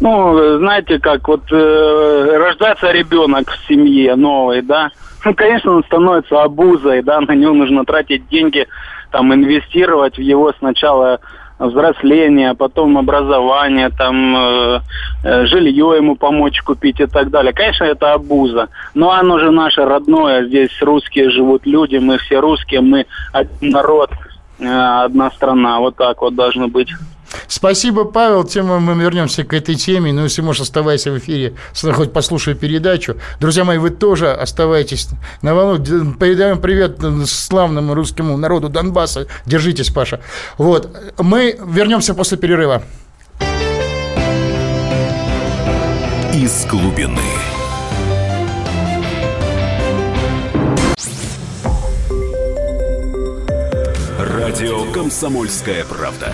Ну, 0.01 0.57
знаете, 0.59 0.97
как 0.99 1.27
вот 1.27 1.43
э, 1.51 2.37
рождается 2.37 2.91
ребенок 2.91 3.51
в 3.51 3.67
семье 3.67 4.15
новый, 4.15 4.61
да, 4.61 4.91
ну, 5.25 5.33
конечно, 5.33 5.73
он 5.75 5.83
становится 5.83 6.41
обузой, 6.41 7.03
да, 7.03 7.19
на 7.19 7.33
него 7.33 7.53
нужно 7.53 7.83
тратить 7.83 8.27
деньги, 8.29 8.65
там, 9.11 9.33
инвестировать 9.33 10.17
в 10.17 10.21
его 10.21 10.53
сначала 10.59 11.19
взросление, 11.59 12.55
потом 12.55 12.97
образование, 12.97 13.89
там 13.89 14.35
э, 14.35 14.79
э, 15.23 15.45
жилье 15.45 15.93
ему 15.97 16.15
помочь 16.15 16.61
купить 16.61 16.99
и 16.99 17.05
так 17.05 17.29
далее. 17.29 17.53
Конечно, 17.53 17.83
это 17.83 18.13
обуза, 18.13 18.69
но 18.93 19.11
оно 19.11 19.39
же 19.39 19.51
наше 19.51 19.83
родное. 19.85 20.45
Здесь 20.45 20.71
русские 20.81 21.29
живут 21.29 21.65
люди, 21.65 21.97
мы 21.97 22.17
все 22.17 22.39
русские, 22.39 22.81
мы 22.81 23.05
один 23.33 23.71
народ, 23.71 24.11
э, 24.59 24.65
одна 24.65 25.29
страна. 25.31 25.79
Вот 25.79 25.97
так 25.97 26.21
вот 26.21 26.35
должно 26.35 26.67
быть. 26.67 26.89
Спасибо, 27.47 28.05
Павел. 28.05 28.43
Тема 28.43 28.79
мы 28.79 29.01
вернемся 29.01 29.43
к 29.43 29.53
этой 29.53 29.75
теме. 29.75 30.11
Ну, 30.13 30.23
если 30.23 30.41
можешь, 30.41 30.61
оставайся 30.61 31.11
в 31.11 31.17
эфире, 31.17 31.55
хоть 31.93 32.13
послушай 32.13 32.55
передачу. 32.55 33.17
Друзья 33.39 33.63
мои, 33.63 33.77
вы 33.77 33.89
тоже 33.89 34.31
оставайтесь 34.31 35.09
на 35.41 35.55
волну. 35.55 35.83
Передаем 36.13 36.59
привет 36.59 36.99
славному 37.25 37.93
русскому 37.93 38.37
народу 38.37 38.69
Донбасса. 38.69 39.27
Держитесь, 39.45 39.89
Паша. 39.89 40.21
Вот. 40.57 40.95
Мы 41.17 41.59
вернемся 41.65 42.13
после 42.13 42.37
перерыва. 42.37 42.83
Из 46.33 46.65
глубины. 46.67 47.19
Радио 54.19 54.91
«Комсомольская 54.91 55.85
правда». 55.85 56.33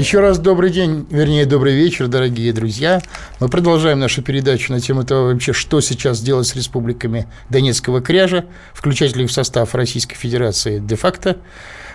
Еще 0.00 0.20
раз 0.20 0.38
добрый 0.38 0.70
день, 0.70 1.06
вернее, 1.10 1.44
добрый 1.44 1.74
вечер, 1.74 2.08
дорогие 2.08 2.54
друзья. 2.54 3.02
Мы 3.38 3.50
продолжаем 3.50 3.98
нашу 3.98 4.22
передачу 4.22 4.72
на 4.72 4.80
тему 4.80 5.04
того, 5.04 5.26
вообще, 5.26 5.52
что 5.52 5.82
сейчас 5.82 6.22
делать 6.22 6.46
с 6.46 6.56
республиками 6.56 7.28
Донецкого 7.50 8.00
кряжа, 8.00 8.46
включать 8.72 9.14
ли 9.14 9.26
в 9.26 9.30
состав 9.30 9.74
Российской 9.74 10.14
Федерации 10.14 10.78
де-факто 10.78 11.36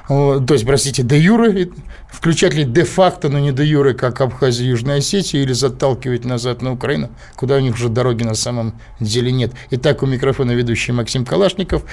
то 0.07 0.45
есть, 0.49 0.65
простите, 0.65 1.03
де 1.03 1.19
юры, 1.19 1.71
включать 2.11 2.53
ли 2.53 2.63
де-факто, 2.63 3.29
но 3.29 3.39
не 3.39 3.51
де 3.51 3.65
юры, 3.65 3.93
как 3.93 4.21
Абхазия 4.21 4.67
и 4.67 4.69
Южная 4.69 4.99
Осетия, 4.99 5.41
или 5.41 5.53
заталкивать 5.53 6.25
назад 6.25 6.61
на 6.61 6.71
Украину, 6.71 7.09
куда 7.35 7.55
у 7.55 7.59
них 7.59 7.75
уже 7.75 7.89
дороги 7.89 8.23
на 8.23 8.35
самом 8.35 8.79
деле 8.99 9.31
нет. 9.31 9.51
Итак, 9.71 10.03
у 10.03 10.05
микрофона 10.05 10.51
ведущий 10.51 10.91
Максим 10.91 11.25
Калашников, 11.25 11.83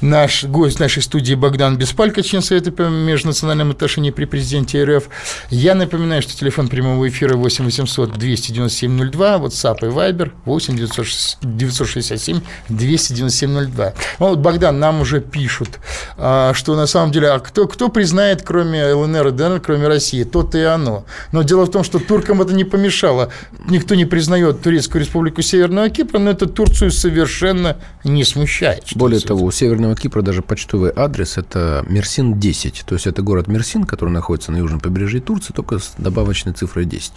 наш 0.00 0.44
гость 0.44 0.80
нашей 0.80 1.02
студии 1.02 1.34
Богдан 1.34 1.76
Беспалько, 1.76 2.22
член 2.22 2.42
Совета 2.42 2.72
по 2.72 2.82
межнациональным 2.82 3.70
отношениям 3.70 4.14
при 4.14 4.24
президенте 4.24 4.82
РФ. 4.84 5.08
Я 5.50 5.74
напоминаю, 5.74 6.22
что 6.22 6.36
телефон 6.36 6.68
прямого 6.68 7.08
эфира 7.08 7.36
8 7.36 7.64
800 7.64 8.18
297 8.18 9.10
02, 9.10 9.36
WhatsApp 9.36 9.78
и 9.82 9.90
Viber 9.90 10.32
8 10.44 10.76
967 10.76 12.40
297 12.68 13.66
02. 13.70 13.92
Вот, 14.18 14.38
Богдан, 14.38 14.78
нам 14.78 15.00
уже 15.00 15.20
пишут, 15.20 15.78
а, 16.16 16.52
что 16.54 16.74
на 16.74 16.86
самом 16.86 17.12
деле, 17.12 17.28
а 17.28 17.38
кто 17.38 17.57
кто, 17.58 17.66
кто 17.66 17.88
признает, 17.88 18.42
кроме 18.42 18.94
ЛНР 18.94 19.28
и 19.28 19.30
ДНР, 19.32 19.60
кроме 19.60 19.88
России? 19.88 20.22
То-то 20.22 20.58
и 20.58 20.62
оно. 20.62 21.04
Но 21.32 21.42
дело 21.42 21.64
в 21.64 21.70
том, 21.72 21.82
что 21.82 21.98
туркам 21.98 22.40
это 22.40 22.54
не 22.54 22.62
помешало. 22.62 23.30
Никто 23.68 23.96
не 23.96 24.04
признает 24.04 24.62
Турецкую 24.62 25.02
республику 25.02 25.42
Северного 25.42 25.90
Кипра, 25.90 26.20
но 26.20 26.30
это 26.30 26.46
Турцию 26.46 26.92
совершенно 26.92 27.78
не 28.04 28.22
смущает. 28.22 28.84
Более 28.94 29.20
того, 29.20 29.44
у 29.44 29.50
Северного 29.50 29.96
Кипра 29.96 30.22
даже 30.22 30.42
почтовый 30.42 30.92
адрес– 30.94 31.36
это 31.36 31.84
Мерсин-10. 31.88 32.84
То 32.86 32.94
есть, 32.94 33.08
это 33.08 33.22
город 33.22 33.48
Мерсин, 33.48 33.84
который 33.84 34.10
находится 34.10 34.52
на 34.52 34.58
южном 34.58 34.78
побережье 34.78 35.20
Турции, 35.20 35.52
только 35.52 35.80
с 35.80 35.94
добавочной 35.98 36.52
цифрой 36.52 36.84
10. 36.84 37.12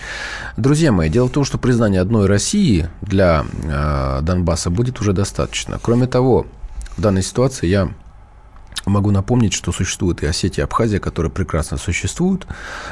Друзья 0.57 0.91
мои, 0.91 1.09
дело 1.09 1.27
в 1.27 1.31
том, 1.31 1.45
что 1.45 1.59
признание 1.59 2.01
одной 2.01 2.25
России 2.25 2.89
для 3.01 3.45
э, 3.63 4.19
Донбасса 4.23 4.71
будет 4.71 4.99
уже 5.01 5.13
достаточно. 5.13 5.77
Кроме 5.79 6.07
того, 6.07 6.47
в 6.97 7.01
данной 7.01 7.21
ситуации 7.21 7.67
я 7.67 7.91
Могу 8.85 9.11
напомнить, 9.11 9.53
что 9.53 9.71
существует 9.71 10.23
и 10.23 10.25
Осетия, 10.25 10.63
и 10.63 10.65
Абхазия, 10.65 10.99
которые 10.99 11.31
прекрасно 11.31 11.77
существуют 11.77 12.47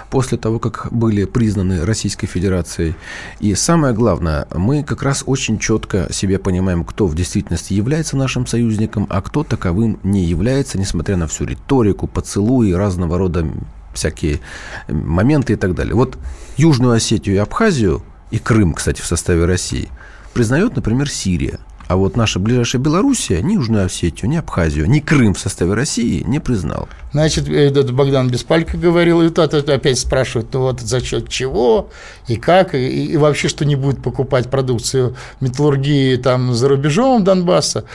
после 0.09 0.37
того, 0.37 0.59
как 0.59 0.87
были 0.91 1.25
признаны 1.25 1.83
Российской 1.85 2.27
Федерацией. 2.27 2.95
И 3.39 3.55
самое 3.55 3.93
главное, 3.93 4.47
мы 4.53 4.83
как 4.83 5.01
раз 5.01 5.23
очень 5.25 5.57
четко 5.57 6.07
себе 6.11 6.37
понимаем, 6.37 6.83
кто 6.83 7.07
в 7.07 7.15
действительности 7.15 7.73
является 7.73 8.17
нашим 8.17 8.45
союзником, 8.45 9.07
а 9.09 9.21
кто 9.21 9.43
таковым 9.43 9.99
не 10.03 10.25
является, 10.25 10.77
несмотря 10.77 11.17
на 11.17 11.27
всю 11.27 11.45
риторику, 11.45 12.07
поцелуи, 12.07 12.71
разного 12.71 13.17
рода 13.17 13.47
всякие 13.93 14.39
моменты 14.87 15.53
и 15.53 15.55
так 15.55 15.73
далее. 15.73 15.95
Вот 15.95 16.17
Южную 16.57 16.93
Осетию 16.93 17.35
и 17.35 17.39
Абхазию, 17.39 18.03
и 18.29 18.37
Крым, 18.37 18.73
кстати, 18.73 19.01
в 19.01 19.05
составе 19.05 19.45
России, 19.45 19.89
признает, 20.33 20.75
например, 20.75 21.09
Сирия– 21.09 21.59
а 21.89 21.95
вот 21.95 22.15
наша 22.15 22.37
ближайшая 22.37 22.79
Белоруссия 22.79 23.41
ни 23.41 23.53
Южную 23.53 23.87
Осетию, 23.87 24.29
ни 24.29 24.37
Абхазию, 24.37 24.87
ни 24.87 24.99
Крым 24.99 25.33
в 25.33 25.39
составе 25.39 25.73
России 25.73 26.23
не 26.23 26.39
признал. 26.39 26.87
Значит, 27.13 27.49
этот 27.49 27.91
Богдан 27.91 28.29
Беспалько 28.29 28.77
говорил, 28.77 29.23
и 29.23 29.29
тот 29.31 29.55
опять 29.55 29.97
спрашивает, 29.97 30.53
ну 30.53 30.61
вот 30.61 30.81
за 30.81 31.03
счет 31.03 31.29
чего 31.29 31.89
и 32.27 32.35
как, 32.35 32.75
и, 32.75 33.05
и 33.05 33.17
вообще, 33.17 33.47
что 33.47 33.65
не 33.65 33.75
будет 33.75 34.03
покупать 34.03 34.51
продукцию 34.51 35.15
металлургии 35.41 36.17
там 36.17 36.53
за 36.53 36.69
рубежом 36.69 37.23
Донбасса. 37.23 37.85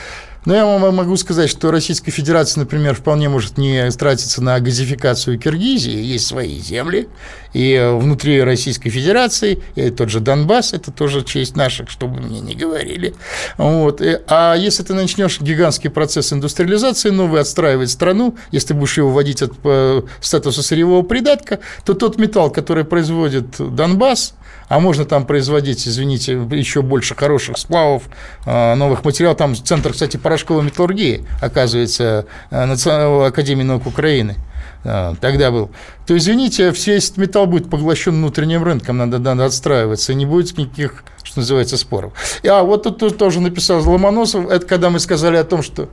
Но 0.45 0.55
я 0.55 0.65
вам 0.65 0.95
могу 0.95 1.17
сказать, 1.17 1.49
что 1.49 1.71
Российская 1.71 2.11
Федерация, 2.11 2.61
например, 2.61 2.93
вполне 2.93 3.29
может 3.29 3.57
не 3.57 3.89
тратиться 3.91 4.43
на 4.43 4.59
газификацию 4.59 5.39
Киргизии. 5.39 5.99
Есть 5.99 6.27
свои 6.27 6.59
земли. 6.59 7.07
И 7.53 7.81
внутри 7.99 8.43
Российской 8.43 8.89
Федерации, 8.89 9.63
и 9.75 9.89
тот 9.89 10.09
же 10.09 10.19
Донбасс, 10.19 10.73
это 10.73 10.91
тоже 10.91 11.23
честь 11.23 11.55
наших, 11.55 11.89
чтобы 11.89 12.19
мне 12.19 12.41
не 12.41 12.53
говорили. 12.53 13.15
Вот. 13.57 14.01
А 14.27 14.55
если 14.55 14.83
ты 14.83 14.93
начнешь 14.93 15.39
гигантский 15.39 15.89
процесс 15.89 16.33
индустриализации, 16.33 17.09
новый 17.09 17.41
отстраивать 17.41 17.89
страну, 17.89 18.35
если 18.51 18.73
будешь 18.73 18.97
его 18.97 19.09
вводить 19.09 19.41
от 19.41 19.53
э, 19.63 20.01
статуса 20.19 20.61
сырьевого 20.61 21.01
придатка, 21.03 21.59
то 21.85 21.93
тот 21.93 22.17
металл, 22.17 22.51
который 22.51 22.83
производит 22.83 23.45
Донбасс, 23.57 24.33
а 24.67 24.79
можно 24.79 25.05
там 25.05 25.25
производить, 25.25 25.87
извините, 25.87 26.33
еще 26.51 26.81
больше 26.81 27.15
хороших 27.15 27.57
сплавов, 27.57 28.03
э, 28.45 28.75
новых 28.75 29.03
материалов. 29.03 29.37
Там 29.37 29.55
центр, 29.55 29.91
кстати, 29.93 30.17
порошковой 30.17 30.63
металлургии, 30.63 31.25
оказывается, 31.41 32.25
э, 32.49 32.65
Национальной 32.65 33.27
академии 33.27 33.63
наук 33.63 33.85
Украины 33.85 34.35
э, 34.83 35.13
тогда 35.21 35.51
был, 35.51 35.69
то, 36.05 36.17
извините, 36.17 36.71
весь 36.71 37.17
металл 37.17 37.47
будет 37.47 37.69
поглощен 37.69 38.13
внутренним 38.13 38.63
рынком, 38.63 38.97
надо, 38.97 39.19
надо 39.19 39.45
отстраиваться, 39.45 40.11
и 40.11 40.15
не 40.15 40.25
будет 40.25 40.57
никаких, 40.57 41.03
что 41.23 41.39
называется, 41.39 41.77
споров. 41.77 42.13
А 42.47 42.63
вот 42.63 42.83
тут 42.83 43.17
тоже 43.17 43.39
написал 43.39 43.87
Ломоносов, 43.87 44.49
это 44.49 44.65
когда 44.65 44.89
мы 44.89 44.99
сказали 44.99 45.37
о 45.37 45.43
том, 45.43 45.61
что 45.61 45.89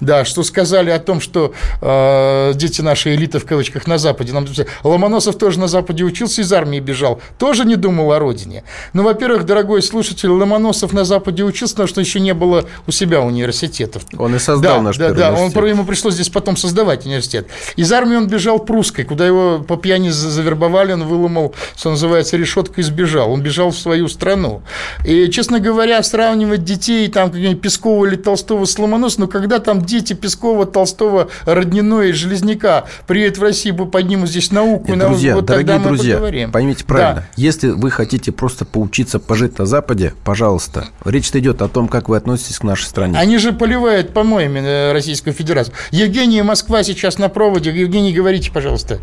да, 0.00 0.24
что 0.24 0.42
сказали 0.42 0.90
о 0.90 0.98
том, 0.98 1.20
что 1.20 1.52
э, 1.80 2.52
дети 2.54 2.80
нашей 2.80 3.14
элиты, 3.14 3.38
в 3.38 3.46
кавычках, 3.46 3.86
на 3.86 3.98
Западе. 3.98 4.32
Нам 4.32 4.46
Ломоносов 4.82 5.36
тоже 5.36 5.58
на 5.58 5.68
Западе 5.68 6.04
учился, 6.04 6.42
из 6.42 6.52
армии 6.52 6.80
бежал, 6.80 7.20
тоже 7.38 7.64
не 7.64 7.76
думал 7.76 8.12
о 8.12 8.18
родине. 8.18 8.64
Ну, 8.92 9.02
во-первых, 9.02 9.44
дорогой 9.44 9.82
слушатель, 9.82 10.28
Ломоносов 10.28 10.92
на 10.92 11.04
Западе 11.04 11.44
учился, 11.44 11.74
потому 11.74 11.88
что 11.88 12.00
еще 12.00 12.20
не 12.20 12.34
было 12.34 12.64
у 12.86 12.90
себя 12.90 13.20
университетов. 13.20 14.04
Он 14.16 14.34
и 14.34 14.38
создал 14.38 14.76
да, 14.76 14.82
наш 14.82 14.96
да, 14.96 15.10
да, 15.12 15.32
он, 15.32 15.50
ему 15.66 15.84
пришлось 15.84 16.14
здесь 16.14 16.28
потом 16.28 16.56
создавать 16.56 17.06
университет. 17.06 17.48
Из 17.76 17.92
армии 17.92 18.16
он 18.16 18.28
бежал 18.28 18.58
прусской, 18.58 19.04
куда 19.04 19.26
его 19.26 19.58
по 19.66 19.76
пьяни 19.76 20.10
завербовали, 20.10 20.92
он 20.92 21.04
выломал, 21.04 21.54
что 21.76 21.90
называется, 21.90 22.36
решетку 22.36 22.80
и 22.80 22.82
сбежал. 22.82 23.32
Он 23.32 23.42
бежал 23.42 23.70
в 23.70 23.76
свою 23.76 24.08
страну. 24.08 24.62
И, 25.04 25.28
честно 25.30 25.60
говоря, 25.60 26.02
сравнивать 26.02 26.64
детей, 26.64 27.08
там, 27.08 27.30
как 27.30 27.60
Пескова 27.60 28.06
или 28.06 28.16
Толстого 28.16 28.64
с 28.64 28.78
Ломоносовым, 28.78 29.26
ну, 29.26 29.28
когда 29.28 29.58
там 29.58 29.73
там 29.74 29.84
дети 29.84 30.12
Пескова, 30.12 30.66
Толстого, 30.66 31.28
Родниной 31.44 32.10
и 32.10 32.12
Железняка 32.12 32.84
приедут 33.06 33.38
в 33.38 33.42
Россию, 33.42 33.86
поднимут 33.86 34.28
здесь 34.28 34.52
науку. 34.52 34.90
Нет, 34.90 34.98
друзья, 35.00 35.34
вот 35.34 35.46
дорогие 35.46 35.78
друзья, 35.78 36.14
поговорим. 36.14 36.52
поймите 36.52 36.84
правильно. 36.84 37.22
Да. 37.22 37.26
Если 37.36 37.70
вы 37.70 37.90
хотите 37.90 38.32
просто 38.32 38.64
поучиться 38.64 39.18
пожить 39.18 39.58
на 39.58 39.66
Западе, 39.66 40.14
пожалуйста. 40.24 40.86
Речь 41.04 41.30
идет 41.34 41.62
о 41.62 41.68
том, 41.68 41.88
как 41.88 42.08
вы 42.08 42.16
относитесь 42.16 42.58
к 42.58 42.62
нашей 42.62 42.84
стране. 42.84 43.18
Они 43.18 43.38
же 43.38 43.52
поливают 43.52 44.12
помоями 44.12 44.60
э, 44.60 44.92
Российскую 44.92 45.32
Федерацию. 45.32 45.74
Евгений, 45.90 46.42
Москва 46.42 46.82
сейчас 46.82 47.18
на 47.18 47.28
проводе. 47.28 47.70
Евгений, 47.70 48.12
говорите, 48.12 48.52
пожалуйста. 48.52 49.00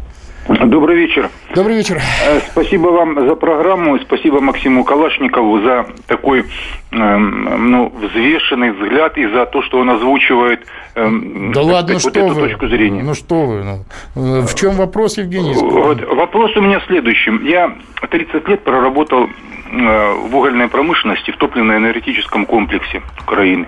Добрый 0.48 0.98
вечер. 0.98 1.30
Добрый 1.54 1.78
вечер. 1.78 1.98
Э, 1.98 2.40
спасибо 2.52 2.88
вам 2.88 3.28
за 3.28 3.36
программу, 3.36 4.00
спасибо 4.00 4.42
Максиму 4.42 4.84
Калашникову 4.84 5.62
за 5.62 5.86
такой 6.08 6.46
эм, 6.92 7.72
ну, 7.72 7.90
взвешенный 7.90 8.72
взгляд 8.72 9.18
и 9.18 9.28
за 9.28 9.46
то, 9.46 9.62
что 9.62 9.80
он 9.80 9.92
озвучивает 9.92 10.66
эм, 10.96 11.52
да 11.54 11.62
ладно, 11.62 12.00
сказать, 12.00 12.16
что 12.16 12.24
вот 12.28 12.34
вы? 12.34 12.42
эту 12.42 12.50
точку 12.50 12.68
зрения. 12.68 13.04
Ну 13.04 13.14
что 13.14 13.46
вы, 13.46 13.64
ну, 13.64 13.86
э, 14.16 14.42
в 14.42 14.56
чем 14.56 14.74
вопрос, 14.74 15.20
Евгений? 15.20 15.54
Вот, 15.54 16.02
вопрос 16.16 16.56
у 16.58 16.62
меня 16.62 16.82
следующий. 16.88 17.32
Я 17.48 17.76
30 18.10 18.48
лет 18.48 18.64
проработал 18.64 19.30
в 19.72 20.36
угольной 20.36 20.68
промышленности, 20.68 21.32
в 21.32 21.38
топливно-энергетическом 21.38 22.46
комплексе 22.46 23.02
Украины. 23.24 23.68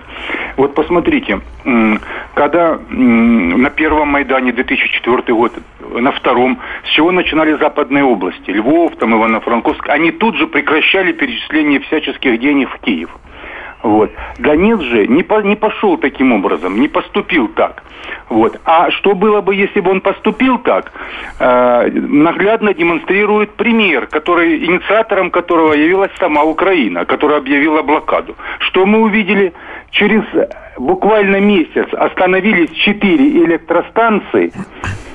Вот 0.56 0.74
посмотрите, 0.74 1.40
когда 2.34 2.78
на 2.90 3.70
первом 3.70 4.08
Майдане 4.08 4.52
2004 4.52 5.34
год, 5.34 5.52
на 5.80 6.12
втором, 6.12 6.60
с 6.84 6.90
чего 6.90 7.10
начинали 7.10 7.54
западные 7.54 8.04
области, 8.04 8.50
Львов, 8.50 8.96
там 8.96 9.14
Ивано-Франковск, 9.14 9.88
они 9.88 10.10
тут 10.10 10.36
же 10.36 10.46
прекращали 10.46 11.12
перечисление 11.12 11.80
всяческих 11.80 12.38
денег 12.38 12.68
в 12.70 12.78
Киев. 12.80 13.10
Вот. 13.84 14.10
Донец 14.38 14.80
же 14.80 15.06
не, 15.06 15.22
по, 15.22 15.42
не 15.42 15.56
пошел 15.56 15.98
таким 15.98 16.32
образом, 16.32 16.80
не 16.80 16.88
поступил 16.88 17.48
так. 17.48 17.82
Вот. 18.30 18.58
А 18.64 18.90
что 18.90 19.14
было 19.14 19.42
бы, 19.42 19.54
если 19.54 19.80
бы 19.80 19.90
он 19.90 20.00
поступил 20.00 20.58
так, 20.58 20.90
э, 21.38 21.90
наглядно 21.90 22.72
демонстрирует 22.72 23.50
пример, 23.50 24.06
который, 24.06 24.64
инициатором 24.64 25.30
которого 25.30 25.74
явилась 25.74 26.10
сама 26.18 26.44
Украина, 26.44 27.04
которая 27.04 27.38
объявила 27.38 27.82
блокаду. 27.82 28.34
Что 28.60 28.86
мы 28.86 29.00
увидели? 29.00 29.52
Через 29.90 30.24
буквально 30.78 31.40
месяц 31.40 31.86
остановились 31.92 32.70
четыре 32.70 33.44
электростанции. 33.44 34.52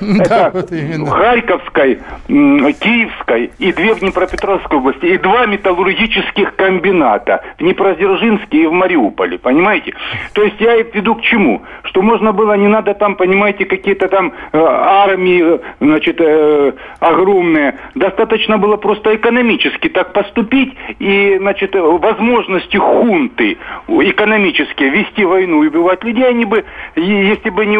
Это 0.00 0.66
Харьковской, 1.06 1.98
Киевской 2.26 3.50
и 3.58 3.72
две 3.72 3.94
в 3.94 4.00
Днепропетровской 4.00 4.78
области. 4.78 5.06
И 5.06 5.18
два 5.18 5.46
металлургических 5.46 6.56
комбината 6.56 7.42
в 7.58 7.62
Днепродзержинске 7.62 8.62
и 8.62 8.66
в 8.66 8.72
Мариуполе. 8.72 9.38
Понимаете? 9.38 9.94
То 10.32 10.42
есть 10.42 10.60
я 10.60 10.76
веду 10.76 11.16
к 11.16 11.22
чему? 11.22 11.62
Что 11.84 12.02
можно 12.02 12.32
было, 12.32 12.54
не 12.54 12.68
надо 12.68 12.94
там, 12.94 13.14
понимаете, 13.14 13.66
какие-то 13.66 14.08
там 14.08 14.32
э, 14.52 14.58
армии, 14.58 15.60
значит, 15.80 16.16
э, 16.20 16.72
огромные. 17.00 17.78
Достаточно 17.94 18.56
было 18.56 18.76
просто 18.76 19.14
экономически 19.14 19.88
так 19.88 20.12
поступить 20.12 20.74
и, 20.98 21.36
значит, 21.38 21.74
возможности 21.74 22.76
хунты 22.76 23.58
экономические 23.88 24.90
вести 24.90 25.24
войну 25.24 25.49
войну 25.50 25.64
и 25.64 25.68
убивать 25.68 26.02
людей, 26.04 26.26
они 26.26 26.44
бы, 26.44 26.64
если 26.96 27.50
бы 27.50 27.66
не 27.66 27.78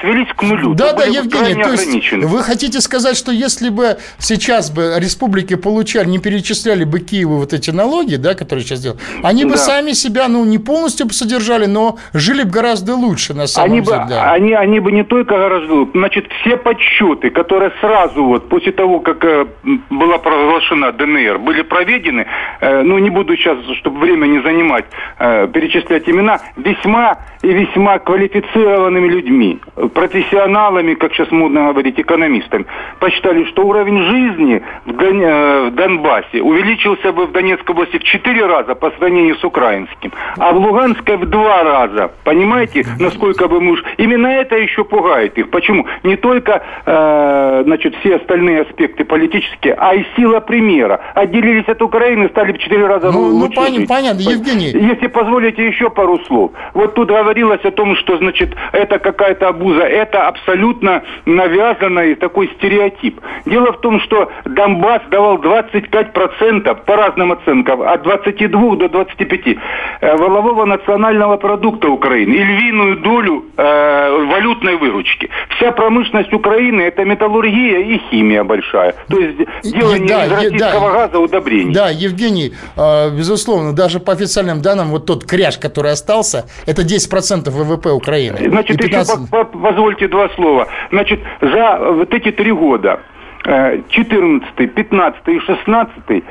свелись 0.00 0.28
к 0.34 0.42
нулю. 0.42 0.74
Да, 0.74 0.92
да, 0.92 1.04
Евгений, 1.04 1.62
то 1.62 1.72
есть 1.72 2.12
вы 2.12 2.42
хотите 2.42 2.80
сказать, 2.80 3.16
что 3.16 3.32
если 3.32 3.68
бы 3.68 3.98
сейчас 4.18 4.70
бы 4.70 4.94
республики 4.98 5.54
получали, 5.54 6.08
не 6.08 6.18
перечисляли 6.18 6.84
бы 6.84 7.00
Киеву 7.00 7.36
вот 7.36 7.52
эти 7.52 7.70
налоги, 7.70 8.16
да, 8.16 8.34
которые 8.34 8.64
сейчас 8.64 8.80
делают, 8.80 9.00
они 9.22 9.44
бы 9.44 9.52
да. 9.52 9.56
сами 9.56 9.92
себя, 9.92 10.28
ну, 10.28 10.44
не 10.44 10.58
полностью 10.58 11.06
бы 11.06 11.12
содержали, 11.12 11.66
но 11.66 11.98
жили 12.12 12.44
бы 12.44 12.50
гораздо 12.50 12.94
лучше, 12.94 13.34
на 13.34 13.46
самом 13.46 13.72
они 13.72 13.80
деле. 13.80 13.98
Бы, 13.98 14.06
да. 14.08 14.32
они, 14.32 14.52
они 14.52 14.80
бы 14.80 14.92
не 14.92 15.04
только 15.04 15.36
гораздо 15.36 15.74
лучше, 15.74 15.92
значит, 15.94 16.26
все 16.40 16.56
подсчеты, 16.56 17.30
которые 17.30 17.72
сразу 17.80 18.24
вот 18.24 18.48
после 18.48 18.72
того, 18.72 19.00
как 19.00 19.24
э, 19.24 19.46
была 19.90 20.18
провозглашена 20.18 20.92
ДНР, 20.92 21.38
были 21.38 21.62
проведены, 21.62 22.26
э, 22.60 22.82
ну, 22.82 22.98
не 22.98 23.10
буду 23.10 23.36
сейчас, 23.36 23.58
чтобы 23.78 24.00
время 24.00 24.26
не 24.26 24.40
занимать, 24.42 24.84
э, 25.18 25.48
перечислять 25.48 26.08
имена, 26.08 26.40
весьма 26.56 26.91
весьма 26.92 27.18
и 27.42 27.48
весьма 27.48 27.98
квалифицированными 27.98 29.08
людьми, 29.08 29.58
профессионалами, 29.94 30.94
как 30.94 31.12
сейчас 31.12 31.30
модно 31.32 31.72
говорить, 31.72 31.98
экономистами, 31.98 32.66
посчитали, 33.00 33.44
что 33.44 33.66
уровень 33.66 34.00
жизни 34.02 34.62
в, 34.86 34.92
Дон... 34.92 35.20
Э, 35.20 35.70
в 35.70 35.74
Донбассе 35.74 36.40
увеличился 36.40 37.12
бы 37.12 37.26
в 37.26 37.32
Донецкой 37.32 37.74
области 37.74 37.98
в 37.98 38.04
4 38.04 38.46
раза 38.46 38.74
по 38.74 38.90
сравнению 38.92 39.36
с 39.36 39.44
украинским, 39.44 40.12
а 40.38 40.52
в 40.52 40.56
Луганской 40.56 41.16
в 41.16 41.26
2 41.26 41.62
раза. 41.64 42.12
Понимаете, 42.24 42.86
насколько 43.00 43.48
бы 43.48 43.60
муж... 43.60 43.82
Именно 43.96 44.28
это 44.28 44.56
еще 44.56 44.84
пугает 44.84 45.36
их. 45.36 45.50
Почему? 45.50 45.86
Не 46.04 46.16
только 46.16 46.62
э, 46.86 47.62
значит, 47.64 47.96
все 48.00 48.16
остальные 48.16 48.62
аспекты 48.62 49.04
политические, 49.04 49.74
а 49.74 49.94
и 49.94 50.04
сила 50.16 50.38
примера. 50.40 51.00
Отделились 51.14 51.68
от 51.68 51.82
Украины, 51.82 52.28
стали 52.28 52.52
в 52.52 52.58
4 52.58 52.86
раза 52.86 53.10
ну, 53.10 53.28
ну 53.28 53.36
лучше. 53.36 53.54
Ну, 53.56 53.64
понятно, 53.64 53.86
понятно, 53.86 54.20
Евгений. 54.20 54.66
Если 54.66 55.08
позволите 55.08 55.66
еще 55.66 55.90
пару 55.90 56.20
слов. 56.26 56.52
Вот 56.74 56.81
тут 56.88 57.08
говорилось 57.08 57.64
о 57.64 57.70
том, 57.70 57.96
что, 57.96 58.18
значит, 58.18 58.54
это 58.72 58.98
какая-то 58.98 59.48
обуза. 59.48 59.82
Это 59.82 60.28
абсолютно 60.28 61.02
навязанный 61.26 62.14
такой 62.14 62.50
стереотип. 62.56 63.20
Дело 63.46 63.72
в 63.72 63.80
том, 63.80 64.00
что 64.00 64.30
Донбасс 64.44 65.02
давал 65.10 65.38
25% 65.38 66.84
по 66.84 66.96
разным 66.96 67.32
оценкам, 67.32 67.82
от 67.82 68.02
22 68.02 68.76
до 68.76 68.88
25 68.88 69.40
э, 69.46 70.16
волового 70.16 70.64
национального 70.64 71.36
продукта 71.36 71.88
Украины 71.88 72.32
и 72.34 72.42
львиную 72.42 72.98
долю 72.98 73.44
э, 73.56 74.26
валютной 74.30 74.76
выручки. 74.76 75.30
Вся 75.56 75.72
промышленность 75.72 76.32
Украины 76.32 76.82
это 76.82 77.04
металлургия 77.04 77.78
и 77.78 77.98
химия 78.10 78.44
большая. 78.44 78.94
То 79.08 79.18
есть 79.18 79.38
делание 79.62 80.08
да, 80.08 80.24
из 80.24 80.32
российского 80.32 80.90
да, 80.90 80.92
газа 80.92 81.18
удобрений. 81.18 81.74
Да, 81.74 81.90
Евгений, 81.90 82.52
э, 82.76 83.10
безусловно, 83.10 83.72
даже 83.72 84.00
по 84.00 84.12
официальным 84.12 84.62
данным, 84.62 84.88
вот 84.88 85.06
тот 85.06 85.24
кряж, 85.24 85.58
который 85.58 85.92
остался, 85.92 86.46
это 86.72 86.82
10% 86.82 87.50
ВВП 87.50 87.90
Украины. 87.90 88.48
Значит, 88.48 88.78
15... 88.78 89.30
еще 89.30 89.44
позвольте 89.44 90.08
два 90.08 90.28
слова. 90.30 90.68
Значит, 90.90 91.20
за 91.40 91.78
вот 91.92 92.12
эти 92.14 92.32
три 92.32 92.52
года, 92.52 93.00
14, 93.44 94.48
э, 94.56 94.66
15 94.66 95.28
и 95.28 95.40
16, 95.40 96.24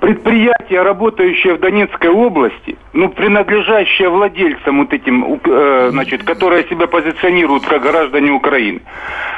предприятия, 0.00 0.82
работающие 0.82 1.54
в 1.54 1.60
Донецкой 1.60 2.10
области, 2.10 2.76
ну, 2.92 3.08
принадлежащие 3.08 4.08
владельцам 4.08 4.80
вот 4.80 4.92
этим, 4.92 5.40
э, 5.44 5.88
значит, 5.90 6.22
которые 6.22 6.68
себя 6.68 6.86
позиционируют 6.86 7.64
как 7.66 7.82
граждане 7.82 8.32
Украины, 8.32 8.80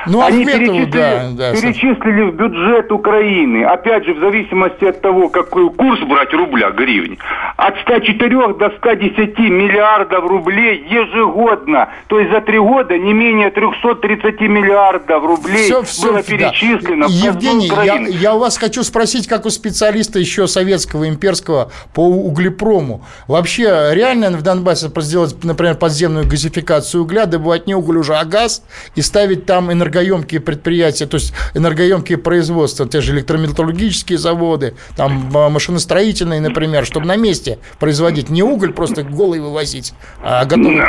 ну, 0.07 0.23
они 0.23 0.45
перечислили, 0.45 0.85
да, 0.85 1.31
да, 1.33 1.53
перечислили 1.53 2.31
в 2.31 2.35
бюджет 2.35 2.93
Украины, 2.93 3.65
опять 3.65 4.05
же, 4.05 4.15
в 4.15 4.21
зависимости 4.21 4.85
от 4.85 5.01
того, 5.01 5.29
какой 5.29 5.71
курс 5.71 6.01
брать 6.01 6.33
рубля, 6.35 6.71
гривни, 6.71 7.19
от 7.57 7.79
104 7.81 8.55
до 8.55 8.71
110 8.79 9.39
миллиардов 9.39 10.27
рублей 10.27 10.85
ежегодно. 10.89 11.89
То 12.09 12.19
есть 12.19 12.31
за 12.33 12.41
три 12.41 12.59
года 12.59 12.99
не 12.99 13.13
менее 13.13 13.51
330 13.51 14.41
миллиардов 14.41 15.25
рублей 15.25 15.65
все, 15.65 15.83
все, 15.83 16.09
было 16.09 16.23
перечислено 16.23 17.07
да. 17.07 17.13
в 17.13 17.17
Евгений, 17.17 17.71
я, 17.85 17.97
я 17.97 18.35
у 18.35 18.39
вас 18.39 18.59
хочу 18.59 18.83
спросить, 18.83 19.27
как 19.27 19.47
у 19.47 19.51
специалиста 19.51 20.19
еще 20.19 20.34
еще 20.35 20.49
советского, 20.49 21.09
имперского 21.09 21.71
по 21.95 22.07
углепрому. 22.07 23.05
Вообще, 23.29 23.91
реально 23.93 24.31
в 24.31 24.43
Донбассе 24.43 24.91
сделать, 24.97 25.37
например, 25.45 25.77
подземную 25.77 26.27
газификацию 26.27 27.03
угля, 27.03 27.27
добывать 27.27 27.67
не 27.67 27.75
уголь 27.75 27.99
уже, 27.99 28.15
а 28.15 28.25
газ, 28.25 28.65
и 28.97 29.03
ставить 29.03 29.47
там 29.47 29.73
энергоемкие 29.73 30.41
предприятия, 30.41 31.07
то 31.07 31.17
есть 31.17 31.35
энергоемкие 31.55 32.19
производства, 32.19 32.89
те 32.89 33.01
же 33.01 33.13
электрометаллургические 33.13 34.19
заводы, 34.19 34.75
там 34.97 35.31
машиностроительные, 35.33 36.41
например, 36.41 36.85
чтобы 36.85 37.07
на 37.07 37.17
месте 37.17 37.59
производить 37.79 38.31
не 38.31 38.43
уголь 38.43 38.73
просто 38.73 39.03
голый 39.05 39.41
вывозить, 39.41 39.95
а 40.23 40.45
готовый 40.45 40.83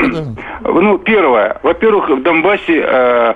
Ну, 0.62 0.98
первое. 0.98 1.60
Во-первых, 1.62 2.10
в 2.10 2.24
Донбассе 2.24 2.84
э, 2.84 3.34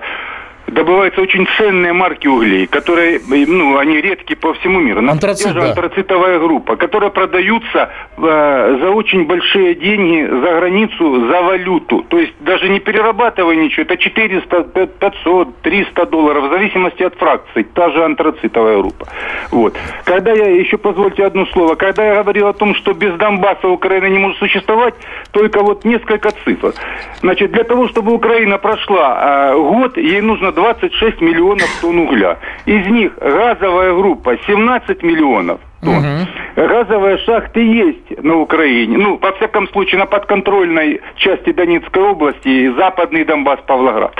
добываются 0.71 1.21
очень 1.21 1.47
ценные 1.57 1.93
марки 1.93 2.27
углей, 2.27 2.67
которые, 2.67 3.19
ну, 3.27 3.77
они 3.77 4.01
редкие 4.01 4.37
по 4.37 4.53
всему 4.53 4.79
миру. 4.79 4.99
Антрацит, 5.07 5.53
да. 5.53 5.69
антрацитовая 5.69 6.39
группа, 6.39 6.75
которые 6.75 7.11
продаются 7.11 7.89
э, 8.17 8.77
за 8.81 8.89
очень 8.89 9.25
большие 9.25 9.75
деньги 9.75 10.27
за 10.29 10.59
границу, 10.59 11.27
за 11.27 11.41
валюту. 11.41 12.05
То 12.09 12.19
есть 12.19 12.33
даже 12.39 12.69
не 12.69 12.79
перерабатывая 12.79 13.55
ничего, 13.55 13.83
это 13.83 13.97
400, 13.97 14.63
500, 14.63 15.61
300 15.61 16.05
долларов, 16.05 16.49
в 16.49 16.53
зависимости 16.53 17.03
от 17.03 17.15
фракций, 17.15 17.63
та 17.63 17.89
же 17.91 18.03
антрацитовая 18.03 18.77
группа. 18.77 19.07
Вот. 19.51 19.75
Когда 20.05 20.33
я, 20.33 20.47
еще 20.47 20.77
позвольте 20.77 21.25
одно 21.25 21.45
слово, 21.47 21.75
когда 21.75 22.05
я 22.05 22.15
говорил 22.23 22.47
о 22.47 22.53
том, 22.53 22.75
что 22.75 22.93
без 22.93 23.13
Донбасса 23.15 23.67
Украина 23.67 24.05
не 24.05 24.19
может 24.19 24.37
существовать, 24.39 24.93
только 25.31 25.61
вот 25.61 25.85
несколько 25.85 26.31
цифр. 26.43 26.73
Значит, 27.21 27.51
для 27.51 27.63
того, 27.63 27.87
чтобы 27.87 28.13
Украина 28.13 28.57
прошла 28.57 29.51
э, 29.51 29.55
год, 29.55 29.97
ей 29.97 30.21
нужно 30.21 30.51
26 30.59 31.21
миллионов 31.21 31.69
тонн 31.81 31.99
угля. 31.99 32.37
Из 32.65 32.85
них 32.87 33.13
газовая 33.19 33.93
группа 33.93 34.37
17 34.45 35.03
миллионов 35.03 35.61
тонн. 35.81 35.97
Угу. 35.97 36.67
Газовые 36.67 37.17
шахты 37.19 37.61
есть 37.61 38.21
на 38.21 38.35
Украине. 38.39 38.97
Ну, 38.97 39.17
во 39.21 39.31
всяком 39.31 39.69
случае, 39.69 39.99
на 39.99 40.05
подконтрольной 40.05 40.99
части 41.15 41.53
Донецкой 41.53 42.03
области, 42.03 42.73
западный 42.75 43.23
Донбасс, 43.23 43.61
Павлоград. 43.65 44.13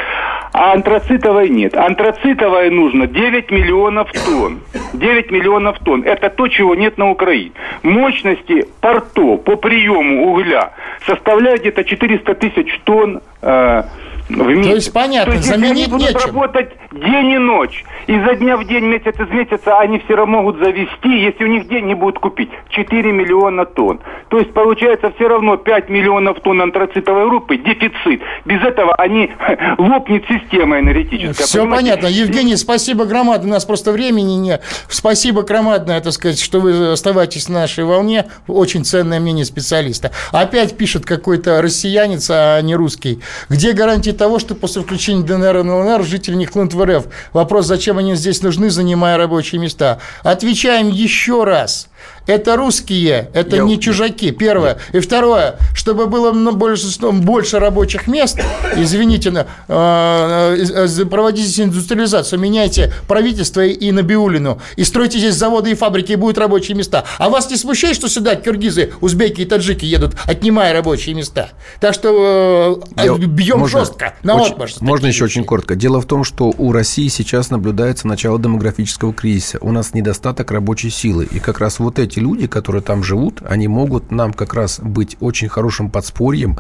А 0.54 0.72
антрацитовой 0.72 1.50
нет. 1.50 1.76
Антрацитовой 1.76 2.70
нужно 2.70 3.08
9 3.08 3.52
миллионов 3.52 4.10
тонн. 4.26 4.62
9 4.94 5.32
миллионов 5.32 5.78
тонн. 5.80 6.04
Это 6.04 6.30
то, 6.30 6.48
чего 6.48 6.74
нет 6.74 6.98
на 6.98 7.10
Украине. 7.12 7.52
Мощности 7.84 8.66
порто 8.80 9.36
по 9.36 9.58
приему 9.58 10.32
угля 10.32 10.72
составляют 11.06 11.62
где-то 11.62 11.84
400 11.84 12.36
тысяч 12.36 12.80
тонн 12.86 13.20
э, 13.42 13.84
в 14.30 14.48
месяц. 14.48 14.68
То 14.70 14.76
есть 14.76 14.94
понятно, 14.94 15.32
То 15.34 15.38
есть, 15.38 15.48
заменить 15.50 15.88
они 15.88 15.92
будут 15.92 16.08
нечем. 16.14 16.28
работать 16.28 16.70
день 16.92 17.30
и 17.32 17.38
ночь, 17.38 17.84
изо 18.08 18.36
дня 18.36 18.58
в 18.58 18.66
день, 18.66 18.86
месяц 18.86 19.16
из 19.20 19.30
месяца, 19.30 19.78
они 19.80 20.00
все 20.00 20.16
равно 20.16 20.38
могут 20.38 20.60
завести, 20.60 21.10
если 21.10 21.44
у 21.44 21.48
них 21.48 21.68
день 21.68 21.86
не 21.86 21.96
будут 21.96 22.20
купить, 22.20 22.50
4 22.70 23.12
миллиона 23.12 23.66
тонн. 23.66 24.00
То 24.30 24.38
есть 24.40 24.54
получается 24.54 25.12
все 25.16 25.28
равно 25.28 25.58
5 25.58 25.90
миллионов 25.90 26.40
тонн 26.42 26.62
антрацитовой 26.62 27.28
группы, 27.28 27.58
дефицит. 27.58 28.22
Без 28.46 28.62
этого 28.64 28.94
они 28.96 29.32
лопнет 29.78 30.24
система 30.30 30.80
энергетическая. 30.80 31.46
Все 31.46 31.60
понимаете? 31.62 31.90
понятно. 31.90 32.08
Евгений, 32.08 32.56
спасибо 32.56 33.06
громадное. 33.06 33.50
У 33.50 33.54
нас 33.54 33.66
просто 33.66 33.92
времени 33.92 34.34
нет. 34.34 34.62
Спасибо 34.88 35.42
громадное, 35.44 36.02
так 36.02 36.14
сказать, 36.14 36.40
что 36.40 36.60
вы 36.60 36.92
оставаетесь 36.92 37.50
на 37.50 37.62
нашей 37.62 37.84
волне. 37.84 38.26
Очень 38.48 38.86
ценное 38.86 39.20
мнение 39.20 39.46
специалиста. 39.46 40.12
Опять 40.32 40.78
пишет 40.78 41.06
какой-то 41.06 41.62
россиянец, 41.62 42.30
а 42.32 42.62
не 42.62 42.76
русский. 42.76 43.22
Где 43.50 43.74
гарантии 43.74 44.12
того, 44.20 44.38
что 44.38 44.54
после 44.54 44.84
включения 44.84 45.24
ДНР 45.24 45.58
и 45.58 45.62
ЛНР 45.62 46.04
жители 46.04 46.36
не 46.36 46.46
хлынут 46.46 46.74
в 46.76 46.86
РФ? 46.86 47.08
Вопрос, 47.34 47.66
зачем 47.66 47.98
они 47.98 48.16
здесь 48.16 48.44
нужны, 48.44 48.70
занимая 48.70 49.18
рабочие 49.18 49.60
места? 49.60 50.00
Отвечаем 50.22 50.90
еще 50.90 51.46
раз. 51.46 51.88
Это 52.30 52.56
русские, 52.58 53.30
это 53.34 53.56
Я- 53.56 53.64
не 53.64 53.80
чужаки, 53.80 54.30
первое. 54.30 54.78
И 54.94 55.00
второе, 55.00 55.56
чтобы 55.74 56.06
было 56.06 56.32
ну, 56.32 56.52
больше, 56.52 56.86
больше 57.12 57.58
рабочих 57.58 58.06
мест, 58.08 58.40
извините, 58.78 59.32
на- 59.32 59.48
э, 59.68 60.58
э, 60.70 60.88
э, 61.02 61.06
проводите 61.06 61.64
индустриализацию, 61.64 62.40
меняйте 62.40 62.94
правительство 63.08 63.66
и 63.66 63.92
Набиулину, 63.92 64.62
и 64.76 64.84
стройте 64.84 65.18
здесь 65.18 65.34
заводы 65.34 65.72
и 65.72 65.74
фабрики, 65.74 66.12
и 66.12 66.16
будут 66.16 66.38
рабочие 66.38 66.78
места. 66.78 67.04
А 67.18 67.30
вас 67.30 67.50
не 67.50 67.58
смущает, 67.58 67.96
что 67.96 68.08
сюда 68.08 68.36
киргизы, 68.36 68.94
узбеки 69.02 69.42
и 69.42 69.46
таджики 69.46 69.86
едут, 69.86 70.16
отнимая 70.26 70.72
рабочие 70.74 71.16
места? 71.16 71.50
Так 71.80 71.96
что 71.96 72.80
э, 72.96 73.06
Я- 73.06 73.16
бьем 73.16 73.58
можно 73.60 73.80
жестко, 73.80 74.14
на 74.22 74.36
очень- 74.36 74.52
отмашь. 74.54 74.80
Можно 74.82 75.08
еще 75.08 75.26
очень 75.26 75.46
коротко. 75.46 75.76
Дело 75.76 76.00
в 76.00 76.06
том, 76.06 76.24
что 76.24 76.54
у 76.60 76.72
России 76.72 77.08
сейчас 77.08 77.50
наблюдается 77.50 78.08
начало 78.08 78.38
демографического 78.40 79.14
кризиса. 79.14 79.58
У 79.62 79.72
нас 79.72 79.96
недостаток 79.96 80.52
рабочей 80.52 80.92
силы. 80.92 81.28
И 81.32 81.40
как 81.40 81.60
раз 81.60 81.80
вот 81.80 81.98
эти 81.98 82.19
люди, 82.20 82.48
которые 82.48 82.82
там 82.82 83.04
живут, 83.04 83.42
они 83.48 83.68
могут 83.68 84.12
нам 84.12 84.34
как 84.34 84.54
раз 84.54 84.80
быть 84.80 85.18
очень 85.20 85.50
хорошим 85.50 85.90
подспорьем 85.90 86.58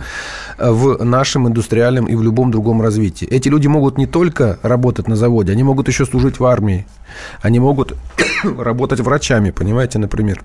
э, 0.58 0.72
в 0.72 1.04
нашем 1.04 1.48
индустриальном 1.48 2.06
и 2.06 2.16
в 2.16 2.24
любом 2.24 2.52
другом 2.52 2.82
развитии. 2.82 3.28
Эти 3.28 3.50
люди 3.50 3.68
могут 3.68 3.98
не 3.98 4.08
только 4.08 4.60
работать 4.64 5.08
на 5.08 5.16
заводе, 5.16 5.52
они 5.52 5.64
могут 5.64 5.88
еще 5.88 6.06
служить 6.06 6.40
в 6.40 6.46
армии. 6.46 6.86
Они 7.42 7.60
могут 7.60 7.96
работать 8.44 9.00
врачами, 9.00 9.52
понимаете, 9.52 10.00
например. 10.00 10.42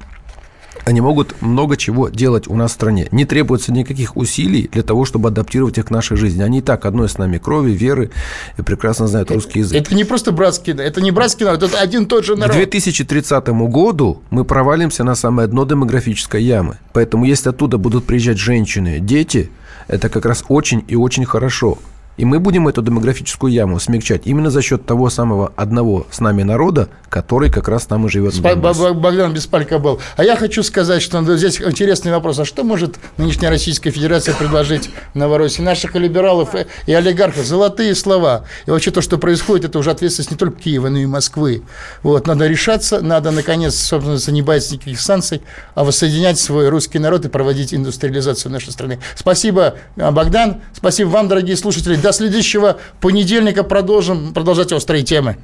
Они 0.85 1.01
могут 1.01 1.41
много 1.41 1.77
чего 1.77 2.09
делать 2.09 2.49
у 2.49 2.55
нас 2.55 2.73
в 2.73 2.75
стране. 2.75 3.09
Не 3.11 3.25
требуется 3.25 3.73
никаких 3.73 4.17
усилий 4.17 4.69
для 4.71 4.83
того, 4.83 5.05
чтобы 5.05 5.29
адаптировать 5.29 5.79
их 5.79 5.87
к 5.87 5.91
нашей 5.91 6.17
жизни. 6.17 6.43
Они 6.43 6.59
и 6.59 6.63
так 6.63 6.85
одной 6.85 7.09
с 7.09 7.19
нами 7.19 7.39
крови, 7.39 7.73
веры 7.73 8.11
и 8.59 8.63
прекрасно 8.63 9.07
знают 9.07 9.31
русский 9.31 9.61
язык. 9.61 9.81
Это 9.81 9.95
не 9.95 10.05
просто 10.05 10.33
братский, 10.33 10.75
это 10.75 11.01
не 11.01 11.11
братский 11.11 11.47
народ, 11.47 11.63
это 11.63 11.79
один 11.79 12.07
тот 12.07 12.25
же 12.25 12.35
К 12.35 12.39
народ. 12.39 12.57
2030 12.57 13.47
году 13.49 14.23
мы 14.31 14.45
провалимся 14.45 15.05
на 15.05 15.15
самое 15.15 15.49
дно 15.49 15.65
демографической 15.65 16.43
ямы. 16.43 16.79
Поэтому 16.93 17.25
если 17.25 17.49
оттуда 17.49 17.79
будут 17.79 18.05
приезжать 18.05 18.39
женщины, 18.39 18.99
дети, 19.01 19.51
это 19.89 20.09
как 20.09 20.27
раз 20.27 20.45
очень 20.49 20.85
и 20.89 20.97
очень 20.97 21.25
хорошо. 21.25 21.79
И 22.17 22.25
мы 22.25 22.39
будем 22.39 22.69
эту 22.69 22.81
демографическую 22.83 23.53
яму 23.53 23.81
смягчать 23.81 24.23
именно 24.25 24.51
за 24.51 24.63
счет 24.63 24.87
того 24.87 25.11
самого 25.11 25.53
одного 25.57 26.07
с 26.11 26.21
нами 26.21 26.43
народа, 26.45 26.89
который 27.09 27.51
как 27.51 27.69
раз 27.69 27.87
там 27.87 28.07
и 28.07 28.09
живет. 28.09 28.35
Спа- 28.35 28.95
Богдан 28.95 29.33
Беспалько 29.33 29.79
был. 29.79 30.01
А 30.17 30.23
я 30.25 30.37
хочу 30.37 30.63
сказать, 30.63 31.03
что 31.03 31.23
здесь 31.37 31.61
интересный 31.61 32.13
вопрос. 32.13 32.39
А 32.39 32.45
что 32.45 32.63
может 32.63 32.97
нынешняя 33.17 33.51
Российская 33.51 33.91
Федерация 33.91 34.35
предложить 34.35 34.91
Новороссии? 35.15 35.63
Наших 35.63 35.95
либералов 35.97 36.51
и- 36.87 36.93
олигархов. 36.93 37.45
Золотые 37.45 37.95
слова. 37.95 38.45
И 38.67 38.71
вообще 38.71 38.91
то, 38.91 39.01
что 39.01 39.19
происходит, 39.19 39.67
это 39.67 39.79
уже 39.79 39.91
ответственность 39.91 40.31
не 40.31 40.37
только 40.37 40.61
Киева, 40.61 40.89
но 40.89 40.99
и 40.99 41.07
Москвы. 41.07 41.63
Вот, 42.03 42.27
надо 42.27 42.47
решаться, 42.47 43.01
надо, 43.01 43.31
наконец, 43.33 43.75
собственно, 43.75 44.35
не 44.35 44.43
бояться 44.43 44.75
никаких 44.75 45.01
санкций, 45.01 45.43
а 45.75 45.83
воссоединять 45.85 46.39
свой 46.39 46.69
русский 46.69 46.99
народ 46.99 47.25
и 47.25 47.29
проводить 47.29 47.75
индустриализацию 47.75 48.53
нашей 48.53 48.73
страны. 48.73 49.01
Спасибо, 49.17 49.75
а, 49.97 50.11
Богдан. 50.13 50.63
Спасибо 50.73 51.09
вам, 51.09 51.29
дорогие 51.29 51.57
слушатели. 51.57 51.97
До 52.05 52.13
следующего 52.13 52.79
понедельника 53.01 53.65
продолжим 53.65 54.35
продолжать 54.35 54.73
острые 54.73 55.05
темы. 55.05 55.39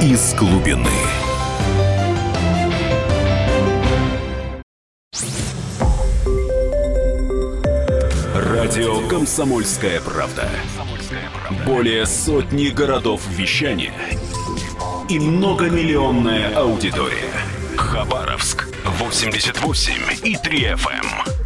Из 0.00 0.32
глубины. 0.32 0.88
Радио 8.34 9.06
«Комсомольская 9.06 10.00
правда». 10.00 10.48
Более 11.66 12.06
сотни 12.06 12.68
городов 12.68 13.20
вещания 13.28 13.92
и 15.10 15.18
многомиллионная 15.18 16.56
аудитория. 16.56 17.34
Хабаровск 17.76 18.66
88 18.86 19.92
и 20.24 20.36
3 20.36 20.58
FM. 20.72 21.45